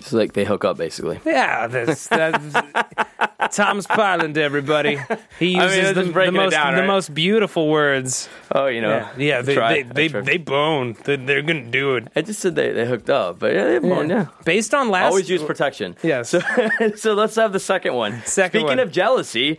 It's 0.00 0.12
like 0.12 0.32
they 0.32 0.44
hook 0.44 0.64
up 0.64 0.76
basically. 0.76 1.20
Yeah, 1.24 1.66
that's, 1.66 2.06
that's 2.08 2.54
Thomas 3.56 3.86
Pyland, 3.86 4.36
everybody. 4.36 4.98
He 5.38 5.56
I 5.58 5.66
mean, 5.66 5.78
uses 5.78 5.94
the, 5.94 6.02
the 6.04 6.32
most 6.32 6.50
down, 6.52 6.76
the 6.76 6.86
most 6.86 7.14
beautiful 7.14 7.68
words. 7.68 8.28
Oh, 8.52 8.66
you 8.66 8.80
know. 8.80 8.88
Yeah, 8.88 9.12
yeah. 9.16 9.42
They 9.42 9.82
they 9.82 10.08
they, 10.08 10.20
they 10.20 10.36
bone. 10.38 10.96
They, 11.04 11.16
they're 11.16 11.42
gonna 11.42 11.70
do 11.70 11.96
it. 11.96 12.08
I 12.16 12.22
just 12.22 12.40
said 12.40 12.54
they, 12.54 12.72
they 12.72 12.86
hooked 12.86 13.10
up, 13.10 13.38
but 13.38 13.52
yeah, 13.52 13.78
they 13.78 13.88
yeah. 13.88 14.02
yeah. 14.02 14.26
Based 14.44 14.74
on 14.74 14.90
last, 14.90 15.10
Always 15.10 15.28
use 15.28 15.42
protection. 15.42 15.96
Yeah. 16.02 16.22
So, 16.22 16.40
so 16.96 17.14
let's 17.14 17.36
have 17.36 17.52
the 17.52 17.60
second 17.60 17.94
one. 17.94 18.22
Second 18.24 18.60
Speaking 18.60 18.66
one. 18.66 18.78
of 18.78 18.92
jealousy, 18.92 19.58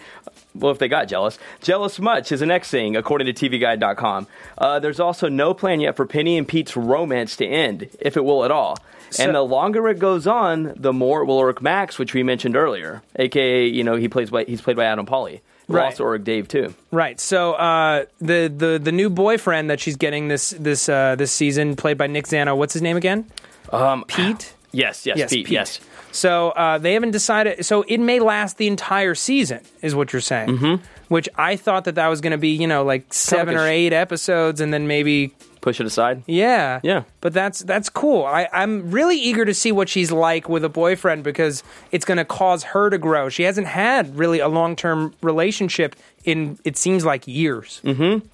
well, 0.53 0.71
if 0.71 0.79
they 0.79 0.87
got 0.87 1.07
jealous, 1.07 1.37
jealous 1.61 1.99
much 1.99 2.31
is 2.31 2.39
the 2.39 2.45
next 2.45 2.69
thing, 2.69 2.95
according 2.95 3.33
to 3.33 3.49
TVGuide.com. 3.49 4.27
Uh, 4.57 4.79
there's 4.79 4.99
also 4.99 5.27
no 5.27 5.53
plan 5.53 5.79
yet 5.79 5.95
for 5.95 6.05
Penny 6.05 6.37
and 6.37 6.47
Pete's 6.47 6.75
romance 6.75 7.35
to 7.37 7.45
end, 7.45 7.89
if 7.99 8.17
it 8.17 8.23
will 8.23 8.43
at 8.43 8.51
all. 8.51 8.77
So- 9.15 9.23
and 9.25 9.35
the 9.35 9.41
longer 9.41 9.87
it 9.89 9.99
goes 9.99 10.27
on, 10.27 10.73
the 10.75 10.93
more 10.93 11.21
it 11.21 11.25
will 11.25 11.39
irk 11.41 11.61
Max, 11.61 11.97
which 11.99 12.13
we 12.13 12.23
mentioned 12.23 12.55
earlier, 12.55 13.01
aka 13.17 13.65
you 13.67 13.83
know 13.83 13.95
he 13.95 14.07
plays 14.07 14.29
by 14.29 14.43
he's 14.45 14.61
played 14.61 14.77
by 14.77 14.85
Adam 14.85 15.05
Pally. 15.05 15.41
Will 15.67 15.77
Right. 15.77 15.85
also 15.85 16.03
irk 16.05 16.23
Dave 16.23 16.47
too. 16.47 16.75
Right. 16.91 17.19
So 17.19 17.53
uh, 17.53 18.05
the 18.19 18.53
the 18.55 18.79
the 18.81 18.91
new 18.91 19.09
boyfriend 19.09 19.69
that 19.71 19.79
she's 19.79 19.95
getting 19.95 20.27
this 20.27 20.51
this 20.51 20.87
uh, 20.89 21.15
this 21.15 21.31
season, 21.31 21.75
played 21.75 21.97
by 21.97 22.07
Nick 22.07 22.27
Zano. 22.27 22.55
What's 22.55 22.73
his 22.73 22.81
name 22.83 22.97
again? 22.97 23.25
Um, 23.71 24.03
Pete. 24.07 24.53
Yes, 24.71 25.05
yes, 25.05 25.31
Pete, 25.31 25.49
Yes. 25.49 25.79
So 26.11 26.49
uh, 26.49 26.77
they 26.77 26.93
haven't 26.93 27.11
decided. 27.11 27.65
So 27.65 27.81
it 27.87 27.97
may 27.99 28.19
last 28.19 28.57
the 28.57 28.67
entire 28.67 29.15
season, 29.15 29.61
is 29.81 29.95
what 29.95 30.11
you're 30.13 30.21
saying. 30.21 30.49
Mm-hmm. 30.49 30.83
Which 31.07 31.29
I 31.37 31.55
thought 31.55 31.85
that 31.85 31.95
that 31.95 32.07
was 32.09 32.19
going 32.21 32.31
to 32.31 32.37
be, 32.37 32.49
you 32.49 32.67
know, 32.67 32.83
like 32.83 33.13
seven 33.13 33.55
like 33.55 33.63
or 33.63 33.67
sh- 33.67 33.71
eight 33.71 33.93
episodes, 33.93 34.59
and 34.61 34.73
then 34.73 34.87
maybe 34.87 35.33
Push 35.65 35.79
it 35.79 35.87
aside. 35.87 36.21
Yeah. 36.27 36.79
Yeah. 36.83 37.05
But 37.21 37.33
that's 37.33 37.61
that's 37.61 37.89
cool. 37.89 38.23
I, 38.23 38.47
I'm 38.53 38.91
really 38.91 39.17
eager 39.17 39.45
to 39.45 39.53
see 39.55 39.71
what 39.71 39.89
she's 39.89 40.11
like 40.11 40.47
with 40.47 40.63
a 40.63 40.69
boyfriend 40.69 41.23
because 41.23 41.63
it's 41.91 42.05
gonna 42.05 42.23
cause 42.23 42.61
her 42.65 42.91
to 42.91 42.99
grow. 42.99 43.29
She 43.29 43.41
hasn't 43.41 43.65
had 43.65 44.15
really 44.15 44.37
a 44.37 44.47
long 44.47 44.75
term 44.75 45.15
relationship 45.23 45.95
in 46.23 46.59
it 46.63 46.77
seems 46.77 47.03
like 47.03 47.27
years. 47.27 47.81
Mm-hmm. 47.83 48.27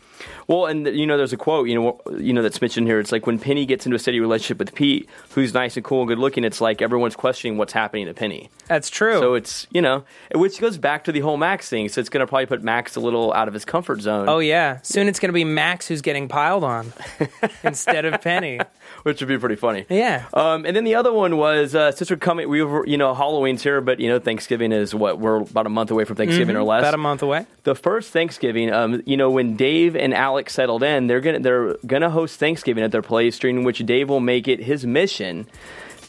Well, 0.51 0.65
and 0.65 0.85
you 0.85 1.07
know, 1.07 1.15
there's 1.15 1.31
a 1.31 1.37
quote, 1.37 1.69
you 1.69 1.75
know, 1.75 2.01
you 2.17 2.33
know 2.33 2.41
that's 2.41 2.59
mentioned 2.61 2.85
here. 2.87 2.99
It's 2.99 3.11
like 3.11 3.25
when 3.25 3.39
Penny 3.39 3.65
gets 3.65 3.85
into 3.85 3.95
a 3.95 3.99
steady 3.99 4.19
relationship 4.19 4.59
with 4.59 4.75
Pete, 4.75 5.07
who's 5.29 5.53
nice 5.53 5.77
and 5.77 5.85
cool 5.85 6.01
and 6.01 6.09
good 6.09 6.19
looking. 6.19 6.43
It's 6.43 6.59
like 6.59 6.81
everyone's 6.81 7.15
questioning 7.15 7.57
what's 7.57 7.71
happening 7.71 8.07
to 8.07 8.13
Penny. 8.13 8.49
That's 8.67 8.89
true. 8.89 9.19
So 9.19 9.35
it's 9.35 9.65
you 9.71 9.81
know, 9.81 10.03
which 10.35 10.59
goes 10.59 10.77
back 10.77 11.05
to 11.05 11.13
the 11.13 11.21
whole 11.21 11.37
Max 11.37 11.69
thing. 11.69 11.87
So 11.87 12.01
it's 12.01 12.09
going 12.09 12.19
to 12.19 12.27
probably 12.27 12.47
put 12.47 12.63
Max 12.63 12.97
a 12.97 12.99
little 12.99 13.31
out 13.33 13.47
of 13.47 13.53
his 13.53 13.63
comfort 13.63 14.01
zone. 14.01 14.27
oh 14.27 14.39
yeah. 14.39 14.79
Soon 14.81 15.07
it's 15.07 15.19
gonna 15.19 15.31
be 15.33 15.45
Max 15.45 15.87
who's 15.87 16.01
getting 16.01 16.27
piled 16.27 16.65
on 16.65 16.91
instead 17.63 18.03
of 18.03 18.21
Penny. 18.21 18.59
which 19.03 19.21
would 19.21 19.27
be 19.27 19.37
pretty 19.37 19.55
funny. 19.55 19.85
Yeah. 19.89 20.25
Um, 20.33 20.65
and 20.65 20.75
then 20.75 20.83
the 20.83 20.95
other 20.95 21.13
one 21.13 21.37
was 21.37 21.75
uh, 21.75 21.91
since 21.93 22.09
we're 22.09 22.17
coming, 22.17 22.49
we 22.49 22.61
were 22.61 22.85
you 22.85 22.97
know 22.97 23.13
Halloween's 23.13 23.63
here, 23.63 23.79
but 23.79 23.99
you 24.01 24.09
know 24.09 24.19
Thanksgiving 24.19 24.73
is 24.73 24.93
what 24.93 25.19
we're 25.19 25.37
about 25.37 25.65
a 25.65 25.69
month 25.69 25.91
away 25.91 26.03
from 26.03 26.17
Thanksgiving 26.17 26.55
or 26.57 26.63
less. 26.63 26.79
Mm-hmm. 26.79 26.87
About 26.87 26.93
a 26.93 26.97
month 26.97 27.21
away. 27.21 27.45
the 27.63 27.75
first 27.75 28.11
Thanksgiving, 28.11 28.71
um, 28.73 29.01
you 29.05 29.15
know, 29.15 29.29
when 29.29 29.55
Dave 29.55 29.95
and 29.95 30.13
Alex 30.13 30.40
settled 30.49 30.83
in, 30.83 31.07
they're 31.07 31.21
gonna 31.21 31.39
they're 31.39 31.75
gonna 31.85 32.09
host 32.09 32.39
Thanksgiving 32.39 32.83
at 32.83 32.91
their 32.91 33.01
place, 33.01 33.37
during 33.39 33.63
which 33.63 33.79
Dave 33.85 34.09
will 34.09 34.19
make 34.19 34.47
it 34.47 34.61
his 34.61 34.85
mission 34.85 35.47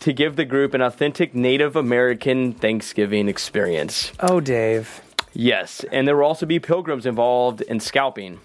to 0.00 0.12
give 0.12 0.36
the 0.36 0.44
group 0.44 0.74
an 0.74 0.80
authentic 0.80 1.34
Native 1.34 1.76
American 1.76 2.52
Thanksgiving 2.52 3.28
experience. 3.28 4.12
Oh 4.20 4.40
Dave. 4.40 5.00
Yes, 5.34 5.84
and 5.92 6.06
there 6.06 6.16
will 6.16 6.24
also 6.26 6.44
be 6.46 6.58
pilgrims 6.58 7.06
involved 7.06 7.62
in 7.62 7.80
scalping, 7.80 8.38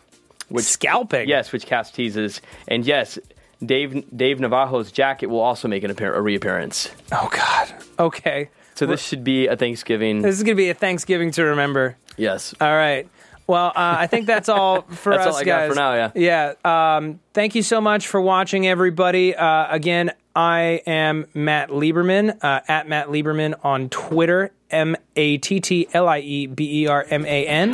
which 0.50 0.66
Scalping. 0.66 1.28
yes, 1.28 1.52
which 1.52 1.66
Cass 1.66 1.92
teases, 1.92 2.42
and 2.68 2.86
yes. 2.86 3.20
Dave 3.66 4.06
Dave 4.16 4.38
Navajo's 4.38 4.92
jacket 4.92 5.26
will 5.32 5.40
also 5.40 5.68
make 5.68 5.84
an 5.84 5.90
appear- 5.90 6.14
a 6.14 6.22
reappearance. 6.22 6.92
Oh 7.12 7.28
God. 7.32 7.74
Okay. 7.98 8.50
So 8.76 8.86
this 8.86 9.02
should 9.02 9.24
be 9.24 9.48
a 9.48 9.58
Thanksgiving. 9.58 10.22
This 10.22 10.36
is 10.38 10.44
gonna 10.44 10.54
be 10.56 10.70
a 10.70 10.76
Thanksgiving 10.76 11.32
to 11.32 11.44
remember. 11.44 11.98
yes. 12.18 12.54
All 12.62 12.76
right. 12.76 13.10
Well, 13.48 13.68
uh, 13.68 13.72
I 13.76 14.08
think 14.08 14.28
that's 14.28 14.50
all 14.50 14.82
for 14.90 15.14
That's 15.14 15.28
us, 15.28 15.34
all 15.36 15.40
I 15.40 15.44
got 15.46 15.60
guys. 15.62 15.70
for 15.70 15.76
now, 15.76 15.94
yeah. 15.94 16.54
Yeah. 16.64 16.96
Um, 16.98 17.20
thank 17.34 17.56
you 17.56 17.64
so 17.64 17.80
much 17.82 18.08
for 18.08 18.20
watching, 18.22 18.68
everybody. 18.68 19.34
Uh, 19.36 19.68
again, 19.74 20.12
I 20.36 20.82
am 20.86 21.26
Matt 21.34 21.70
Lieberman 21.70 22.44
uh, 22.44 22.62
at 22.68 22.88
Matt 22.88 23.08
Lieberman 23.08 23.56
on 23.64 23.90
Twitter. 23.90 24.52
M 24.70 24.98
A 25.16 25.38
T 25.38 25.62
T 25.62 25.88
L 25.94 26.10
I 26.10 26.20
E 26.20 26.46
B 26.46 26.84
E 26.84 26.88
R 26.88 27.06
M 27.10 27.26
A 27.26 27.48
N. 27.48 27.74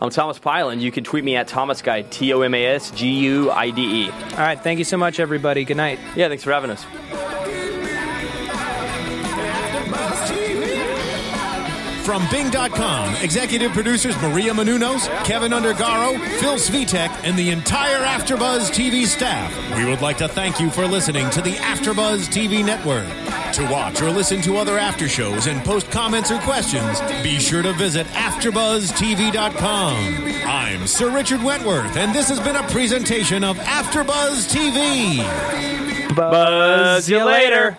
I'm 0.00 0.08
Thomas 0.08 0.38
Pyland. 0.38 0.80
You 0.80 0.90
can 0.90 1.04
tweet 1.04 1.22
me 1.22 1.36
at 1.36 1.46
Thomas 1.48 1.82
Guide, 1.82 2.10
T 2.10 2.32
O 2.32 2.40
M 2.40 2.54
A 2.54 2.64
S 2.64 2.90
G 2.92 3.10
U 3.10 3.50
I 3.50 3.68
D 3.68 4.06
E. 4.06 4.10
All 4.10 4.38
right. 4.38 4.58
Thank 4.58 4.78
you 4.78 4.86
so 4.86 4.96
much, 4.96 5.20
everybody. 5.20 5.64
Good 5.64 5.76
night. 5.76 5.98
Yeah, 6.16 6.28
thanks 6.28 6.42
for 6.42 6.52
having 6.52 6.70
us. 6.70 7.23
From 12.04 12.28
Bing.com, 12.30 13.16
executive 13.16 13.72
producers 13.72 14.14
Maria 14.20 14.52
Menounos, 14.52 15.08
Kevin 15.24 15.52
Undergaro, 15.52 16.18
Phil 16.38 16.56
Svitek, 16.56 17.08
and 17.24 17.34
the 17.38 17.48
entire 17.48 18.04
Afterbuzz 18.04 18.70
TV 18.70 19.06
staff. 19.06 19.50
We 19.74 19.86
would 19.86 20.02
like 20.02 20.18
to 20.18 20.28
thank 20.28 20.60
you 20.60 20.68
for 20.68 20.86
listening 20.86 21.30
to 21.30 21.40
the 21.40 21.54
Afterbuzz 21.54 22.28
TV 22.28 22.62
network. 22.62 23.06
To 23.54 23.66
watch 23.72 24.02
or 24.02 24.10
listen 24.10 24.42
to 24.42 24.58
other 24.58 24.76
after 24.76 25.08
shows 25.08 25.46
and 25.46 25.64
post 25.64 25.90
comments 25.90 26.30
or 26.30 26.38
questions, 26.40 27.00
be 27.22 27.38
sure 27.38 27.62
to 27.62 27.72
visit 27.72 28.06
AfterBuzzTV.com. 28.08 29.96
I'm 30.46 30.86
Sir 30.86 31.10
Richard 31.10 31.42
Wentworth, 31.42 31.96
and 31.96 32.14
this 32.14 32.28
has 32.28 32.38
been 32.38 32.56
a 32.56 32.68
presentation 32.68 33.42
of 33.42 33.56
Afterbuzz 33.56 34.52
TV. 34.54 35.24
Buzz 36.14 37.08
you 37.08 37.24
later. 37.24 37.78